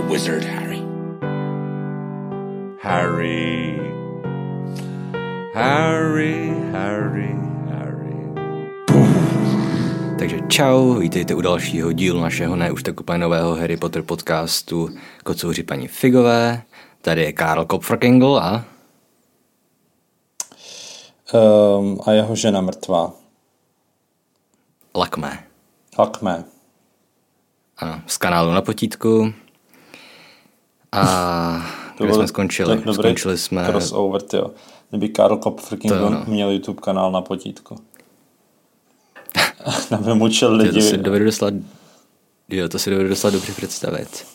a 0.00 0.02
wizard, 0.08 0.44
Harry. 0.44 0.82
Harry. 2.80 3.76
Harry, 5.54 6.48
Harry, 6.72 7.34
Harry. 7.68 8.16
Takže 10.18 10.38
čau, 10.48 10.94
vítejte 10.94 11.34
u 11.34 11.40
dalšího 11.40 11.92
dílu 11.92 12.20
našeho 12.20 12.56
ne 12.56 12.72
už 12.72 12.82
tak 12.82 13.00
úplně 13.00 13.18
nového 13.18 13.54
Harry 13.54 13.76
Potter 13.76 14.02
podcastu 14.02 14.88
Kocouři 15.24 15.62
paní 15.62 15.88
Figové. 15.88 16.62
Tady 17.00 17.22
je 17.22 17.32
Karl 17.32 17.64
Kopfrkengel 17.64 18.36
a... 18.36 18.64
Um, 21.32 22.00
a 22.06 22.12
jeho 22.12 22.36
žena 22.36 22.60
mrtvá. 22.60 23.12
Lakmé. 24.94 25.44
Lakmé. 25.98 26.44
Ano, 27.76 28.02
z 28.06 28.16
kanálu 28.16 28.52
na 28.52 28.62
potítku. 28.62 29.32
A 30.92 31.66
to 31.98 32.04
kde 32.04 32.14
jsme 32.14 32.28
skončili? 32.28 32.76
Dobrý 32.76 32.94
skončili 32.94 33.38
jsme... 33.38 33.64
Crossover, 33.64 34.22
jo. 34.32 34.50
Kdyby 34.90 35.08
Karl 35.08 35.36
Kopfrking 35.36 35.92
no. 35.92 36.24
měl 36.26 36.50
YouTube 36.50 36.80
kanál 36.80 37.12
na 37.12 37.20
potítku. 37.20 37.76
Aby 39.98 40.14
mučil 40.14 40.54
lidi. 40.54 40.72
To 40.72 40.80
si 40.80 40.98
dovedu 40.98 41.24
dostat, 41.24 41.54
jo, 42.48 42.68
to 42.68 42.78
si 42.78 42.90
dovedu 42.90 43.08
dostat 43.08 43.30
dobře 43.30 43.52
představit. 43.52 44.26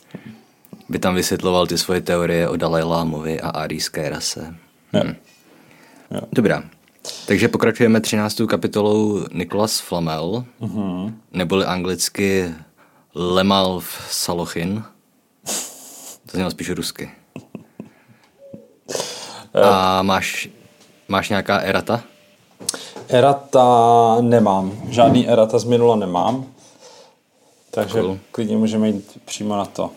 By 0.90 1.00
tam 1.00 1.16
vysvětloval 1.16 1.68
ty 1.68 1.78
svoje 1.78 2.02
teorie 2.02 2.50
o 2.50 2.56
Dalai 2.56 2.84
Lámovi 2.84 3.42
a 3.42 3.50
arijské 3.50 4.10
rase. 4.10 4.56
Hm. 4.94 5.16
Jo. 6.12 6.22
Dobrá. 6.32 6.64
Takže 7.28 7.48
pokračujeme 7.48 8.02
13. 8.02 8.42
kapitolou 8.48 9.26
Nikolas 9.34 9.80
Flamel, 9.80 10.46
mm-hmm. 10.62 11.14
neboli 11.34 11.66
anglicky 11.66 12.54
Lemalv 13.16 13.86
Salochin. 14.10 14.84
To 16.36 16.38
znělo 16.38 16.52
spíš 16.52 16.70
rusky. 16.70 17.12
A 19.64 20.02
máš, 20.02 20.50
máš 21.08 21.30
nějaká 21.30 21.58
erata? 21.58 22.04
Erata 23.08 24.18
nemám. 24.22 24.72
Žádný 24.90 25.30
erata 25.30 25.60
z 25.60 25.64
minula 25.64 25.96
nemám. 25.96 26.46
Takže 27.72 28.02
cool. 28.02 28.20
klidně 28.32 28.58
můžeme 28.58 28.88
jít 28.88 29.22
přímo 29.26 29.58
na 29.58 29.66
to. 29.66 29.92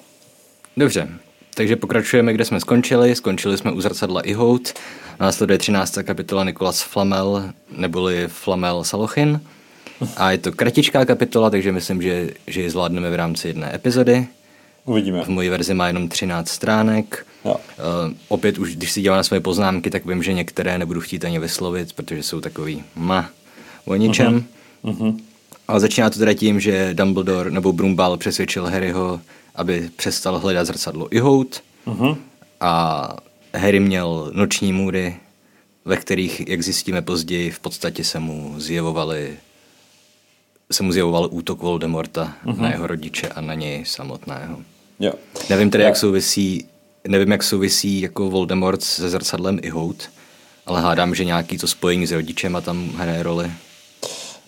Dobře, 0.76 1.08
takže 1.54 1.76
pokračujeme, 1.76 2.32
kde 2.32 2.44
jsme 2.44 2.60
skončili. 2.60 3.14
Skončili 3.14 3.58
jsme 3.58 3.72
u 3.72 3.80
zrcadla 3.80 4.20
Ihout. 4.20 4.72
Následuje 5.20 5.58
13. 5.58 5.98
kapitola 6.02 6.44
Nikolas 6.44 6.82
Flamel, 6.82 7.52
neboli 7.70 8.28
Flamel 8.28 8.84
Salochin. 8.84 9.40
A 10.16 10.30
je 10.30 10.38
to 10.38 10.52
kratičká 10.52 11.04
kapitola, 11.04 11.50
takže 11.50 11.72
myslím, 11.72 12.02
že, 12.02 12.30
že 12.46 12.62
ji 12.62 12.70
zvládneme 12.70 13.10
v 13.10 13.14
rámci 13.14 13.48
jedné 13.48 13.74
epizody. 13.74 14.28
Uvidíme. 14.88 15.24
V 15.24 15.28
mojí 15.28 15.48
verzi 15.48 15.74
má 15.74 15.86
jenom 15.86 16.08
13 16.08 16.48
stránek. 16.48 17.26
Jo. 17.44 17.54
Uh, 17.54 18.14
opět 18.28 18.58
už, 18.58 18.76
když 18.76 18.92
si 18.92 19.02
dělám 19.02 19.16
na 19.16 19.22
své 19.22 19.40
poznámky, 19.40 19.90
tak 19.90 20.06
vím, 20.06 20.22
že 20.22 20.32
některé 20.32 20.78
nebudu 20.78 21.00
chtít 21.00 21.24
ani 21.24 21.38
vyslovit, 21.38 21.92
protože 21.92 22.22
jsou 22.22 22.40
takový 22.40 22.84
ma 22.96 23.30
o 23.84 23.94
ničem. 23.94 24.44
Uh-huh. 24.84 24.94
Uh-huh. 24.94 25.20
Ale 25.68 25.80
začíná 25.80 26.10
to 26.10 26.18
teda 26.18 26.34
tím, 26.34 26.60
že 26.60 26.94
Dumbledore 26.94 27.50
nebo 27.50 27.72
Brumbal 27.72 28.16
přesvědčil 28.16 28.66
Harryho, 28.66 29.20
aby 29.54 29.90
přestal 29.96 30.38
hledat 30.38 30.66
zrcadlo 30.66 31.14
Ihout. 31.14 31.62
Uh-huh. 31.86 32.16
A 32.60 33.08
Harry 33.54 33.80
měl 33.80 34.30
noční 34.34 34.72
můry, 34.72 35.16
ve 35.84 35.96
kterých, 35.96 36.48
jak 36.48 36.62
zjistíme 36.62 37.02
později, 37.02 37.50
v 37.50 37.60
podstatě 37.60 38.04
se 38.04 38.18
mu 38.18 38.54
zjevovaly 38.56 39.36
se 40.70 40.82
mu 40.82 40.92
zjevoval 40.92 41.28
útok 41.30 41.62
Voldemorta 41.62 42.36
uh-huh. 42.44 42.60
na 42.60 42.70
jeho 42.70 42.86
rodiče 42.86 43.28
a 43.28 43.40
na 43.40 43.54
něj 43.54 43.84
samotného. 43.84 44.58
Jo. 45.00 45.12
Nevím 45.50 45.70
tedy, 45.70 45.84
jo. 45.84 45.88
jak 45.88 45.96
souvisí, 45.96 46.66
nevím, 47.08 47.32
jak 47.32 47.42
souvisí 47.42 48.00
jako 48.00 48.30
Voldemort 48.30 48.82
se 48.82 49.10
zrcadlem 49.10 49.58
i 49.62 49.68
Hout, 49.68 50.10
ale 50.66 50.80
hádám, 50.80 51.14
že 51.14 51.24
nějaký 51.24 51.58
to 51.58 51.66
spojení 51.66 52.06
s 52.06 52.12
rodičem 52.12 52.56
a 52.56 52.60
tam 52.60 52.90
hraje 52.96 53.22
roli. 53.22 53.50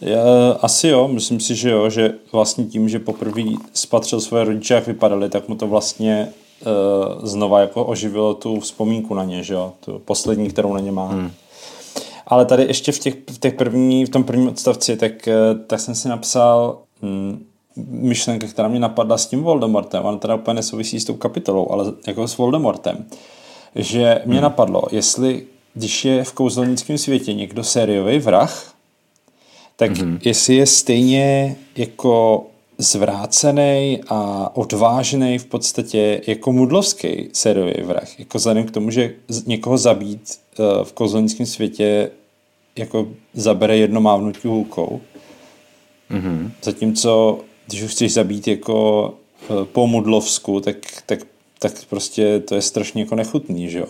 Já, 0.01 0.53
asi 0.61 0.89
jo, 0.89 1.09
myslím 1.09 1.41
si, 1.41 1.55
že 1.55 1.71
jo, 1.71 1.91
že 1.91 2.15
vlastně 2.33 2.65
tím, 2.65 2.89
že 2.89 2.99
poprvé 2.99 3.43
spatřil 3.73 4.21
svoje 4.21 4.45
rodiče, 4.45 4.75
jak 4.75 4.87
vypadali, 4.87 5.29
tak 5.29 5.49
mu 5.49 5.55
to 5.55 5.67
vlastně 5.67 6.33
uh, 6.61 7.27
znova 7.27 7.61
jako 7.61 7.85
oživilo 7.85 8.35
tu 8.35 8.61
vzpomínku 8.61 9.15
na 9.15 9.25
ně, 9.25 9.43
že 9.43 9.55
jo, 9.55 9.73
tu 9.85 9.99
poslední, 9.99 10.49
kterou 10.49 10.75
na 10.75 10.81
ně 10.81 10.93
má. 10.93 11.09
Hmm. 11.09 11.31
Ale 12.27 12.45
tady 12.45 12.63
ještě 12.63 12.93
v, 12.93 12.99
těch, 12.99 13.15
v, 13.31 13.39
těch 13.39 13.55
první, 13.55 14.05
v 14.05 14.09
tom 14.09 14.25
prvním 14.25 14.49
odstavci, 14.49 14.97
tak, 14.97 15.29
tak 15.67 15.81
jsem 15.81 15.95
si 15.95 16.09
napsal 16.09 16.79
hm, 17.03 17.47
myšlenka, 17.89 18.47
která 18.47 18.69
mě 18.69 18.81
napadla 18.81 19.19
s 19.19 19.27
tím 19.27 19.43
Voldemortem. 19.43 20.05
Ona 20.05 20.19
teda 20.19 20.35
úplně 20.35 20.55
nesouvisí 20.55 21.01
s 21.01 21.05
tou 21.05 21.15
kapitolou, 21.15 21.71
ale 21.71 21.93
jako 22.07 22.29
s 22.29 22.37
Voldemortem. 22.37 23.07
Že 23.75 24.23
mě 24.25 24.35
hmm. 24.35 24.43
napadlo, 24.43 24.83
jestli, 24.91 25.47
když 25.75 26.05
je 26.05 26.25
v 26.25 26.33
kouzelnickém 26.33 26.99
světě 26.99 27.35
někdo 27.35 27.65
sériový 27.65 28.19
vrah, 28.19 28.75
tak 29.77 29.99
hmm. 29.99 30.19
jestli 30.25 30.55
je 30.55 30.67
stejně 30.67 31.57
jako 31.77 32.47
zvrácený 32.79 34.01
a 34.09 34.51
odvážný 34.55 35.39
v 35.39 35.45
podstatě 35.45 36.21
jako 36.27 36.53
mudlovský 36.53 37.29
sériový 37.33 37.83
vrah. 37.83 38.19
Jako 38.19 38.39
vzhledem 38.39 38.65
k 38.65 38.71
tomu, 38.71 38.91
že 38.91 39.13
někoho 39.47 39.79
zabít 39.79 40.23
eh, 40.31 40.85
v 40.85 40.93
kouzelnickém 40.93 41.47
světě 41.47 42.11
jako 42.77 43.09
zabere 43.35 43.77
jedno 43.77 44.01
mávnutí 44.01 44.49
hůlkou. 44.49 45.01
Mm-hmm. 46.11 46.51
Zatímco, 46.63 47.41
když 47.71 47.83
už 47.83 47.91
chceš 47.91 48.13
zabít 48.13 48.49
jako 48.49 49.15
eh, 49.43 49.65
po 49.65 49.87
mudlovsku, 49.87 50.61
tak, 50.61 50.77
tak, 51.07 51.21
tak 51.59 51.73
prostě 51.91 52.41
to 52.41 52.55
je 52.55 52.63
strašně 52.63 53.03
jako 53.03 53.15
nechutný, 53.15 53.71
že 53.71 53.79
jo? 53.79 53.87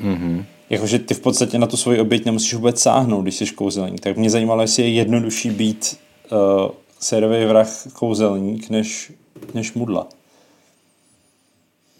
Mm-hmm. 0.00 0.44
Jakože 0.70 0.98
ty 0.98 1.14
v 1.14 1.20
podstatě 1.20 1.58
na 1.58 1.66
tu 1.66 1.76
svoji 1.76 2.00
oběť 2.00 2.24
nemusíš 2.24 2.54
vůbec 2.54 2.82
sáhnout, 2.82 3.22
když 3.22 3.34
jsi 3.34 3.46
kouzelník. 3.46 4.00
Tak 4.00 4.16
mě 4.16 4.30
zajímalo, 4.30 4.62
jestli 4.62 4.82
je 4.82 4.90
jednodušší 4.90 5.50
být 5.50 5.98
uh, 6.32 6.70
sérový 7.00 7.44
vrah 7.44 7.68
kouzelník 7.92 8.70
než, 8.70 9.12
než 9.54 9.72
mudla. 9.72 10.08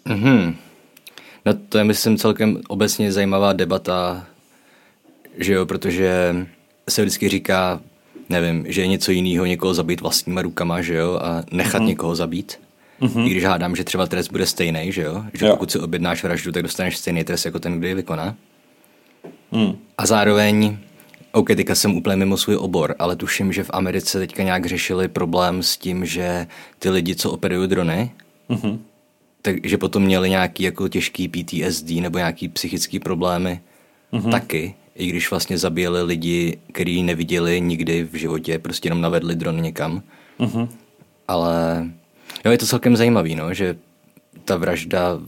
Mm-hmm. 0.05 0.55
No 1.45 1.53
to 1.69 1.77
je, 1.77 1.83
myslím, 1.83 2.17
celkem 2.17 2.61
obecně 2.67 3.11
zajímavá 3.11 3.53
debata 3.53 4.27
že 5.37 5.53
jo, 5.53 5.65
protože 5.65 6.35
se 6.89 7.01
vždycky 7.01 7.29
říká, 7.29 7.81
nevím, 8.29 8.65
že 8.67 8.81
je 8.81 8.87
něco 8.87 9.11
jiného 9.11 9.45
někoho 9.45 9.73
zabít 9.73 10.01
vlastníma 10.01 10.41
rukama, 10.41 10.81
že 10.81 10.95
jo, 10.95 11.19
a 11.21 11.43
nechat 11.51 11.81
mm-hmm. 11.81 11.85
někoho 11.87 12.15
zabít. 12.15 12.59
Mm-hmm. 13.01 13.25
I 13.25 13.29
když 13.29 13.43
hádám, 13.43 13.75
že 13.75 13.83
třeba 13.83 14.07
trest 14.07 14.31
bude 14.31 14.45
stejný, 14.45 14.91
že 14.91 15.01
jo, 15.01 15.25
že 15.33 15.45
jo. 15.45 15.51
pokud 15.51 15.71
si 15.71 15.79
objednáš 15.79 16.23
vraždu, 16.23 16.51
tak 16.51 16.63
dostaneš 16.63 16.97
stejný 16.97 17.23
trest 17.23 17.45
jako 17.45 17.59
ten, 17.59 17.79
kdo 17.79 17.87
je 17.87 17.95
vykoná. 17.95 18.35
Mm. 19.51 19.77
A 19.97 20.05
zároveň, 20.05 20.77
OK, 21.31 21.47
teďka 21.47 21.75
jsem 21.75 21.95
úplně 21.95 22.15
mimo 22.15 22.37
svůj 22.37 22.55
obor, 22.55 22.95
ale 22.99 23.15
tuším, 23.15 23.53
že 23.53 23.63
v 23.63 23.69
Americe 23.73 24.19
teďka 24.19 24.43
nějak 24.43 24.65
řešili 24.65 25.07
problém 25.07 25.63
s 25.63 25.77
tím, 25.77 26.05
že 26.05 26.47
ty 26.79 26.89
lidi, 26.89 27.15
co 27.15 27.31
operují 27.31 27.67
drony, 27.67 28.11
mm-hmm. 28.49 28.79
takže 29.41 29.77
potom 29.77 30.03
měli 30.03 30.29
nějaký 30.29 30.63
jako 30.63 30.87
těžký 30.87 31.27
PTSD 31.27 31.89
nebo 31.89 32.17
nějaký 32.17 32.49
psychický 32.49 32.99
problémy 32.99 33.59
mm-hmm. 34.13 34.31
taky, 34.31 34.75
i 34.97 35.07
když 35.07 35.29
vlastně 35.29 35.57
zabíjeli 35.57 36.03
lidi, 36.03 36.57
kteří 36.71 37.03
neviděli 37.03 37.61
nikdy 37.61 38.03
v 38.03 38.15
životě, 38.15 38.59
prostě 38.59 38.87
jenom 38.87 39.01
navedli 39.01 39.35
dron 39.35 39.61
někam. 39.61 40.01
Mm-hmm. 40.39 40.67
Ale 41.27 41.85
jo, 42.45 42.51
je 42.51 42.57
to 42.57 42.65
celkem 42.65 42.97
zajímavý, 42.97 43.35
no, 43.35 43.53
že 43.53 43.77
ta 44.45 44.57
vražda 44.57 45.19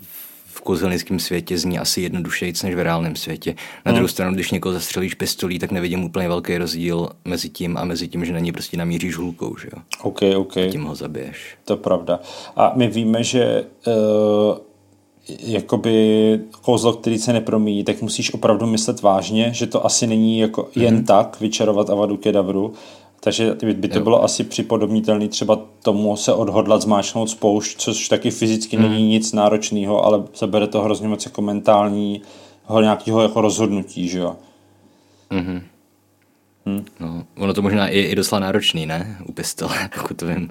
v 0.45 0.61
kouzelnickém 0.61 1.19
světě 1.19 1.57
zní 1.57 1.79
asi 1.79 2.01
jednodušejíc 2.01 2.63
než 2.63 2.75
v 2.75 2.79
reálném 2.79 3.15
světě. 3.15 3.55
Na 3.85 3.91
mm. 3.91 3.95
druhou 3.95 4.07
stranu, 4.07 4.33
když 4.33 4.51
někoho 4.51 4.73
zastřelíš 4.73 5.13
pistolí, 5.13 5.59
tak 5.59 5.71
nevidím 5.71 6.03
úplně 6.03 6.27
velký 6.27 6.57
rozdíl 6.57 7.09
mezi 7.25 7.49
tím 7.49 7.77
a 7.77 7.85
mezi 7.85 8.07
tím, 8.07 8.25
že 8.25 8.33
na 8.33 8.39
ní 8.39 8.51
prostě 8.51 8.77
namíříš 8.77 9.15
hulkou, 9.15 9.55
že 9.61 9.69
jo? 9.75 9.81
OK, 10.01 10.19
OK. 10.35 10.57
A 10.57 10.71
tím 10.71 10.83
ho 10.83 10.95
zabiješ. 10.95 11.57
To 11.65 11.73
je 11.73 11.77
pravda. 11.77 12.19
A 12.55 12.73
my 12.75 12.87
víme, 12.87 13.23
že 13.23 13.63
uh 13.87 14.68
jakoby 15.39 16.39
kouzlo, 16.61 16.93
který 16.93 17.17
se 17.17 17.33
nepromíjí, 17.33 17.83
tak 17.83 18.01
musíš 18.01 18.33
opravdu 18.33 18.65
myslet 18.65 19.01
vážně, 19.01 19.49
že 19.53 19.67
to 19.67 19.85
asi 19.85 20.07
není 20.07 20.39
jako 20.39 20.61
mm-hmm. 20.61 20.81
jen 20.81 21.05
tak 21.05 21.39
vyčarovat 21.39 21.89
Avadu 21.89 22.17
Kedavru, 22.17 22.73
takže 23.19 23.55
by 23.73 23.87
to 23.87 23.97
jo. 23.97 24.03
bylo 24.03 24.23
asi 24.23 24.43
připodobnitelné 24.43 25.27
třeba 25.27 25.59
tomu 25.83 26.17
se 26.17 26.33
odhodlat 26.33 26.81
zmáčknout 26.81 27.29
spoušť, 27.29 27.77
což 27.77 28.07
taky 28.07 28.31
fyzicky 28.31 28.77
mm. 28.77 28.83
není 28.83 29.07
nic 29.07 29.33
náročného, 29.33 30.05
ale 30.05 30.23
zabere 30.35 30.67
to 30.67 30.81
hrozně 30.81 31.07
moc 31.07 31.25
jako 31.25 31.41
mentální 31.41 32.21
nějakého 32.81 33.21
jako 33.21 33.41
rozhodnutí, 33.41 34.07
že 34.07 34.19
jo. 34.19 34.35
Mm-hmm. 35.31 35.61
Hmm. 36.65 36.85
No, 36.99 37.23
ono 37.37 37.53
to 37.53 37.61
možná 37.61 37.87
je 37.87 38.07
i 38.07 38.15
docela 38.15 38.39
náročný, 38.39 38.85
ne? 38.85 39.17
U 39.25 39.31
pistole, 39.31 39.89
pokud 39.95 40.17
to 40.17 40.27
vím. 40.27 40.49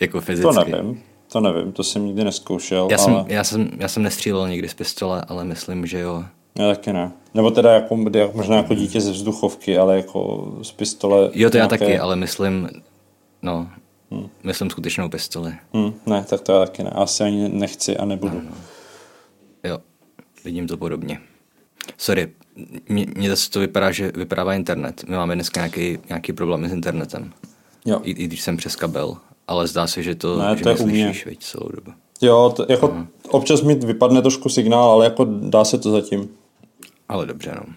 Jako 0.00 0.20
fyzicky. 0.20 0.54
To 0.54 0.64
nevím. 0.64 1.02
To 1.32 1.40
nevím, 1.40 1.72
to 1.72 1.84
jsem 1.84 2.06
nikdy 2.06 2.24
neskoušel. 2.24 2.88
Já, 2.90 2.96
ale... 2.96 3.04
jsem, 3.04 3.24
já, 3.28 3.44
jsem, 3.44 3.70
já 3.78 3.88
jsem 3.88 4.02
nestřílel 4.02 4.48
nikdy 4.48 4.68
z 4.68 4.74
pistole, 4.74 5.24
ale 5.28 5.44
myslím, 5.44 5.86
že 5.86 6.00
jo. 6.00 6.24
Já 6.58 6.68
taky 6.68 6.92
ne. 6.92 7.12
Nebo 7.34 7.50
teda 7.50 7.72
jako, 7.72 7.96
možná 8.34 8.56
jako 8.56 8.74
dítě 8.74 9.00
ze 9.00 9.12
vzduchovky, 9.12 9.78
ale 9.78 9.96
jako 9.96 10.52
z 10.62 10.72
pistole. 10.72 11.30
Jo, 11.34 11.50
to 11.50 11.56
nějaké... 11.56 11.74
já 11.74 11.78
taky, 11.78 11.98
ale 11.98 12.16
myslím, 12.16 12.68
no, 13.42 13.68
Hmm. 14.12 14.28
Myslím 14.42 14.70
skutečnou 14.70 15.08
pistoli. 15.08 15.54
Hmm, 15.72 15.94
ne, 16.06 16.24
tak 16.24 16.40
to 16.40 16.52
já 16.52 16.58
taky 16.58 16.82
ne. 16.82 16.90
Asi 16.90 17.24
ani 17.24 17.48
nechci 17.48 17.96
a 17.96 18.04
nebudu. 18.04 18.34
No, 18.34 18.50
no. 18.50 18.56
Jo, 19.64 19.78
vidím 20.44 20.66
to 20.66 20.76
podobně. 20.76 21.20
Sorry, 21.96 22.32
mně 22.88 23.30
zase 23.30 23.50
to 23.50 23.60
vypadá, 23.60 23.90
že 23.90 24.12
vypadává 24.14 24.54
internet. 24.54 25.04
My 25.08 25.16
máme 25.16 25.34
dneska 25.34 25.60
nějaký, 25.60 25.98
nějaký 26.08 26.32
problém 26.32 26.68
s 26.68 26.72
internetem. 26.72 27.32
Jo. 27.84 28.00
I, 28.02 28.10
I 28.10 28.24
když 28.24 28.40
jsem 28.40 28.56
přes 28.56 28.76
kabel. 28.76 29.16
Ale 29.52 29.66
zdá 29.66 29.86
se, 29.86 30.02
že 30.02 30.14
to, 30.14 30.38
ne, 30.38 30.56
že 30.56 30.62
to 30.62 30.68
je 30.68 30.76
slyšíš, 30.76 31.26
veď, 31.26 31.38
celou 31.38 31.68
dobu. 31.68 31.90
Jo, 32.20 32.52
to, 32.56 32.66
jako 32.68 32.88
uh-huh. 32.88 33.06
občas 33.28 33.62
mi 33.62 33.74
vypadne 33.74 34.22
trošku 34.22 34.48
signál, 34.48 34.90
ale 34.90 35.04
jako 35.04 35.24
dá 35.24 35.64
se 35.64 35.78
to 35.78 35.90
zatím. 35.90 36.28
Ale 37.08 37.26
dobře, 37.26 37.52
no. 37.56 37.74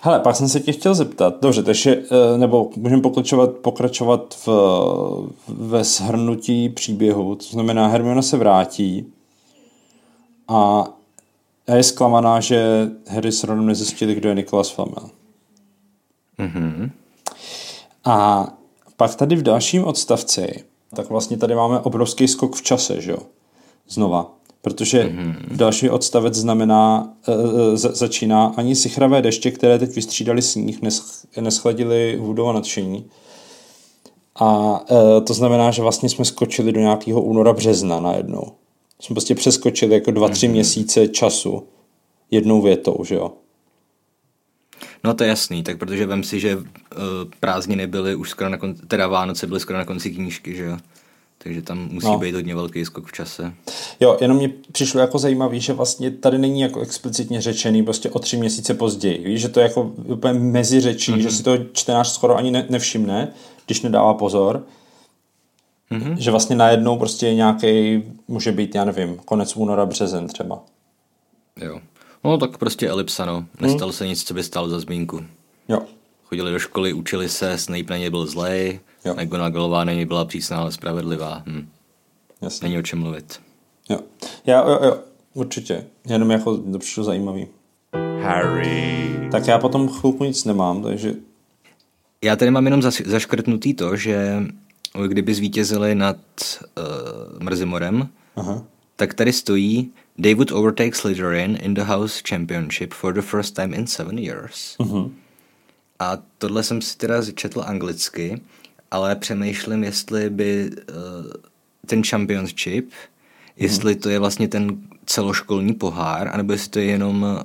Hele, 0.00 0.20
pak 0.20 0.36
jsem 0.36 0.48
se 0.48 0.60
tě 0.60 0.72
chtěl 0.72 0.94
zeptat, 0.94 1.34
dobře, 1.42 1.62
takže, 1.62 2.02
eh, 2.10 2.38
nebo 2.38 2.70
můžeme 2.76 3.02
pokračovat, 3.02 3.50
pokračovat 3.50 4.36
v, 4.46 4.48
ve 5.48 5.84
shrnutí 5.84 6.68
příběhu, 6.68 7.34
to 7.34 7.44
znamená, 7.44 7.86
Hermiona 7.86 8.22
se 8.22 8.36
vrátí 8.36 9.12
a 10.48 10.84
je 11.74 11.82
zklamaná, 11.82 12.40
že 12.40 12.88
Harry 13.08 13.32
s 13.32 13.44
Ronem 13.44 13.66
nezjistili, 13.66 14.14
kdo 14.14 14.28
je 14.28 14.34
Nikolas 14.34 14.70
Flamel. 14.70 15.10
Mm-hmm. 16.38 16.90
A 18.04 18.46
pak 18.96 19.14
tady 19.14 19.36
v 19.36 19.42
dalším 19.42 19.84
odstavci, 19.84 20.69
tak 20.94 21.10
vlastně 21.10 21.36
tady 21.36 21.54
máme 21.54 21.80
obrovský 21.80 22.28
skok 22.28 22.56
v 22.56 22.62
čase, 22.62 23.00
že 23.00 23.10
jo? 23.10 23.18
Znova. 23.88 24.34
Protože 24.62 25.04
mm-hmm. 25.04 25.56
další 25.56 25.90
odstavec 25.90 26.34
znamená, 26.34 27.12
e, 27.28 27.76
začíná 27.76 28.54
ani 28.56 28.76
sichravé 28.76 29.22
deště, 29.22 29.50
které 29.50 29.78
teď 29.78 29.94
vystřídali 29.94 30.42
sníh, 30.42 30.82
nesch, 30.82 31.04
neschladili 31.40 32.18
Woodova 32.20 32.52
nadšení. 32.52 33.06
A 34.40 34.80
e, 34.90 35.20
to 35.20 35.34
znamená, 35.34 35.70
že 35.70 35.82
vlastně 35.82 36.08
jsme 36.08 36.24
skočili 36.24 36.72
do 36.72 36.80
nějakého 36.80 37.22
února, 37.22 37.52
března 37.52 38.00
najednou. 38.00 38.52
Jsme 39.00 39.14
prostě 39.14 39.34
přeskočili 39.34 39.94
jako 39.94 40.10
dva, 40.10 40.28
tři 40.28 40.46
mm-hmm. 40.46 40.52
měsíce 40.52 41.08
času 41.08 41.62
jednou 42.30 42.62
větou, 42.62 43.04
že 43.04 43.14
jo? 43.14 43.32
No 45.04 45.14
to 45.14 45.24
je 45.24 45.28
jasný, 45.28 45.62
tak 45.62 45.78
protože 45.78 46.06
vem 46.06 46.24
si, 46.24 46.40
že 46.40 46.56
uh, 46.56 46.64
prázdniny 47.40 47.86
byly 47.86 48.14
už 48.14 48.30
skoro 48.30 48.50
na 48.50 48.56
konci, 48.56 48.86
teda 48.86 49.06
Vánoce 49.06 49.46
byly 49.46 49.60
skoro 49.60 49.78
na 49.78 49.84
konci 49.84 50.10
knížky, 50.10 50.56
že 50.56 50.64
jo? 50.64 50.76
Takže 51.42 51.62
tam 51.62 51.88
musí 51.90 52.06
no. 52.06 52.18
být 52.18 52.34
hodně 52.34 52.54
velký 52.54 52.84
skok 52.84 53.06
v 53.06 53.12
čase. 53.12 53.52
Jo, 54.00 54.18
jenom 54.20 54.36
mě 54.36 54.50
přišlo 54.72 55.00
jako 55.00 55.18
zajímavý, 55.18 55.60
že 55.60 55.72
vlastně 55.72 56.10
tady 56.10 56.38
není 56.38 56.60
jako 56.60 56.80
explicitně 56.80 57.40
řečený 57.40 57.82
prostě 57.82 58.10
o 58.10 58.18
tři 58.18 58.36
měsíce 58.36 58.74
později. 58.74 59.24
Víš, 59.24 59.40
že 59.40 59.48
to 59.48 59.60
je 59.60 59.64
jako 59.64 59.82
úplně 59.82 60.34
mezi 60.34 60.80
řečí, 60.80 61.12
mm-hmm. 61.12 61.18
že 61.18 61.30
si 61.30 61.42
to 61.42 61.58
čtenář 61.72 62.08
skoro 62.08 62.36
ani 62.36 62.50
ne, 62.50 62.66
nevšimne, 62.68 63.32
když 63.66 63.82
nedává 63.82 64.14
pozor. 64.14 64.66
Mm-hmm. 65.90 66.16
Že 66.18 66.30
vlastně 66.30 66.56
najednou 66.56 66.98
prostě 66.98 67.26
je 67.26 67.34
nějaký, 67.34 68.02
může 68.28 68.52
být, 68.52 68.74
já 68.74 68.84
nevím, 68.84 69.16
konec 69.24 69.56
února, 69.56 69.86
březen 69.86 70.28
třeba. 70.28 70.62
Jo. 71.60 71.80
No 72.24 72.38
tak 72.38 72.58
prostě 72.58 72.88
elipsa, 72.88 73.24
no. 73.24 73.46
Nestalo 73.60 73.90
hmm. 73.90 73.96
se 73.96 74.06
nic, 74.06 74.24
co 74.24 74.34
by 74.34 74.42
stalo 74.42 74.68
za 74.68 74.80
zmínku. 74.80 75.24
Jo. 75.68 75.82
Chodili 76.24 76.52
do 76.52 76.58
školy, 76.58 76.92
učili 76.92 77.28
se, 77.28 77.58
Snape 77.58 77.90
na 77.90 77.96
ně 77.96 78.10
byl 78.10 78.26
zlej, 78.26 78.80
McGonagallová 79.22 79.84
na 79.84 79.92
něj 79.92 80.04
byla 80.04 80.24
přísná, 80.24 80.56
ale 80.58 80.72
spravedlivá. 80.72 81.42
Hm. 81.46 81.68
Jasně. 82.42 82.68
Není 82.68 82.78
o 82.78 82.82
čem 82.82 82.98
mluvit. 82.98 83.40
Jo. 83.90 83.98
Já, 84.46 84.68
jo, 84.68 84.78
jo, 84.82 84.98
určitě. 85.34 85.84
Jenom 86.06 86.30
jako 86.30 86.56
to 86.56 86.78
přišlo 86.78 87.04
zajímavý. 87.04 87.46
Harry. 88.22 89.28
Tak 89.32 89.46
já 89.46 89.58
potom 89.58 89.88
chvilku 89.88 90.24
nic 90.24 90.44
nemám, 90.44 90.82
takže... 90.82 91.14
Já 92.24 92.36
tady 92.36 92.50
mám 92.50 92.64
jenom 92.64 92.80
zaš- 92.80 93.06
zaškrtnutý 93.06 93.74
to, 93.74 93.96
že 93.96 94.42
kdyby 95.06 95.34
zvítězili 95.34 95.94
nad 95.94 96.16
uh, 96.78 97.42
Mrzimorem, 97.42 98.08
Aha. 98.36 98.64
Tak 99.00 99.14
tady 99.14 99.32
stojí 99.32 99.90
David 100.18 100.52
overtakes 100.52 100.98
Slytherin 100.98 101.58
in 101.62 101.74
the 101.74 101.80
House 101.80 102.22
Championship 102.28 102.94
for 102.94 103.14
the 103.14 103.20
first 103.20 103.54
time 103.54 103.74
in 103.74 103.86
seven 103.86 104.18
years. 104.18 104.76
Uh-huh. 104.78 105.10
A 105.98 106.18
tohle 106.38 106.62
jsem 106.62 106.82
si 106.82 106.96
teda 106.96 107.22
četl 107.34 107.62
anglicky, 107.66 108.40
ale 108.90 109.16
přemýšlím, 109.16 109.84
jestli 109.84 110.30
by 110.30 110.70
uh, 110.70 111.32
ten 111.86 112.02
championship, 112.04 112.88
uh-huh. 112.88 113.56
jestli 113.56 113.96
to 113.96 114.10
je 114.10 114.18
vlastně 114.18 114.48
ten 114.48 114.78
celoškolní 115.06 115.74
pohár, 115.74 116.28
anebo 116.28 116.52
jestli 116.52 116.70
to 116.70 116.78
je 116.78 116.84
jenom 116.84 117.22
uh, 117.22 117.38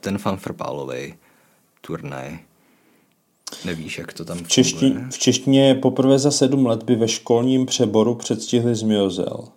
ten 0.00 0.18
fanfrpálový 0.18 1.14
turnaj. 1.80 2.38
Nevíš, 3.64 3.98
jak 3.98 4.12
to 4.12 4.24
tam 4.24 4.38
v, 4.38 4.48
čeští, 4.48 4.96
v 5.10 5.18
češtině 5.18 5.74
poprvé 5.74 6.18
za 6.18 6.30
sedm 6.30 6.66
let 6.66 6.82
by 6.82 6.96
ve 6.96 7.08
školním 7.08 7.66
přeboru 7.66 8.14
předstihli 8.14 8.74
zmiozel. 8.74 9.48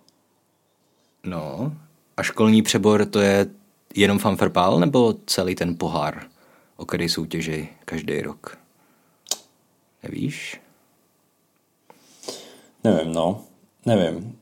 No, 1.26 1.72
a 2.16 2.22
školní 2.22 2.62
přebor 2.62 3.06
to 3.06 3.20
je 3.20 3.46
jenom 3.94 4.18
fanfrpál 4.18 4.80
nebo 4.80 5.14
celý 5.26 5.54
ten 5.54 5.76
pohár, 5.76 6.22
o 6.76 6.84
který 6.84 7.08
soutěží 7.08 7.68
každý 7.84 8.22
rok? 8.22 8.58
Nevíš? 10.02 10.60
Nevím, 12.84 13.12
no. 13.12 13.44
Nevím. 13.86 14.36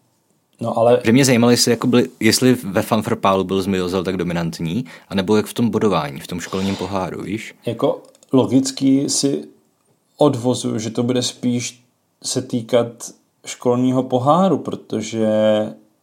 No 0.61 0.79
ale... 0.79 1.01
Že 1.05 1.13
mě 1.13 1.25
zajímalo, 1.25 1.51
jestli, 1.51 1.71
jako 1.71 1.87
byli, 1.87 2.09
jestli 2.21 2.55
ve 2.55 2.83
fanfrpálu 2.83 3.45
byl 3.45 3.63
Zmiozel 3.63 4.05
tak 4.05 4.17
dominantní, 4.17 4.85
anebo 5.09 5.37
jak 5.37 5.47
v 5.47 5.55
tom 5.55 5.71
bodování, 5.71 6.21
v 6.21 6.27
tom 6.27 6.41
školním 6.41 6.77
poháru, 6.77 7.23
víš? 7.23 7.55
Jako 7.67 8.03
logicky 8.33 9.11
si 9.11 9.45
odvozuju, 10.17 10.79
že 10.79 10.91
to 10.91 11.03
bude 11.03 11.23
spíš 11.23 11.85
se 12.23 12.43
týkat 12.43 13.11
školního 13.47 14.03
poháru, 14.03 14.59
protože 14.59 15.29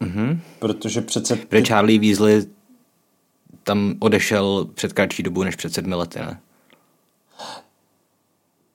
Mm-hmm. 0.02 0.40
Protože 0.60 1.02
přece... 1.02 1.36
Protože 1.36 1.62
Charlie 1.62 2.00
Weasley 2.00 2.46
tam 3.64 3.96
odešel 4.00 4.68
před 4.74 4.94
kratší 4.94 5.24
dobu 5.24 5.44
než 5.44 5.56
před 5.56 5.74
sedmi 5.74 5.96
lety, 5.96 6.20
ne? 6.20 6.40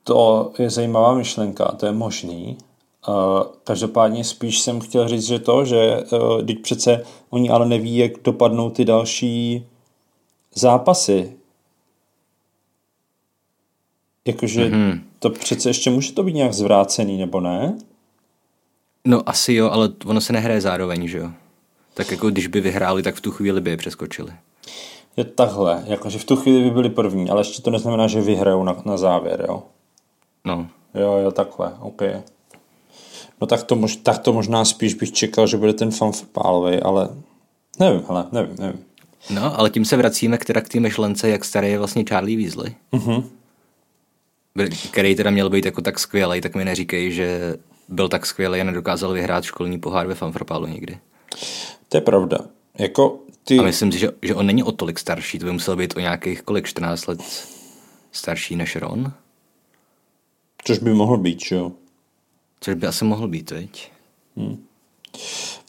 To 0.05 0.52
je 0.58 0.70
zajímavá 0.70 1.14
myšlenka, 1.14 1.64
to 1.64 1.87
je 1.87 1.93
možný. 1.93 2.58
Uh, 3.08 3.14
každopádně 3.64 4.25
spíš 4.25 4.61
jsem 4.61 4.81
chtěl 4.81 5.08
říct, 5.08 5.26
že 5.26 5.38
to, 5.38 5.64
že 5.64 6.02
uh, 6.12 6.43
teď 6.43 6.62
přece 6.62 7.05
oni 7.31 7.50
ale 7.50 7.67
neví, 7.67 7.96
jak 7.96 8.12
dopadnou 8.25 8.70
ty 8.70 8.84
další 8.84 9.67
zápasy. 10.55 11.32
Jakože 14.25 14.70
mm-hmm. 14.70 15.00
to 15.19 15.31
přece 15.31 15.69
ještě 15.69 15.90
může 15.90 16.12
to 16.12 16.23
být 16.23 16.34
nějak 16.34 16.52
zvrácený, 16.52 17.19
nebo 17.19 17.40
ne? 17.40 17.78
No 19.06 19.29
asi 19.29 19.55
jo, 19.55 19.70
ale 19.70 19.91
ono 20.05 20.20
se 20.20 20.32
nehraje 20.32 20.61
zároveň, 20.61 21.08
že 21.08 21.19
jo? 21.19 21.31
Tak 21.94 22.11
jako 22.11 22.31
když 22.31 22.47
by 22.47 22.61
vyhráli, 22.61 23.03
tak 23.03 23.14
v 23.14 23.20
tu 23.20 23.30
chvíli 23.30 23.61
by 23.61 23.71
je 23.71 23.76
přeskočili. 23.76 24.33
Je 25.16 25.25
takhle, 25.25 25.85
jakože 25.87 26.19
v 26.19 26.25
tu 26.25 26.37
chvíli 26.37 26.64
by 26.64 26.71
byli 26.71 26.90
první, 26.90 27.30
ale 27.30 27.40
ještě 27.40 27.62
to 27.62 27.71
neznamená, 27.71 28.07
že 28.07 28.21
vyhrajou 28.21 28.64
na, 28.64 28.76
na 28.85 28.97
závěr, 28.97 29.45
jo? 29.49 29.62
No. 30.45 30.69
Jo, 30.95 31.19
jo, 31.25 31.30
takhle, 31.30 31.73
OK. 31.80 32.02
No 33.40 33.47
tak 33.47 33.62
to, 33.62 33.76
mož, 33.76 33.97
tak 33.97 34.19
to 34.19 34.33
možná 34.33 34.64
spíš 34.64 34.95
bych 34.95 35.12
čekal, 35.12 35.47
že 35.47 35.57
bude 35.57 35.73
ten 35.73 35.90
fanfrpálový, 35.90 36.80
ale 36.80 37.09
nevím, 37.80 38.02
hele, 38.09 38.26
nevím, 38.33 38.57
nevím. 38.59 38.85
No, 39.30 39.59
ale 39.61 39.71
tím 39.71 39.85
se 39.85 39.97
vracíme 39.97 40.38
k 40.38 40.45
teda 40.45 40.61
k 40.61 40.69
té 40.69 40.80
myšlence, 40.80 41.28
jak 41.28 41.45
starý 41.45 41.69
je 41.69 41.78
vlastně 41.78 42.04
Charlie 42.09 42.38
Weasley. 42.38 42.75
Uh-huh. 42.92 43.25
Který 44.90 45.14
teda 45.14 45.30
měl 45.30 45.50
být 45.50 45.64
jako 45.64 45.83
tak 45.83 45.99
skvělý, 45.99 46.40
tak 46.40 46.54
mi 46.54 46.64
neříkej, 46.64 47.12
že 47.12 47.57
byl 47.88 48.09
tak 48.09 48.26
skvělý 48.26 48.61
a 48.61 48.64
nedokázal 48.64 49.12
vyhrát 49.12 49.45
školní 49.45 49.78
pohár 49.78 50.07
ve 50.07 50.14
fanfrpálu 50.14 50.66
nikdy. 50.66 50.99
To 51.88 51.97
je 51.97 52.00
pravda. 52.00 52.38
Jako 52.78 53.19
ty... 53.45 53.59
A 53.59 53.62
myslím 53.62 53.93
si, 53.93 53.99
že, 53.99 54.09
že 54.23 54.35
on 54.35 54.47
není 54.47 54.62
o 54.62 54.73
tolik 54.73 54.99
starší, 54.99 55.38
to 55.38 55.47
by 55.47 55.52
musel 55.52 55.76
být 55.76 55.97
o 55.97 56.00
nějakých 56.00 56.43
kolik, 56.43 56.66
14 56.66 57.07
let 57.07 57.21
starší 58.12 58.57
než 58.57 58.76
Ron? 58.76 59.12
Což 60.64 60.78
by 60.78 60.95
mohl 60.95 61.16
být, 61.19 61.40
jo? 61.50 61.73
Což 62.61 62.75
by 62.75 62.87
asi 62.87 63.05
mohl 63.05 63.28
být, 63.28 63.50
veď? 63.50 63.90
Hmm. 64.37 64.64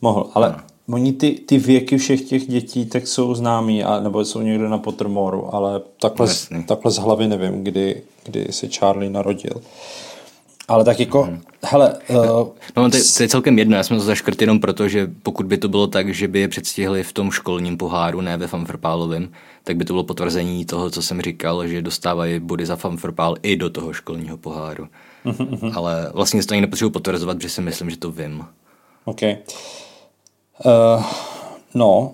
Mohl, 0.01 0.29
ale 0.33 0.55
no. 0.87 0.95
oni 0.95 1.13
ty, 1.13 1.31
ty 1.31 1.57
věky 1.57 1.97
všech 1.97 2.21
těch 2.21 2.47
dětí 2.47 2.85
tak 2.85 3.07
jsou 3.07 3.35
známí, 3.35 3.83
a, 3.83 3.99
nebo 3.99 4.25
jsou 4.25 4.41
někde 4.41 4.69
na 4.69 4.77
Pottermoru, 4.77 5.55
ale 5.55 5.81
takhle, 6.01 6.27
takhle 6.67 6.91
z 6.91 6.97
hlavy 6.97 7.27
nevím, 7.27 7.63
kdy, 7.63 8.01
kdy 8.23 8.47
se 8.49 8.67
Charlie 8.67 9.09
narodil. 9.09 9.61
Ale 10.67 10.83
tak 10.83 10.99
jako, 10.99 11.23
hmm. 11.23 11.41
hele... 11.63 11.93
Uh, 12.09 12.17
no 12.77 12.89
to 12.89 12.97
je, 12.97 13.03
to 13.17 13.23
je 13.23 13.29
celkem 13.29 13.59
jedno, 13.59 13.77
já 13.77 13.83
jsem 13.83 13.97
to 13.97 14.03
zaškrt 14.03 14.41
jenom 14.41 14.59
proto, 14.59 14.87
že 14.87 15.11
pokud 15.23 15.45
by 15.45 15.57
to 15.57 15.67
bylo 15.67 15.87
tak, 15.87 16.13
že 16.13 16.27
by 16.27 16.39
je 16.39 16.47
předstihli 16.47 17.03
v 17.03 17.13
tom 17.13 17.31
školním 17.31 17.77
poháru, 17.77 18.21
ne 18.21 18.37
ve 18.37 18.47
Famfrpálovém, 18.47 19.29
tak 19.63 19.77
by 19.77 19.85
to 19.85 19.93
bylo 19.93 20.03
potvrzení 20.03 20.65
toho, 20.65 20.89
co 20.89 21.01
jsem 21.01 21.21
říkal, 21.21 21.67
že 21.67 21.81
dostávají 21.81 22.39
body 22.39 22.65
za 22.65 22.75
Famfrpál 22.75 23.35
i 23.43 23.55
do 23.55 23.69
toho 23.69 23.93
školního 23.93 24.37
poháru. 24.37 24.87
Uh-huh. 25.25 25.71
Ale 25.75 26.11
vlastně 26.13 26.43
to 26.43 26.53
ani 26.53 26.61
nepotřebuji 26.61 26.89
potvrzovat, 26.89 27.37
protože 27.37 27.49
si 27.49 27.61
myslím, 27.61 27.89
že 27.89 27.97
to 27.97 28.11
vím. 28.11 28.45
OK. 29.05 29.21
Uh, 29.21 31.03
no, 31.73 32.13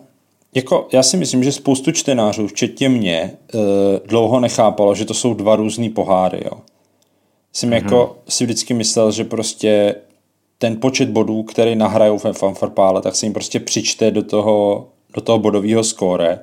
jako 0.55 0.87
já 0.93 1.03
si 1.03 1.17
myslím, 1.17 1.43
že 1.43 1.51
spoustu 1.51 1.91
čtenářů, 1.91 2.47
včetně 2.47 2.89
mě, 2.89 3.31
uh, 3.53 3.61
dlouho 4.05 4.39
nechápalo, 4.39 4.95
že 4.95 5.05
to 5.05 5.13
jsou 5.13 5.33
dva 5.33 5.55
různý 5.55 5.89
poháry, 5.89 6.41
jo 6.45 6.61
jsem 7.53 7.69
mm-hmm. 7.69 7.73
jako 7.73 8.17
si 8.29 8.43
vždycky 8.43 8.73
myslel, 8.73 9.11
že 9.11 9.23
prostě 9.23 9.95
ten 10.57 10.79
počet 10.79 11.09
bodů, 11.09 11.43
který 11.43 11.75
nahrajou 11.75 12.17
ve 12.17 12.33
fanfarpále, 12.33 13.01
tak 13.01 13.15
se 13.15 13.25
jim 13.25 13.33
prostě 13.33 13.59
přičte 13.59 14.11
do 14.11 14.23
toho, 14.23 14.87
do 15.13 15.21
toho 15.21 15.39
bodového 15.39 15.83
skóre. 15.83 16.39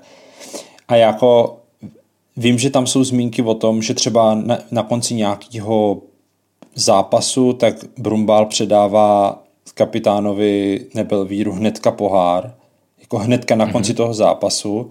A 0.89 0.97
jako 0.97 1.57
vím, 2.37 2.59
že 2.59 2.71
tam 2.71 2.87
jsou 2.87 3.05
zmínky 3.05 3.43
o 3.43 3.55
tom, 3.55 3.83
že 3.83 3.95
třeba 3.95 4.35
na, 4.35 4.59
na 4.71 4.83
konci 4.83 5.15
nějakého 5.15 6.03
zápasu, 6.75 7.53
tak 7.53 7.75
Brumbal 7.99 8.47
předává 8.47 9.43
kapitánovi 9.75 10.87
víru 11.25 11.53
hnedka 11.53 11.91
pohár, 11.91 12.55
jako 13.01 13.19
hnedka 13.19 13.55
na 13.55 13.73
konci 13.73 13.93
mm-hmm. 13.93 13.97
toho 13.97 14.15
zápasu, 14.15 14.91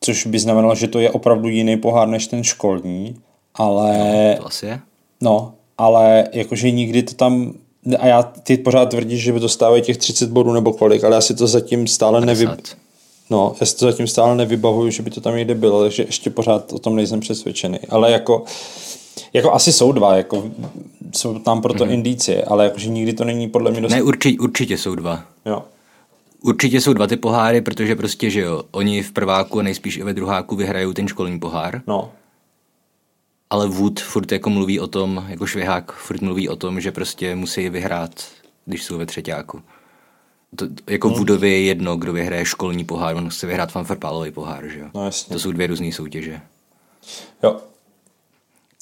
což 0.00 0.26
by 0.26 0.38
znamenalo, 0.38 0.74
že 0.74 0.88
to 0.88 0.98
je 0.98 1.10
opravdu 1.10 1.48
jiný 1.48 1.76
pohár 1.76 2.08
než 2.08 2.26
ten 2.26 2.44
školní, 2.44 3.16
ale... 3.54 3.98
No, 4.36 4.42
to 4.42 4.46
asi 4.46 4.66
je. 4.66 4.80
No, 5.20 5.54
ale 5.78 6.28
jakože 6.32 6.70
nikdy 6.70 7.02
to 7.02 7.14
tam 7.14 7.52
a 7.98 8.06
já 8.06 8.22
ty 8.22 8.56
pořád 8.56 8.86
tvrdíš, 8.86 9.22
že 9.22 9.32
by 9.32 9.40
dostávají 9.40 9.82
těch 9.82 9.96
30 9.96 10.30
bodů 10.30 10.52
nebo 10.52 10.72
kolik, 10.72 11.04
ale 11.04 11.14
já 11.14 11.20
si 11.20 11.34
to 11.34 11.46
zatím 11.46 11.86
stále 11.86 12.20
nevy... 12.20 12.48
No, 13.30 13.54
já 13.60 13.66
si 13.66 13.76
to 13.76 13.86
zatím 13.86 14.06
stále 14.06 14.36
nevybavuju, 14.36 14.90
že 14.90 15.02
by 15.02 15.10
to 15.10 15.20
tam 15.20 15.36
někde 15.36 15.54
bylo, 15.54 15.82
takže 15.82 16.02
ještě 16.02 16.30
pořád 16.30 16.72
o 16.72 16.78
tom 16.78 16.96
nejsem 16.96 17.20
přesvědčený. 17.20 17.78
Ale 17.88 18.12
jako, 18.12 18.44
jako 19.32 19.52
asi 19.52 19.72
jsou 19.72 19.92
dva, 19.92 20.16
jako 20.16 20.44
jsou 21.14 21.38
tam 21.38 21.62
proto 21.62 21.84
mm-hmm. 21.84 21.92
indicie, 21.92 22.44
ale 22.44 22.64
jakože 22.64 22.88
nikdy 22.88 23.12
to 23.12 23.24
není 23.24 23.48
podle 23.48 23.70
mě 23.70 23.80
dost... 23.80 23.92
Ne, 23.92 24.02
určitě, 24.02 24.40
určitě 24.40 24.78
jsou 24.78 24.94
dva. 24.94 25.24
Jo. 25.46 25.62
Určitě 26.42 26.80
jsou 26.80 26.92
dva 26.92 27.06
ty 27.06 27.16
poháry, 27.16 27.60
protože 27.60 27.96
prostě, 27.96 28.30
že 28.30 28.40
jo, 28.40 28.62
oni 28.70 29.02
v 29.02 29.12
prváku 29.12 29.58
a 29.58 29.62
nejspíš 29.62 29.96
i 29.96 30.02
ve 30.02 30.14
druháku 30.14 30.56
vyhrajou 30.56 30.92
ten 30.92 31.08
školní 31.08 31.38
pohár. 31.38 31.82
No. 31.86 32.10
Ale 33.50 33.68
Wood 33.68 34.00
furt 34.00 34.32
jako 34.32 34.50
mluví 34.50 34.80
o 34.80 34.86
tom, 34.86 35.24
jako 35.28 35.46
švihák 35.46 35.92
furt 35.92 36.20
mluví 36.20 36.48
o 36.48 36.56
tom, 36.56 36.80
že 36.80 36.92
prostě 36.92 37.36
musí 37.36 37.68
vyhrát, 37.68 38.24
když 38.64 38.84
jsou 38.84 38.98
ve 38.98 39.06
třetíku. 39.06 39.62
To, 40.56 40.66
jako 40.88 41.08
hmm. 41.08 41.16
Woodovi 41.16 41.50
je 41.50 41.62
jedno, 41.62 41.96
kdo 41.96 42.12
vyhraje 42.12 42.44
školní 42.44 42.84
pohár, 42.84 43.16
on 43.16 43.28
chce 43.28 43.46
vyhrát 43.46 43.72
fanfarpálový 43.72 44.30
pohár, 44.30 44.68
že 44.68 44.78
jo? 44.78 44.86
No, 44.94 45.04
jasně. 45.04 45.34
To 45.34 45.40
jsou 45.40 45.52
dvě 45.52 45.66
různé 45.66 45.92
soutěže. 45.92 46.40
Jo, 47.42 47.60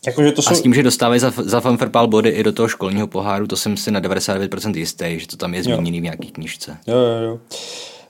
Jakože 0.07 0.33
to 0.33 0.43
jsou... 0.43 0.51
A 0.51 0.55
s 0.55 0.63
tím, 0.63 0.75
že 0.75 0.83
dostávají 0.83 1.21
za, 1.21 1.33
za 1.37 1.61
fanfarpál 1.61 2.07
body 2.07 2.29
i 2.29 2.43
do 2.43 2.53
toho 2.53 2.69
školního 2.69 3.07
poháru, 3.07 3.47
to 3.47 3.57
jsem 3.57 3.77
si 3.77 3.91
na 3.91 4.01
99% 4.01 4.77
jistý, 4.77 5.21
že 5.21 5.27
to 5.27 5.37
tam 5.37 5.55
je 5.55 5.63
zmíněný 5.63 6.01
v 6.01 6.03
nějaký 6.03 6.31
knižce. 6.31 6.79
Jo, 6.87 6.97
jo, 6.97 7.25
jo. 7.25 7.39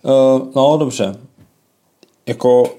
Uh, 0.02 0.48
no, 0.56 0.76
dobře. 0.78 1.14
Jako 2.26 2.76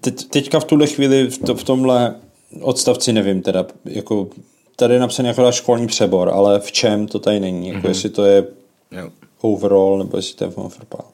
teď, 0.00 0.28
teďka 0.28 0.60
v 0.60 0.64
tuhle 0.64 0.86
chvíli 0.86 1.30
v, 1.30 1.38
to, 1.38 1.54
v 1.54 1.64
tomhle 1.64 2.14
odstavci 2.60 3.12
nevím 3.12 3.42
teda, 3.42 3.66
jako 3.84 4.28
tady 4.76 4.94
je 4.94 5.00
napsaný 5.00 5.28
jako 5.28 5.52
školní 5.52 5.86
přebor, 5.86 6.28
ale 6.28 6.60
v 6.60 6.72
čem 6.72 7.06
to 7.06 7.18
tady 7.18 7.40
není, 7.40 7.68
jako 7.68 7.80
mm-hmm. 7.80 7.88
jestli 7.88 8.10
to 8.10 8.24
je 8.24 8.46
jo. 8.90 9.10
overall, 9.40 9.98
nebo 9.98 10.16
jestli 10.16 10.34
to 10.34 10.44
je 10.44 10.50
fanfarpál. 10.50 11.04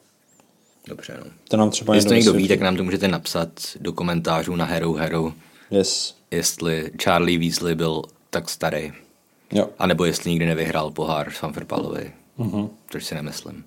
Dobře, 0.87 1.17
no. 1.25 1.31
To 1.49 1.57
nám 1.57 1.69
třeba 1.69 1.95
Jestli 1.95 2.09
to 2.09 2.13
někdo 2.13 2.33
ví, 2.33 2.47
tak 2.47 2.61
nám 2.61 2.77
to 2.77 2.83
můžete 2.83 3.07
napsat 3.07 3.49
do 3.79 3.93
komentářů 3.93 4.55
na 4.55 4.65
Hero 4.65 4.93
Hero. 4.93 5.33
Yes 5.71 6.19
jestli 6.31 6.91
Charlie 7.03 7.39
Weasley 7.39 7.75
byl 7.75 8.01
tak 8.29 8.49
starý. 8.49 8.91
Jo. 9.51 9.69
A 9.79 9.87
nebo 9.87 10.05
jestli 10.05 10.29
nikdy 10.29 10.45
nevyhrál 10.45 10.91
pohár 10.91 11.29
Fanferpalovi. 11.29 12.11
Mm-hmm. 12.39 12.69
Což 12.89 13.05
si 13.05 13.15
nemyslím. 13.15 13.63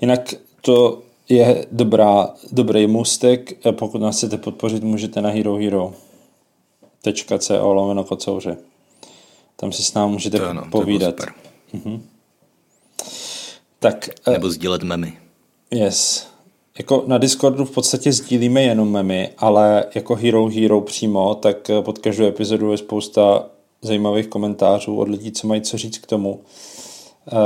Jinak 0.00 0.34
to 0.60 1.02
je 1.28 1.66
dobrá, 1.72 2.28
dobrý 2.52 2.86
mustek. 2.86 3.66
Pokud 3.70 4.00
nás 4.00 4.16
chcete 4.16 4.36
podpořit, 4.36 4.82
můžete 4.82 5.20
na 5.20 5.30
Hero 5.30 5.56
Hero. 5.56 5.94
.co 7.02 7.72
lomeno 7.72 8.04
kocouře. 8.04 8.56
Tam 9.56 9.72
si 9.72 9.82
s 9.82 9.94
námi 9.94 10.12
můžete 10.12 10.38
to 10.38 10.48
ano, 10.48 10.64
povídat. 10.70 11.14
To 11.16 11.24
mm-hmm. 11.76 12.00
Tak, 13.78 14.08
Nebo 14.30 14.46
uh, 14.46 14.52
sdílet 14.52 14.82
memy. 14.82 15.18
Yes 15.70 16.30
jako 16.80 17.04
na 17.06 17.18
Discordu 17.18 17.64
v 17.64 17.70
podstatě 17.70 18.12
sdílíme 18.12 18.62
jenom 18.62 18.92
memy, 18.92 19.30
ale 19.38 19.84
jako 19.94 20.14
Hero 20.14 20.48
Hero 20.48 20.80
přímo, 20.80 21.34
tak 21.34 21.70
pod 21.80 21.98
každou 21.98 22.24
epizodu 22.24 22.72
je 22.72 22.78
spousta 22.78 23.46
zajímavých 23.82 24.26
komentářů 24.26 24.96
od 24.96 25.08
lidí, 25.08 25.32
co 25.32 25.46
mají 25.46 25.60
co 25.60 25.78
říct 25.78 25.98
k 25.98 26.06
tomu. 26.06 26.32
Uh, 26.32 27.38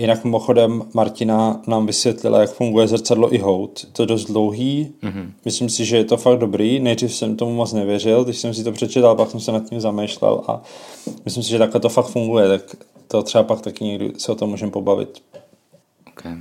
jinak 0.00 0.24
mimochodem 0.24 0.82
Martina 0.94 1.60
nám 1.66 1.86
vysvětlila, 1.86 2.40
jak 2.40 2.50
funguje 2.50 2.88
zrcadlo 2.88 3.34
i 3.34 3.38
hout. 3.38 3.86
To 3.92 4.02
je 4.02 4.06
dost 4.06 4.24
dlouhý, 4.24 4.94
mm-hmm. 5.02 5.30
myslím 5.44 5.68
si, 5.68 5.84
že 5.84 5.96
je 5.96 6.04
to 6.04 6.16
fakt 6.16 6.38
dobrý. 6.38 6.80
Nejdřív 6.80 7.14
jsem 7.14 7.36
tomu 7.36 7.54
moc 7.54 7.72
nevěřil, 7.72 8.24
když 8.24 8.38
jsem 8.38 8.54
si 8.54 8.64
to 8.64 8.72
přečetl, 8.72 9.14
pak 9.14 9.30
jsem 9.30 9.40
se 9.40 9.52
nad 9.52 9.68
tím 9.68 9.80
zamýšlel 9.80 10.44
a 10.48 10.62
myslím 11.24 11.44
si, 11.44 11.50
že 11.50 11.58
takhle 11.58 11.80
to 11.80 11.88
fakt 11.88 12.06
funguje, 12.06 12.48
tak 12.48 12.76
to 13.08 13.22
třeba 13.22 13.44
pak 13.44 13.60
taky 13.60 13.84
někdy 13.84 14.12
se 14.18 14.32
o 14.32 14.34
tom 14.34 14.50
můžeme 14.50 14.72
pobavit. 14.72 15.22
Okay. 16.08 16.36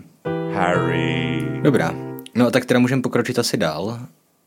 Harry. 0.53 1.43
Dobrá, 1.61 2.09
No 2.35 2.51
tak 2.51 2.65
teda 2.65 2.79
můžeme 2.79 3.01
pokročit 3.01 3.39
asi 3.39 3.57
dál. 3.57 3.99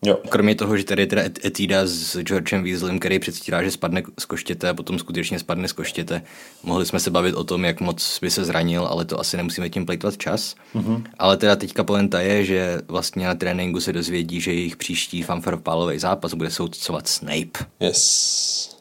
Jo. 0.05 0.19
Kromě 0.29 0.55
toho, 0.55 0.77
že 0.77 0.85
tady 0.85 1.03
je 1.03 1.07
teda 1.07 1.23
etída 1.45 1.87
s 1.87 2.17
Georgem 2.23 2.65
Weaslem, 2.65 2.99
který 2.99 3.19
předstírá, 3.19 3.63
že 3.63 3.71
spadne 3.71 4.03
z 4.19 4.25
koštěte 4.25 4.69
a 4.69 4.75
potom 4.75 4.99
skutečně 4.99 5.39
spadne 5.39 5.69
z 5.69 5.73
koštěte. 5.73 6.23
Mohli 6.63 6.87
jsme 6.87 7.01
se 7.01 7.11
bavit 7.11 7.35
o 7.35 7.45
tom, 7.45 7.65
jak 7.65 7.81
moc 7.81 8.19
by 8.23 8.31
se 8.31 8.45
zranil, 8.45 8.87
ale 8.87 9.05
to 9.05 9.21
asi 9.21 9.37
nemusíme 9.37 9.71
tím 9.71 9.87
plejtovat 9.87 10.19
čas. 10.19 10.55
Mm-hmm. 10.75 11.05
Ale 11.19 11.37
teda 11.37 11.57
teďka 11.57 11.85
poenta 11.85 12.21
je, 12.21 12.45
že 12.45 12.81
vlastně 12.89 13.27
na 13.27 13.35
tréninku 13.35 13.81
se 13.81 13.93
dozvědí, 13.93 14.41
že 14.41 14.53
jejich 14.53 14.77
příští 14.77 15.23
fanfarpálový 15.23 15.99
zápas 15.99 16.35
bude 16.35 16.51
soudcovat 16.51 17.09
Snape. 17.09 17.65
Yes. 17.81 18.77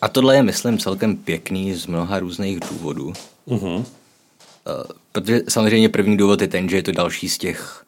A 0.00 0.08
tohle 0.08 0.36
je, 0.36 0.42
myslím, 0.42 0.78
celkem 0.78 1.16
pěkný 1.16 1.74
z 1.74 1.86
mnoha 1.86 2.18
různých 2.18 2.60
důvodů. 2.60 3.12
Mm-hmm. 3.48 3.84
Protože 5.12 5.40
samozřejmě 5.48 5.88
první 5.88 6.16
důvod 6.16 6.40
je 6.40 6.48
ten, 6.48 6.68
že 6.68 6.76
je 6.76 6.82
to 6.82 6.92
další 6.92 7.28
z 7.28 7.38
těch 7.38 7.84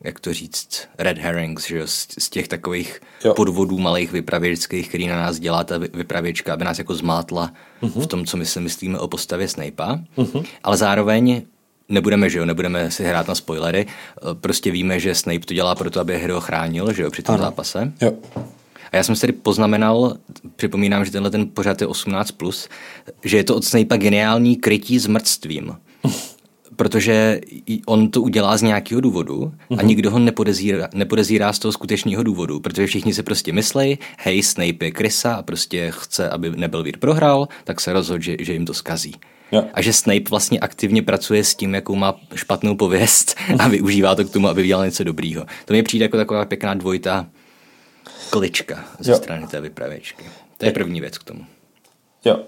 jak 0.00 0.20
to 0.20 0.34
říct, 0.34 0.88
red 0.98 1.18
herrings, 1.18 1.66
že 1.66 1.86
z, 1.86 2.06
z 2.18 2.30
těch 2.30 2.48
takových 2.48 3.00
jo. 3.24 3.34
podvodů 3.34 3.78
malých 3.78 4.12
vypravěčských, 4.12 4.88
který 4.88 5.06
na 5.06 5.16
nás 5.16 5.38
dělá 5.38 5.64
ta 5.64 5.78
vypravěčka, 5.78 6.52
aby 6.52 6.64
nás 6.64 6.78
jako 6.78 6.94
zmátla 6.94 7.52
uh-huh. 7.82 8.00
v 8.00 8.06
tom, 8.06 8.26
co 8.26 8.36
my 8.36 8.46
si 8.46 8.60
myslíme 8.60 8.98
o 8.98 9.08
postavě 9.08 9.48
Snape'a. 9.48 10.00
Uh-huh. 10.16 10.44
Ale 10.62 10.76
zároveň 10.76 11.42
nebudeme, 11.88 12.30
že 12.30 12.38
jo, 12.38 12.44
nebudeme 12.44 12.90
si 12.90 13.04
hrát 13.04 13.28
na 13.28 13.34
spoilery, 13.34 13.86
prostě 14.40 14.70
víme, 14.70 15.00
že 15.00 15.14
Snape 15.14 15.46
to 15.46 15.54
dělá 15.54 15.74
proto, 15.74 16.00
aby 16.00 16.18
hry 16.18 16.32
chránil, 16.38 16.92
že 16.92 17.02
jo, 17.02 17.10
při 17.10 17.22
tom 17.22 17.34
ano. 17.34 17.44
zápase. 17.44 17.92
Jo. 18.00 18.12
A 18.92 18.96
já 18.96 19.02
jsem 19.02 19.14
si 19.14 19.20
tady 19.20 19.32
poznamenal, 19.32 20.16
připomínám, 20.56 21.04
že 21.04 21.10
tenhle 21.10 21.30
ten 21.30 21.48
pořád 21.48 21.80
je 21.80 21.86
18+, 21.86 22.24
plus, 22.36 22.68
že 23.24 23.36
je 23.36 23.44
to 23.44 23.56
od 23.56 23.64
Snape'a 23.64 23.96
geniální 23.96 24.56
krytí 24.56 24.98
s 24.98 25.06
mrtvím 25.06 25.76
protože 26.76 27.40
on 27.86 28.10
to 28.10 28.22
udělá 28.22 28.56
z 28.56 28.62
nějakého 28.62 29.00
důvodu 29.00 29.52
a 29.70 29.74
mhm. 29.74 29.86
nikdo 29.86 30.10
ho 30.10 30.18
nepodezírá, 30.18 30.88
nepodezírá 30.94 31.52
z 31.52 31.58
toho 31.58 31.72
skutečného 31.72 32.22
důvodu, 32.22 32.60
protože 32.60 32.86
všichni 32.86 33.14
si 33.14 33.22
prostě 33.22 33.52
myslí, 33.52 33.98
hej, 34.18 34.42
Snape 34.42 34.84
je 34.84 34.90
krysa 34.90 35.34
a 35.34 35.42
prostě 35.42 35.92
chce, 35.96 36.30
aby 36.30 36.50
nebyl 36.56 36.82
vír 36.82 36.98
prohrál, 36.98 37.48
tak 37.64 37.80
se 37.80 37.92
rozhodl, 37.92 38.22
že, 38.22 38.36
že 38.40 38.52
jim 38.52 38.66
to 38.66 38.74
skazí. 38.74 39.14
Jo. 39.52 39.64
A 39.74 39.82
že 39.82 39.92
Snape 39.92 40.30
vlastně 40.30 40.60
aktivně 40.60 41.02
pracuje 41.02 41.44
s 41.44 41.54
tím, 41.54 41.74
jakou 41.74 41.94
má 41.94 42.14
špatnou 42.34 42.76
pověst 42.76 43.36
a 43.58 43.68
využívá 43.68 44.14
to 44.14 44.24
k 44.24 44.30
tomu, 44.30 44.48
aby 44.48 44.66
dělal 44.66 44.84
něco 44.84 45.04
dobrýho. 45.04 45.46
To 45.64 45.72
mi 45.72 45.82
přijde 45.82 46.04
jako 46.04 46.16
taková 46.16 46.44
pěkná 46.44 46.74
dvojita 46.74 47.26
klička 48.30 48.84
ze 48.98 49.12
jo. 49.12 49.18
strany 49.18 49.46
té 49.46 49.60
vypravěčky. 49.60 50.24
To 50.58 50.64
je 50.64 50.72
první 50.72 51.00
věc 51.00 51.18
k 51.18 51.24
tomu. 51.24 51.44
Jo. 52.24 52.40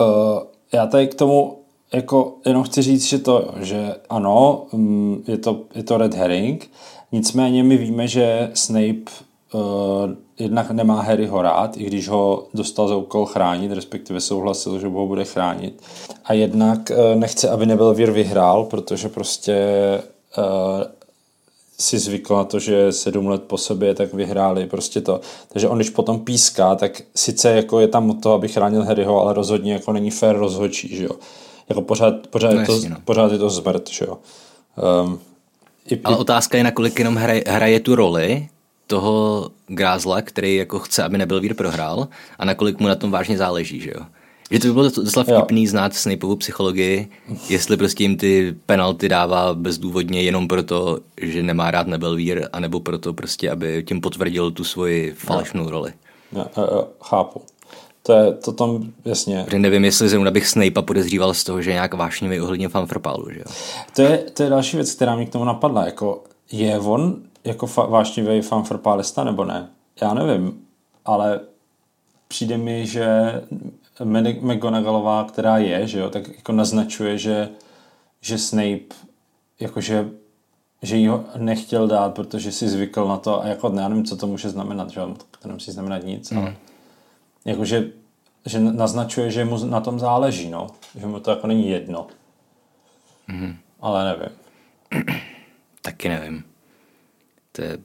Uh, 0.00 0.42
já 0.72 0.86
tady 0.86 1.08
k 1.08 1.14
tomu 1.14 1.63
jako 1.94 2.34
jenom 2.46 2.62
chci 2.62 2.82
říct, 2.82 3.04
že 3.04 3.18
to, 3.18 3.54
že 3.60 3.94
ano, 4.08 4.66
mm, 4.72 5.24
je 5.28 5.38
to, 5.38 5.60
je 5.74 5.82
to 5.82 5.96
red 5.96 6.14
herring, 6.14 6.70
nicméně 7.12 7.62
my 7.62 7.76
víme, 7.76 8.08
že 8.08 8.50
Snape 8.54 9.10
uh, 9.54 9.60
jednak 10.38 10.70
nemá 10.70 11.02
Harryho 11.02 11.42
rád, 11.42 11.76
i 11.76 11.84
když 11.84 12.08
ho 12.08 12.46
dostal 12.54 12.88
za 12.88 12.96
úkol 12.96 13.26
chránit, 13.26 13.72
respektive 13.72 14.20
souhlasil, 14.20 14.78
že 14.78 14.86
ho 14.86 15.06
bude 15.06 15.24
chránit. 15.24 15.82
A 16.24 16.32
jednak 16.32 16.90
uh, 16.90 17.20
nechce, 17.20 17.50
aby 17.50 17.66
nebyl 17.66 17.94
Vír 17.94 18.10
vyhrál, 18.10 18.64
protože 18.64 19.08
prostě 19.08 19.56
uh, 20.38 20.44
si 21.78 21.98
zvykl 21.98 22.36
na 22.36 22.44
to, 22.44 22.58
že 22.58 22.92
sedm 22.92 23.26
let 23.26 23.42
po 23.42 23.58
sobě 23.58 23.94
tak 23.94 24.14
vyhráli 24.14 24.66
prostě 24.66 25.00
to. 25.00 25.20
Takže 25.52 25.68
on, 25.68 25.78
když 25.78 25.90
potom 25.90 26.20
píská, 26.20 26.74
tak 26.74 27.02
sice 27.14 27.50
jako 27.50 27.80
je 27.80 27.88
tam 27.88 28.20
to, 28.20 28.32
aby 28.32 28.48
chránil 28.48 28.82
Harryho, 28.82 29.20
ale 29.20 29.34
rozhodně 29.34 29.72
jako 29.72 29.92
není 29.92 30.10
fair 30.10 30.36
rozhodčí, 30.36 30.96
že 30.96 31.04
jo 31.04 31.16
jako 31.68 31.82
pořád, 31.82 32.26
pořád, 32.26 32.54
no, 32.54 32.60
je, 32.60 32.66
to, 32.66 32.72
jasně, 32.72 32.90
no. 32.90 32.96
pořád 33.04 33.32
je 33.32 33.38
to 33.38 33.50
zmrt, 33.50 33.90
že 33.90 34.04
jo. 34.08 34.18
Um, 35.04 35.18
i, 35.90 36.00
Ale 36.04 36.16
otázka 36.16 36.58
je, 36.58 36.64
nakolik 36.64 36.98
jenom 36.98 37.16
hraje, 37.16 37.44
hraje 37.46 37.80
tu 37.80 37.94
roli 37.94 38.48
toho 38.86 39.50
grázla, 39.66 40.22
který 40.22 40.56
jako 40.56 40.78
chce, 40.78 41.02
aby 41.02 41.18
nebyl 41.18 41.40
vír 41.40 41.54
prohrál 41.54 42.08
a 42.38 42.44
nakolik 42.44 42.80
mu 42.80 42.88
na 42.88 42.94
tom 42.94 43.10
vážně 43.10 43.38
záleží, 43.38 43.80
že 43.80 43.90
jo. 43.94 44.06
Že 44.50 44.58
to 44.58 44.66
by 44.66 44.72
bylo 44.72 44.90
docela 44.90 45.24
vtipný 45.24 45.66
znát 45.66 45.94
Snapeovu 45.94 46.36
psychologii, 46.36 47.08
jestli 47.48 47.76
prostě 47.76 48.04
jim 48.04 48.16
ty 48.16 48.56
penalty 48.66 49.08
dává 49.08 49.54
bezdůvodně 49.54 50.22
jenom 50.22 50.48
proto, 50.48 50.98
že 51.20 51.42
nemá 51.42 51.70
rád 51.70 51.86
Nebelvír, 51.86 52.48
anebo 52.52 52.80
proto 52.80 53.12
prostě, 53.12 53.50
aby 53.50 53.84
tím 53.88 54.00
potvrdil 54.00 54.50
tu 54.50 54.64
svoji 54.64 55.12
falešnou 55.12 55.70
roli. 55.70 55.92
Já, 56.32 56.46
já, 56.56 56.84
chápu. 57.02 57.42
To 58.06 58.12
je, 58.12 58.32
to 58.32 58.52
tam, 58.52 58.92
jasně. 59.04 59.42
Protože 59.44 59.58
nevím, 59.58 59.84
jestli 59.84 60.08
zrovna 60.08 60.30
bych 60.30 60.46
Snape 60.46 60.82
podezříval 60.82 61.34
z 61.34 61.44
toho, 61.44 61.62
že 61.62 61.70
je 61.70 61.74
nějak 61.74 61.94
vášnivý 61.94 62.40
ohledně 62.40 62.68
fanfrpálu, 62.68 63.30
že 63.30 63.38
jo? 63.38 63.44
To 63.96 64.02
je, 64.02 64.18
to 64.18 64.42
je 64.42 64.50
další 64.50 64.76
věc, 64.76 64.94
která 64.94 65.16
mě 65.16 65.26
k 65.26 65.32
tomu 65.32 65.44
napadla. 65.44 65.84
Jako, 65.84 66.24
je 66.52 66.78
on 66.78 67.16
jako 67.44 67.66
fa- 67.66 67.90
vášnivý 67.90 68.40
fanfrpálista 68.40 69.24
nebo 69.24 69.44
ne? 69.44 69.68
Já 70.02 70.14
nevím, 70.14 70.58
ale 71.04 71.40
přijde 72.28 72.58
mi, 72.58 72.86
že 72.86 73.06
McGonagallová, 74.40 75.24
která 75.24 75.58
je, 75.58 75.86
že 75.86 75.98
jo, 75.98 76.10
tak 76.10 76.28
jako 76.36 76.52
naznačuje, 76.52 77.18
že, 77.18 77.48
že 78.20 78.38
Snape 78.38 78.94
jakože 79.60 80.10
že 80.82 80.96
jí 80.96 81.08
ho 81.08 81.24
nechtěl 81.36 81.88
dát, 81.88 82.14
protože 82.14 82.52
si 82.52 82.68
zvykl 82.68 83.08
na 83.08 83.16
to 83.16 83.42
a 83.42 83.46
jako 83.46 83.72
já 83.76 83.88
nevím, 83.88 84.04
co 84.04 84.16
to 84.16 84.26
může 84.26 84.50
znamenat, 84.50 84.90
že 84.90 85.00
to 85.40 85.48
nemusí 85.48 85.72
znamenat 85.72 86.04
nic, 86.04 86.30
mm. 86.30 86.38
ale 86.38 86.56
jakože 87.44 87.90
že 88.46 88.60
naznačuje, 88.60 89.30
že 89.30 89.44
mu 89.44 89.66
na 89.66 89.80
tom 89.80 89.98
záleží, 89.98 90.50
no. 90.50 90.66
Že 91.00 91.06
mu 91.06 91.20
to 91.20 91.30
jako 91.30 91.46
není 91.46 91.68
jedno. 91.68 92.06
Mm. 93.28 93.56
Ale 93.80 94.04
nevím. 94.04 94.36
Taky 95.82 96.08
nevím. 96.08 96.44
To 97.52 97.62
je, 97.62 97.78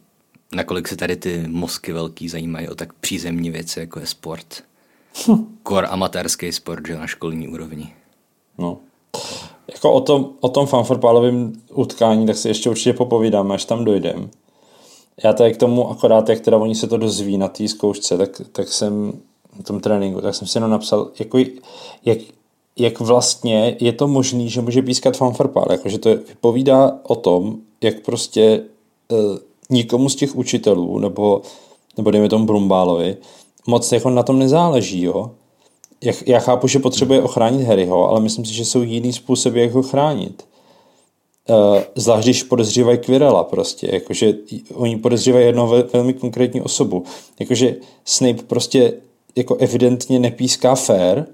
nakolik 0.53 0.87
se 0.87 0.95
tady 0.95 1.15
ty 1.15 1.47
mozky 1.47 1.93
velký 1.93 2.29
zajímají 2.29 2.67
o 2.67 2.75
tak 2.75 2.93
přízemní 2.93 3.49
věci, 3.49 3.79
jako 3.79 3.99
je 3.99 4.05
sport. 4.05 4.63
Kor 5.63 5.87
amatérský 5.89 6.51
sport, 6.51 6.87
že 6.87 6.97
na 6.97 7.07
školní 7.07 7.47
úrovni. 7.47 7.93
No. 8.57 8.77
Jako 9.71 9.93
o 9.93 10.01
tom, 10.01 10.29
o 10.39 10.49
tom 10.49 10.67
fanfrpálovém 10.67 11.53
utkání, 11.73 12.25
tak 12.25 12.37
si 12.37 12.47
ještě 12.47 12.69
určitě 12.69 12.93
popovídáme, 12.93 13.55
až 13.55 13.65
tam 13.65 13.85
dojdem. 13.85 14.29
Já 15.23 15.33
tady 15.33 15.53
k 15.53 15.57
tomu 15.57 15.89
akorát, 15.89 16.29
jak 16.29 16.39
teda 16.39 16.57
oni 16.57 16.75
se 16.75 16.87
to 16.87 16.97
dozví 16.97 17.37
na 17.37 17.47
té 17.47 17.67
zkoušce, 17.67 18.17
tak, 18.17 18.41
tak 18.51 18.67
jsem 18.67 19.21
na 19.59 19.63
tom 19.63 19.79
tréninku, 19.79 20.21
tak 20.21 20.35
jsem 20.35 20.47
si 20.47 20.57
jenom 20.57 20.71
napsal, 20.71 21.11
jako, 21.19 21.37
jak, 22.05 22.17
jak 22.77 22.99
vlastně 22.99 23.77
je 23.79 23.93
to 23.93 24.07
možný, 24.07 24.49
že 24.49 24.61
může 24.61 24.81
pískat 24.81 25.17
fanfarpál, 25.17 25.67
jakože 25.71 25.97
to 25.97 26.09
vypovídá 26.09 26.99
o 27.03 27.15
tom, 27.15 27.57
jak 27.81 27.99
prostě 27.99 28.61
uh, 29.11 29.37
nikomu 29.69 30.09
z 30.09 30.15
těch 30.15 30.35
učitelů, 30.35 30.99
nebo, 30.99 31.41
nebo 31.97 32.11
dejme 32.11 32.29
tomu 32.29 32.45
Brumbálovi, 32.45 33.17
moc 33.67 33.91
jako 33.91 34.09
na 34.09 34.23
tom 34.23 34.39
nezáleží, 34.39 35.01
jo. 35.01 35.31
Já, 36.03 36.13
já 36.25 36.39
chápu, 36.39 36.67
že 36.67 36.79
potřebuje 36.79 37.21
ochránit 37.21 37.63
Harryho, 37.63 38.09
ale 38.09 38.19
myslím 38.19 38.45
si, 38.45 38.53
že 38.53 38.65
jsou 38.65 38.81
jiný 38.81 39.13
způsoby, 39.13 39.61
jak 39.61 39.71
ho 39.71 39.83
chránit. 39.83 40.43
Uh, 41.49 41.79
zvlášť 41.95 42.25
když 42.25 42.43
podezřívají 42.43 42.97
Quirrella 42.97 43.43
prostě, 43.43 43.89
jakože 43.91 44.33
oni 44.73 44.97
podezřívají 44.97 45.45
jednou 45.45 45.67
velmi 45.93 46.13
konkrétní 46.13 46.61
osobu. 46.61 47.03
Jakože 47.39 47.75
Snape 48.05 48.43
prostě 48.43 48.93
jako 49.36 49.55
evidentně 49.55 50.19
nepíská 50.19 50.75
fair 50.75 51.25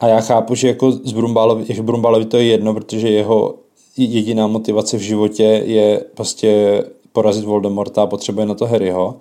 a 0.00 0.08
já 0.08 0.20
chápu, 0.20 0.54
že 0.54 0.68
jako 0.68 0.92
z 0.92 1.12
Brumbálovi, 1.12 1.64
že 1.74 1.82
Brumbálovi 1.82 2.24
to 2.24 2.36
je 2.36 2.44
jedno, 2.44 2.74
protože 2.74 3.08
jeho 3.08 3.54
jediná 3.96 4.46
motivace 4.46 4.96
v 4.96 5.00
životě 5.00 5.62
je 5.64 6.04
prostě 6.14 6.82
porazit 7.12 7.44
Voldemorta 7.44 8.02
a 8.02 8.06
potřebuje 8.06 8.46
na 8.46 8.54
to 8.54 8.66
Harryho, 8.66 9.16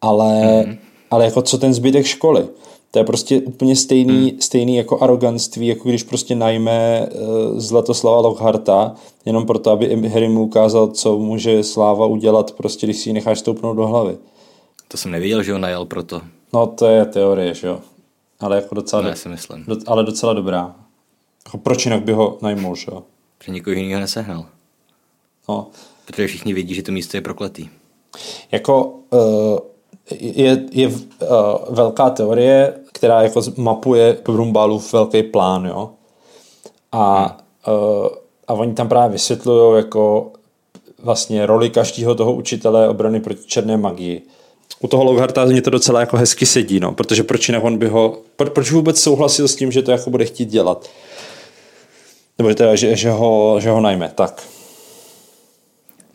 ale, 0.00 0.42
mm-hmm. 0.42 0.78
ale 1.10 1.24
jako 1.24 1.42
co 1.42 1.58
ten 1.58 1.74
zbytek 1.74 2.06
školy? 2.06 2.46
To 2.90 2.98
je 2.98 3.04
prostě 3.04 3.40
úplně 3.40 3.76
stejný, 3.76 4.32
mm. 4.32 4.40
stejný 4.40 4.76
jako 4.76 5.02
aroganství, 5.02 5.66
jako 5.66 5.88
když 5.88 6.02
prostě 6.02 6.34
najme 6.34 7.08
uh, 7.10 7.58
Zlatoslava 7.58 8.20
Lockharta, 8.20 8.94
jenom 9.24 9.46
proto, 9.46 9.70
aby 9.70 10.08
Harry 10.08 10.28
mu 10.28 10.42
ukázal, 10.42 10.88
co 10.88 11.18
může 11.18 11.62
Sláva 11.62 12.06
udělat, 12.06 12.52
prostě 12.52 12.86
když 12.86 12.96
si 12.96 13.08
ji 13.08 13.12
necháš 13.12 13.38
stoupnout 13.38 13.76
do 13.76 13.86
hlavy. 13.86 14.16
To 14.88 14.96
jsem 14.96 15.10
neviděl, 15.10 15.42
že 15.42 15.52
ho 15.52 15.58
najel 15.58 15.84
proto. 15.84 16.20
No 16.56 16.66
to 16.66 16.86
je 16.86 17.04
teorie, 17.04 17.54
že 17.54 17.66
jo. 17.66 17.80
Ale 18.40 18.56
jako 18.56 18.74
docela, 18.74 19.02
no, 19.02 19.16
si 19.16 19.28
myslím. 19.28 19.64
Do, 19.64 19.76
ale 19.86 20.04
docela 20.04 20.32
dobrá. 20.32 20.74
Jako 21.46 21.58
proč 21.58 21.84
jinak 21.84 22.02
by 22.02 22.12
ho 22.12 22.38
najmul, 22.42 22.76
že 22.76 22.86
jo? 22.90 23.02
Protože 23.38 23.52
nikoho 23.52 23.74
jiného 23.74 24.00
nesehnal. 24.00 24.46
No. 25.48 25.66
Protože 26.04 26.26
všichni 26.26 26.54
vědí, 26.54 26.74
že 26.74 26.82
to 26.82 26.92
místo 26.92 27.16
je 27.16 27.20
prokletý. 27.20 27.68
Jako 28.52 28.84
uh, 29.10 29.58
je, 30.10 30.64
je 30.72 30.88
uh, 30.88 30.96
velká 31.70 32.10
teorie, 32.10 32.74
která 32.92 33.22
jako 33.22 33.42
mapuje 33.56 34.18
Brumbálův 34.24 34.92
velký 34.92 35.22
plán, 35.22 35.66
jo. 35.66 35.90
A, 36.92 37.38
hmm. 37.62 37.76
uh, 37.76 38.08
a 38.48 38.52
oni 38.52 38.74
tam 38.74 38.88
právě 38.88 39.12
vysvětlují 39.12 39.76
jako 39.76 40.32
vlastně 41.02 41.46
roli 41.46 41.70
každého 41.70 42.14
toho 42.14 42.32
učitele 42.32 42.88
obrany 42.88 43.20
proti 43.20 43.44
černé 43.46 43.76
magii 43.76 44.26
u 44.80 44.88
toho 44.88 45.04
Lockharta 45.04 45.44
mě 45.44 45.62
to 45.62 45.70
docela 45.70 46.00
jako 46.00 46.16
hezky 46.16 46.46
sedí, 46.46 46.80
no, 46.80 46.92
protože 46.92 47.22
proč 47.22 47.48
jinak 47.48 47.64
on 47.64 47.78
by 47.78 47.88
ho, 47.88 48.22
pro, 48.36 48.50
proč 48.50 48.70
vůbec 48.70 49.00
souhlasil 49.00 49.48
s 49.48 49.56
tím, 49.56 49.72
že 49.72 49.82
to 49.82 49.90
jako 49.90 50.10
bude 50.10 50.24
chtít 50.24 50.48
dělat? 50.48 50.90
Nebo 52.38 52.54
teda, 52.54 52.74
že, 52.74 52.96
že, 52.96 53.10
ho, 53.10 53.60
že 53.60 53.70
ho 53.70 53.80
najme, 53.80 54.12
tak. 54.14 54.42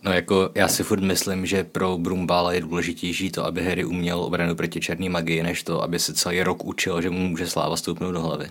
No 0.04 0.14
jako 0.14 0.50
já 0.56 0.68
si 0.68 0.84
furt 0.84 1.02
myslím, 1.02 1.46
že 1.46 1.64
pro 1.64 1.98
Brumbála 1.98 2.54
je 2.54 2.62
důležitější 2.62 3.32
to, 3.32 3.46
aby 3.46 3.66
Harry 3.66 3.86
uměl 3.86 4.20
obranu 4.20 4.56
proti 4.56 4.80
černé 4.80 5.10
magii, 5.10 5.44
než 5.44 5.64
to, 5.64 5.84
aby 5.84 6.00
se 6.00 6.14
celý 6.14 6.44
rok 6.44 6.66
učil, 6.66 7.02
že 7.02 7.10
mu 7.10 7.28
může 7.28 7.48
sláva 7.48 7.78
stoupnout 7.78 8.12
do 8.12 8.22
hlavy. 8.22 8.50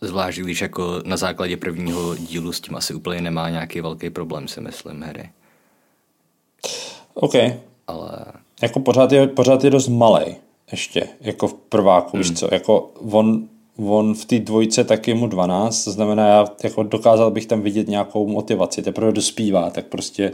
Zvlášť 0.00 0.38
když 0.38 0.60
jako 0.60 1.02
na 1.04 1.16
základě 1.16 1.56
prvního 1.56 2.16
dílu 2.16 2.52
s 2.52 2.60
tím 2.60 2.74
asi 2.74 2.94
úplně 2.94 3.20
nemá 3.20 3.50
nějaký 3.50 3.80
velký 3.80 4.10
problém, 4.10 4.48
si 4.48 4.60
myslím, 4.60 5.02
Harry. 5.02 5.30
OK, 7.14 7.34
ale... 7.86 8.10
Jako 8.62 8.80
pořád 8.80 9.12
je, 9.12 9.26
pořád 9.26 9.64
je 9.64 9.70
dost 9.70 9.88
malý 9.88 10.36
ještě, 10.72 11.08
jako 11.20 11.48
v 11.48 11.54
prváku, 11.54 12.10
hmm. 12.12 12.22
víš 12.22 12.38
co, 12.38 12.48
jako 12.52 12.90
on, 13.10 13.48
on 13.86 14.14
v 14.14 14.24
té 14.24 14.38
dvojce 14.38 14.84
taky 14.84 15.14
mu 15.14 15.26
12, 15.26 15.84
to 15.84 15.90
znamená, 15.90 16.26
já 16.26 16.44
jako 16.64 16.82
dokázal 16.82 17.30
bych 17.30 17.46
tam 17.46 17.60
vidět 17.60 17.88
nějakou 17.88 18.26
motivaci, 18.28 18.82
teprve 18.82 19.12
dospívá, 19.12 19.70
tak 19.70 19.86
prostě 19.86 20.32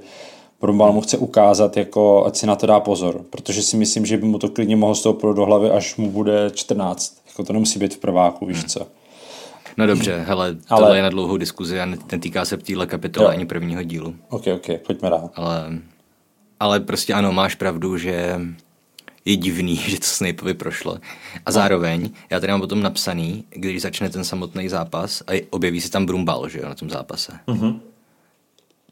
Brumbal 0.60 0.92
mu 0.92 1.00
chce 1.00 1.18
ukázat, 1.18 1.76
jako, 1.76 2.24
ať 2.26 2.36
si 2.36 2.46
na 2.46 2.56
to 2.56 2.66
dá 2.66 2.80
pozor, 2.80 3.24
protože 3.30 3.62
si 3.62 3.76
myslím, 3.76 4.06
že 4.06 4.16
by 4.16 4.26
mu 4.26 4.38
to 4.38 4.48
klidně 4.48 4.76
mohlo 4.76 4.94
stoupnout 4.94 5.36
do 5.36 5.44
hlavy, 5.44 5.70
až 5.70 5.96
mu 5.96 6.10
bude 6.10 6.50
14. 6.54 7.16
Jako 7.28 7.44
to 7.44 7.52
nemusí 7.52 7.78
být 7.78 7.94
v 7.94 7.98
prváku, 7.98 8.46
víš 8.46 8.58
hmm. 8.58 8.68
co. 8.68 8.86
No 9.76 9.86
dobře, 9.86 10.24
hele, 10.26 10.56
tohle 10.68 10.86
Ale... 10.86 10.96
je 10.98 11.02
na 11.02 11.08
dlouhou 11.08 11.36
diskuzi 11.36 11.80
a 11.80 11.86
netýká 11.86 12.44
se 12.44 12.56
v 12.56 12.62
téhle 12.62 12.86
kapitole 12.86 13.26
jo. 13.26 13.30
ani 13.30 13.46
prvního 13.46 13.82
dílu. 13.82 14.14
Ok, 14.30 14.46
ok, 14.54 14.66
pojďme 14.86 15.10
dál. 15.10 15.30
Ale 15.34 15.64
ale 16.62 16.80
prostě 16.80 17.14
ano, 17.14 17.32
máš 17.32 17.54
pravdu, 17.54 17.98
že 17.98 18.40
je 19.24 19.36
divný, 19.36 19.76
že 19.88 19.98
to 19.98 20.06
Snapeovi 20.06 20.54
prošlo. 20.54 20.98
A 21.46 21.52
zároveň, 21.52 22.10
já 22.30 22.40
tady 22.40 22.50
mám 22.52 22.60
potom 22.60 22.82
napsaný, 22.82 23.44
když 23.50 23.82
začne 23.82 24.10
ten 24.10 24.24
samotný 24.24 24.68
zápas 24.68 25.22
a 25.26 25.46
objeví 25.50 25.80
se 25.80 25.90
tam 25.90 26.06
Brumbal, 26.06 26.48
že 26.48 26.58
jo, 26.58 26.68
na 26.68 26.74
tom 26.74 26.90
zápase. 26.90 27.32
Mm-hmm. 27.46 27.80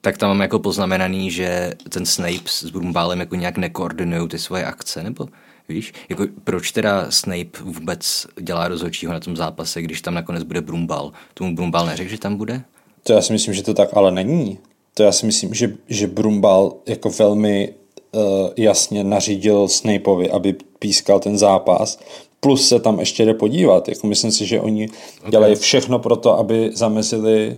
Tak 0.00 0.18
tam 0.18 0.30
mám 0.30 0.40
jako 0.40 0.59
poznamenaný, 0.59 1.30
že 1.30 1.72
ten 1.88 2.06
Snape 2.06 2.46
s 2.46 2.70
Brumbalem 2.70 3.20
jako 3.20 3.35
nějak 3.35 3.56
nekoordinují 3.56 4.28
ty 4.28 4.38
svoje 4.38 4.64
akce, 4.64 5.02
nebo 5.02 5.28
víš, 5.68 5.92
jako 6.09 6.26
proč 6.44 6.72
teda 6.72 7.11
Snape 7.11 7.62
vůbec 7.62 8.26
dělá 8.40 8.68
rozhodčího 8.68 9.12
na 9.12 9.20
tom 9.20 9.37
zápase, 9.37 9.83
když 9.83 10.02
tam 10.02 10.14
nakonec 10.14 10.42
bude 10.42 10.61
Brumbal? 10.61 11.12
Tomu 11.35 11.54
Brumbal 11.54 11.87
neřekl, 11.87 12.11
že 12.11 12.18
tam 12.18 12.37
bude? 12.37 12.62
To 13.02 13.12
já 13.12 13.22
si 13.22 13.33
myslím, 13.33 13.54
že 13.54 13.62
to 13.62 13.74
tak 13.74 13.88
ale 13.94 14.11
není 14.11 14.59
to 14.94 15.03
já 15.03 15.12
si 15.12 15.26
myslím, 15.26 15.55
že, 15.55 15.72
že 15.88 16.07
Brumbal 16.07 16.74
jako 16.87 17.11
velmi 17.11 17.74
uh, 18.12 18.22
jasně 18.57 19.05
nařídil 19.05 19.68
Snapeovi, 19.68 20.31
aby 20.31 20.55
pískal 20.79 21.20
ten 21.20 21.38
zápas, 21.38 21.98
plus 22.40 22.68
se 22.68 22.81
tam 22.81 23.00
ještě 23.00 23.24
jde 23.24 23.35
podívat. 23.35 23.88
Jako 23.88 24.07
myslím 24.07 24.33
si, 24.33 24.46
že 24.46 24.61
oni 24.61 24.88
okay. 25.18 25.31
dělají 25.31 25.55
všechno 25.55 25.98
pro 25.98 26.16
to, 26.16 26.38
aby 26.38 26.70
zamezili 26.74 27.57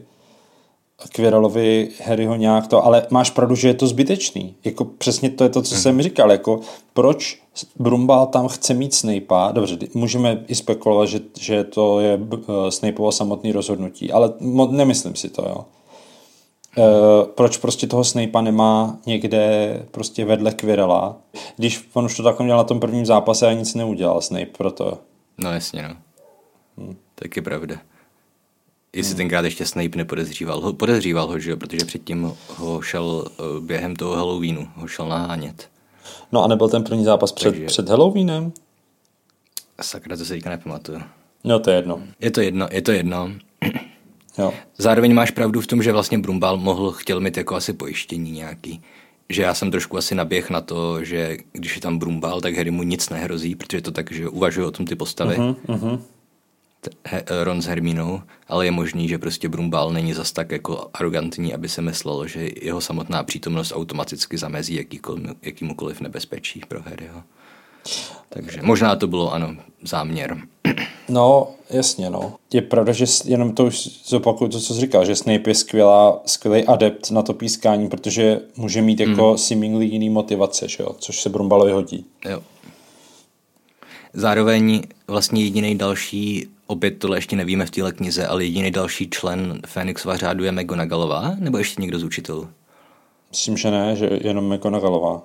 Quirrellovi 1.12 1.88
Harryho 2.04 2.36
nějak 2.36 2.66
to, 2.66 2.84
ale 2.84 3.06
máš 3.10 3.30
pravdu, 3.30 3.54
že 3.54 3.68
je 3.68 3.74
to 3.74 3.86
zbytečný. 3.86 4.54
Jako 4.64 4.84
přesně 4.84 5.30
to 5.30 5.44
je 5.44 5.50
to, 5.50 5.62
co 5.62 5.74
hmm. 5.74 5.82
jsem 5.82 6.02
říkal, 6.02 6.32
jako 6.32 6.60
proč 6.92 7.38
Brumbal 7.78 8.26
tam 8.26 8.48
chce 8.48 8.74
mít 8.74 8.94
Snape'a, 8.94 9.52
dobře, 9.52 9.78
můžeme 9.94 10.44
i 10.48 10.54
spekulovat, 10.54 11.08
že, 11.08 11.20
že 11.38 11.64
to 11.64 12.00
je 12.00 12.16
uh, 12.16 12.68
Snapeovo 12.68 13.12
samotné 13.12 13.52
rozhodnutí, 13.52 14.12
ale 14.12 14.32
nemyslím 14.70 15.14
si 15.14 15.28
to, 15.28 15.42
jo. 15.42 15.64
Uh, 16.76 17.26
proč 17.26 17.56
prostě 17.56 17.86
toho 17.86 18.04
Snape'a 18.04 18.40
nemá 18.40 18.98
někde 19.06 19.86
prostě 19.90 20.24
vedle 20.24 20.52
Quirrella, 20.52 21.16
když 21.56 21.88
on 21.92 22.04
už 22.04 22.16
to 22.16 22.22
takhle 22.22 22.44
měl 22.44 22.56
na 22.56 22.64
tom 22.64 22.80
prvním 22.80 23.06
zápase 23.06 23.46
a 23.46 23.52
nic 23.52 23.74
neudělal 23.74 24.20
Snape 24.20 24.46
proto. 24.46 24.98
No 25.38 25.52
jasně, 25.52 25.82
no. 25.82 25.96
Hmm. 26.78 26.96
Tak 27.14 27.36
je 27.36 27.42
pravda. 27.42 27.76
Jestli 28.92 29.10
hmm. 29.10 29.16
tenkrát 29.16 29.44
ještě 29.44 29.66
Snape 29.66 29.96
nepodezříval 29.98 30.60
ho, 30.60 30.72
podezříval 30.72 31.26
ho, 31.26 31.38
že 31.38 31.50
jo, 31.50 31.56
protože 31.56 31.84
předtím 31.84 32.32
ho 32.56 32.82
šel 32.82 33.04
uh, 33.04 33.64
během 33.64 33.96
toho 33.96 34.16
Halloweenu, 34.16 34.68
ho 34.74 34.86
šel 34.86 35.08
nahánět. 35.08 35.68
No 36.32 36.44
a 36.44 36.48
nebyl 36.48 36.68
ten 36.68 36.84
první 36.84 37.04
zápas 37.04 37.32
před, 37.32 37.50
Takže... 37.50 37.66
před 37.66 37.88
Halloweenem? 37.88 38.52
Sakra, 39.82 40.16
to 40.16 40.24
se 40.24 40.34
teďka 40.34 40.50
nepamatuju. 40.50 41.00
No 41.44 41.58
to 41.58 41.70
je 41.70 41.76
jedno. 41.76 42.02
Je 42.20 42.30
to 42.30 42.40
jedno, 42.40 42.68
je 42.70 42.82
to 42.82 42.92
jedno. 42.92 43.30
Jo. 44.38 44.52
Zároveň 44.76 45.14
máš 45.14 45.30
pravdu 45.30 45.60
v 45.60 45.66
tom, 45.66 45.82
že 45.82 45.92
vlastně 45.92 46.18
Brumbal 46.18 46.56
mohl, 46.56 46.92
chtěl 46.92 47.20
mít 47.20 47.36
jako 47.36 47.54
asi 47.54 47.72
pojištění 47.72 48.30
nějaký. 48.30 48.82
že 49.32 49.42
já 49.42 49.54
jsem 49.54 49.70
trošku 49.70 49.98
asi 49.98 50.14
naběh 50.14 50.50
na 50.50 50.60
to, 50.60 51.04
že 51.04 51.36
když 51.52 51.74
je 51.74 51.82
tam 51.82 51.98
Brumbal, 51.98 52.40
tak 52.40 52.56
Harry 52.56 52.70
mu 52.70 52.82
nic 52.82 53.10
nehrozí, 53.10 53.54
protože 53.54 53.80
to 53.80 53.90
tak, 53.90 54.12
že 54.12 54.28
uvažují 54.28 54.66
o 54.66 54.70
tom 54.70 54.86
ty 54.86 54.94
postavy. 54.94 55.36
Uh-huh, 55.36 55.56
uh-huh. 55.66 56.00
Ron 57.42 57.62
s 57.62 57.66
Hermínou, 57.66 58.22
ale 58.48 58.64
je 58.64 58.70
možný, 58.70 59.08
že 59.08 59.18
prostě 59.18 59.48
Brumbal 59.48 59.92
není 59.92 60.14
zas 60.14 60.32
tak 60.32 60.50
jako 60.50 60.90
arrogantní, 60.94 61.54
aby 61.54 61.68
se 61.68 61.82
myslelo, 61.82 62.26
že 62.26 62.50
jeho 62.62 62.80
samotná 62.80 63.22
přítomnost 63.22 63.72
automaticky 63.72 64.38
zamezí 64.38 64.74
jakýkoliv, 64.74 65.30
jakýmukoliv 65.42 66.00
nebezpečí 66.00 66.60
pro 66.68 66.82
Harryho. 66.82 67.22
Takže 68.28 68.62
možná 68.62 68.96
to 68.96 69.06
bylo, 69.06 69.34
ano, 69.34 69.56
záměr. 69.82 70.36
No, 71.08 71.50
jasně, 71.70 72.10
no. 72.10 72.34
Je 72.52 72.62
pravda, 72.62 72.92
že 72.92 73.04
jenom 73.24 73.52
to 73.52 73.64
už 73.64 73.88
zopakuju 74.04 74.50
to, 74.50 74.60
co 74.60 74.74
jsi 74.74 74.80
říkal, 74.80 75.04
že 75.04 75.16
Snape 75.16 75.50
je 75.50 75.54
skvělá, 75.54 76.22
skvělý 76.26 76.64
adept 76.64 77.10
na 77.10 77.22
to 77.22 77.34
pískání, 77.34 77.88
protože 77.88 78.40
může 78.56 78.82
mít 78.82 79.00
jako 79.00 79.28
hmm. 79.28 79.38
seemingly 79.38 79.86
jiný 79.86 80.10
motivace, 80.10 80.68
že 80.68 80.82
jo? 80.82 80.96
což 80.98 81.20
se 81.20 81.28
Brumbalovi 81.28 81.72
hodí. 81.72 82.06
Jo. 82.24 82.42
Zároveň 84.12 84.82
vlastně 85.06 85.44
jediný 85.44 85.78
další, 85.78 86.46
opět 86.66 86.98
tohle 86.98 87.16
ještě 87.16 87.36
nevíme 87.36 87.66
v 87.66 87.70
téhle 87.70 87.92
knize, 87.92 88.26
ale 88.26 88.44
jediný 88.44 88.70
další 88.70 89.10
člen 89.10 89.60
Fénixova 89.66 90.16
řádu 90.16 90.44
je 90.44 90.52
McGonagallová, 90.52 91.34
nebo 91.38 91.58
ještě 91.58 91.82
někdo 91.82 91.98
z 91.98 92.04
učitelů? 92.04 92.48
Myslím, 93.30 93.56
že 93.56 93.70
ne, 93.70 93.96
že 93.96 94.18
jenom 94.22 94.54
McGonagallová. 94.54 95.22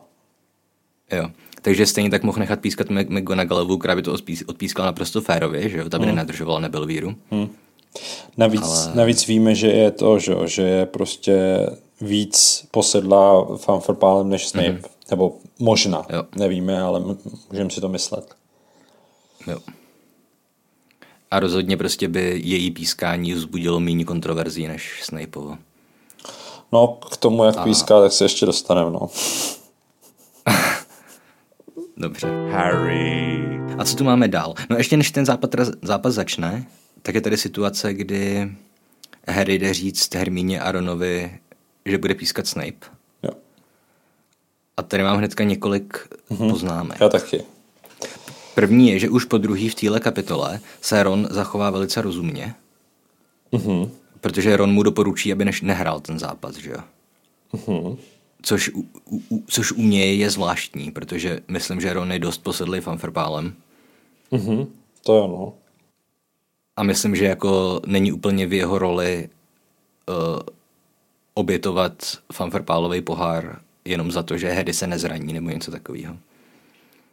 Jo. 1.11 1.29
Takže 1.67 1.85
stejně 1.85 2.09
tak 2.09 2.23
mohl 2.23 2.39
nechat 2.39 2.59
pískat 2.59 2.87
McGonagallovu, 2.89 3.77
která 3.77 3.95
by 3.95 4.01
to 4.01 4.15
odpískala 4.47 4.85
naprosto 4.85 5.21
férově, 5.21 5.69
že 5.69 5.77
jo, 5.77 5.89
ta 5.89 5.99
by 5.99 6.05
hmm. 6.05 6.15
nenadržovala 6.15 6.59
nebyl 6.59 6.85
víru. 6.85 7.15
Hmm. 7.31 7.49
Navíc, 8.37 8.61
Ale... 8.63 8.91
navíc 8.95 9.27
víme, 9.27 9.55
že 9.55 9.67
je 9.67 9.91
to, 9.91 10.19
že, 10.19 10.35
že 10.45 10.61
je 10.61 10.85
prostě 10.85 11.67
víc 12.01 12.67
posedlá 12.71 13.57
fanfarpálem 13.57 14.29
než 14.29 14.47
Snape. 14.47 14.69
Mm-hmm. 14.69 14.89
Nebo 15.11 15.35
možná, 15.59 16.05
jo. 16.09 16.23
nevíme, 16.35 16.81
ale 16.81 17.03
můžeme 17.51 17.69
si 17.69 17.81
to 17.81 17.89
myslet. 17.89 18.35
Jo. 19.47 19.59
A 21.31 21.39
rozhodně 21.39 21.77
prostě 21.77 22.07
by 22.07 22.41
její 22.43 22.71
pískání 22.71 23.33
vzbudilo 23.33 23.79
méně 23.79 24.05
kontroverzí 24.05 24.67
než 24.67 25.03
Snapeovo. 25.03 25.57
No, 26.71 26.87
k 27.11 27.17
tomu, 27.17 27.43
jak 27.43 27.57
a... 27.57 27.63
píská, 27.63 28.01
tak 28.01 28.11
se 28.11 28.25
ještě 28.25 28.45
dostaneme, 28.45 28.91
no. 28.91 29.09
Dobře. 31.97 32.27
Harry. 32.51 33.59
A 33.77 33.85
co 33.85 33.95
tu 33.95 34.03
máme 34.03 34.27
dál? 34.27 34.53
No 34.69 34.77
ještě 34.77 34.97
než 34.97 35.11
ten 35.11 35.25
zápas, 35.25 35.69
zápas 35.81 36.13
začne, 36.13 36.65
tak 37.01 37.15
je 37.15 37.21
tady 37.21 37.37
situace, 37.37 37.93
kdy 37.93 38.51
Harry 39.27 39.59
jde 39.59 39.73
říct 39.73 40.15
Hermíně 40.15 40.61
Aronovi, 40.61 41.39
že 41.85 41.97
bude 41.97 42.15
pískat 42.15 42.47
Snape. 42.47 42.87
Jo. 43.23 43.31
A 44.77 44.83
tady 44.83 45.03
mám 45.03 45.17
hnedka 45.17 45.43
několik 45.43 46.07
mm-hmm. 46.29 46.49
poznámek. 46.49 47.01
Já 47.01 47.09
taky. 47.09 47.43
První 48.55 48.89
je, 48.89 48.99
že 48.99 49.09
už 49.09 49.25
po 49.25 49.37
druhý 49.37 49.69
v 49.69 49.75
téhle 49.75 49.99
kapitole 49.99 50.59
se 50.81 51.03
Ron 51.03 51.27
zachová 51.31 51.69
velice 51.69 52.01
rozumně, 52.01 52.55
mm-hmm. 53.51 53.89
protože 54.21 54.57
Ron 54.57 54.71
mu 54.71 54.83
doporučí, 54.83 55.31
aby 55.31 55.45
než 55.45 55.61
nehrál 55.61 55.99
ten 55.99 56.19
zápas, 56.19 56.55
že 56.55 56.69
jo? 56.69 56.79
Mm-hmm. 57.53 57.97
Což, 58.41 58.69
u, 58.69 58.85
u, 59.29 59.43
což 59.47 59.71
u 59.71 59.81
něj 59.81 60.17
je 60.17 60.29
zvláštní, 60.29 60.91
protože 60.91 61.39
myslím, 61.47 61.81
že 61.81 61.93
Ron 61.93 62.11
je 62.11 62.19
dost 62.19 62.37
posedlý 62.37 62.79
fanfrpálem. 62.79 63.53
Mm-hmm. 64.31 64.67
To 65.03 65.15
je 65.15 65.21
ono. 65.21 65.53
A 66.75 66.83
myslím, 66.83 67.15
že 67.15 67.25
jako 67.25 67.81
není 67.85 68.11
úplně 68.11 68.47
v 68.47 68.53
jeho 68.53 68.77
roli 68.79 69.29
uh, 70.09 70.39
obětovat 71.33 72.03
fanfrpálový 72.33 73.01
pohár 73.01 73.59
jenom 73.85 74.11
za 74.11 74.23
to, 74.23 74.37
že 74.37 74.53
Harry 74.53 74.73
se 74.73 74.87
nezraní 74.87 75.33
nebo 75.33 75.49
něco 75.49 75.71
takového. 75.71 76.17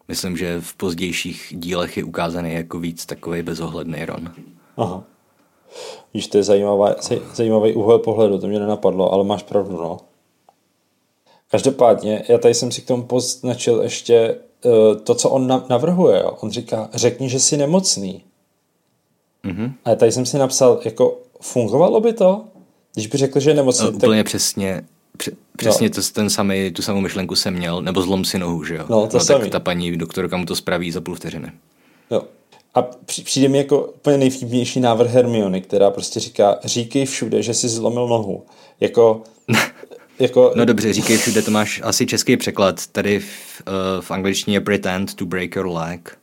Myslím, 0.09 0.37
že 0.37 0.61
v 0.61 0.75
pozdějších 0.75 1.53
dílech 1.57 1.97
je 1.97 2.05
ukázaný 2.05 2.53
jako 2.53 2.79
víc 2.79 3.07
takový 3.07 3.43
bezohledný 3.43 4.05
Ron. 4.05 4.35
Aha. 4.77 5.05
Víš, 6.15 6.27
to 6.27 6.39
je 6.39 6.43
zajímavý, 6.43 6.95
zajímavý 7.35 7.75
úhel 7.75 7.99
pohledu, 7.99 8.39
to 8.39 8.47
mě 8.47 8.59
nenapadlo, 8.59 9.13
ale 9.13 9.25
máš 9.25 9.43
pravdu, 9.43 9.77
no. 9.77 9.99
Každopádně, 11.51 12.25
já 12.29 12.39
tady 12.39 12.55
jsem 12.55 12.73
si 12.73 12.81
k 12.81 12.87
tomu 12.87 13.03
poznačil 13.03 13.83
ještě 13.83 14.37
uh, 14.65 14.97
to, 14.97 15.15
co 15.15 15.31
on 15.31 15.63
navrhuje. 15.69 16.21
Jo. 16.21 16.37
On 16.41 16.51
říká, 16.51 16.89
řekni, 16.95 17.29
že 17.29 17.41
jsi 17.41 17.57
nemocný. 17.57 18.25
Mm-hmm. 19.45 19.73
A 19.85 19.95
tady 19.95 20.13
jsem 20.13 20.27
si 20.27 20.39
napsal, 20.39 20.81
jako 20.85 21.19
fungovalo 21.41 22.01
by 22.01 22.13
to, 22.13 22.45
když 22.95 23.07
by 23.07 23.19
řekl, 23.19 23.41
že 23.41 23.51
je 23.51 23.55
nemocný. 23.55 23.87
No, 23.87 23.93
úplně 23.93 24.21
tak... 24.21 24.27
přesně. 24.27 24.85
Přesně 25.57 25.89
no. 25.89 25.95
to, 25.95 26.01
ten 26.13 26.31
samý, 26.31 26.71
tu 26.71 26.83
samou 26.83 27.01
myšlenku 27.01 27.37
jsem 27.37 27.55
měl, 27.55 27.83
nebo 27.83 28.03
zlom 28.03 28.25
si 28.25 28.39
nohu, 28.39 28.65
že 28.65 28.75
jo? 28.75 28.85
No, 28.89 29.07
to 29.07 29.19
no, 29.19 29.25
tak 29.25 29.49
ta 29.49 29.61
paní 29.61 29.97
doktorka 29.97 30.37
mu 30.37 30.47
to 30.47 30.57
spraví 30.57 30.91
za 30.91 31.01
půl 31.01 31.15
vteřiny. 31.15 31.53
Jo. 32.11 32.23
A 32.75 32.83
přijde 33.05 33.49
mi 33.49 33.59
jako 33.59 33.83
úplně 33.87 34.19
nejvtipnější 34.19 34.81
návrh 34.81 35.11
Hermiony, 35.11 35.61
která 35.61 35.91
prostě 35.91 36.21
říká, 36.21 36.59
říkej 36.65 37.07
všude, 37.07 37.43
že 37.43 37.55
jsi 37.55 37.69
zlomil 37.69 38.09
nohu. 38.09 38.45
Jako, 38.81 39.23
jako... 40.19 40.53
No 40.55 40.65
dobře, 40.65 40.93
říkej 40.93 41.17
všude, 41.17 41.43
to 41.43 41.51
máš 41.51 41.81
asi 41.85 42.07
český 42.07 42.37
překlad. 42.37 42.87
Tady 42.87 43.21
v, 43.21 43.63
uh, 43.69 44.03
v 44.03 44.11
angličtině 44.11 44.57
je 44.57 44.61
pretend 44.61 45.15
to 45.15 45.27
break 45.27 45.57
your 45.57 45.67
leg. 45.67 46.19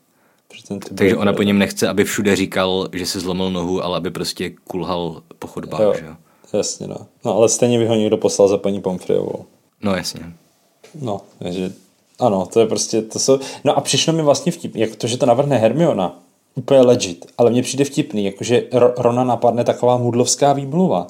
Takže 0.95 1.17
ona 1.17 1.34
po 1.34 1.43
něm 1.43 1.60
nechce, 1.60 1.88
aby 1.88 2.04
všude 2.04 2.36
říkal, 2.36 2.89
že 2.93 3.06
se 3.06 3.19
zlomil 3.19 3.51
nohu, 3.51 3.84
ale 3.84 3.97
aby 3.97 4.12
prostě 4.12 4.49
kulhal 4.49 5.21
po 5.39 5.47
chodbách, 5.47 5.82
jo. 5.82 5.93
že 5.99 6.06
jo? 6.06 6.15
Jasně, 6.54 6.88
no. 6.88 6.97
No, 7.25 7.36
ale 7.36 7.49
stejně 7.49 7.80
by 7.80 7.88
ho 7.88 7.95
někdo 7.95 8.17
poslal 8.17 8.47
za 8.47 8.58
paní 8.58 8.82
Pomfriovou. 8.82 9.45
No, 9.82 9.95
jasně. 9.95 10.21
No, 11.01 11.21
takže 11.39 11.71
ano, 12.19 12.45
to 12.54 12.60
je 12.60 12.65
prostě, 12.65 13.01
to 13.01 13.19
jsou, 13.19 13.39
no 13.63 13.77
a 13.77 13.82
přišlo 13.82 14.13
mi 14.13 14.21
vlastně 14.21 14.51
vtip, 14.51 14.75
jak 14.75 14.95
to, 14.95 15.08
že 15.08 15.17
to 15.17 15.25
navrhne 15.25 15.58
Hermiona, 15.58 16.19
úplně 16.56 16.82
legit, 16.82 17.25
ale 17.38 17.51
mně 17.51 17.63
přijde 17.63 17.86
vtipný, 17.86 18.25
jakože 18.25 18.63
Rona 18.97 19.23
napadne 19.23 19.63
taková 19.63 19.97
mudlovská 19.97 20.54
výmluva. 20.54 21.08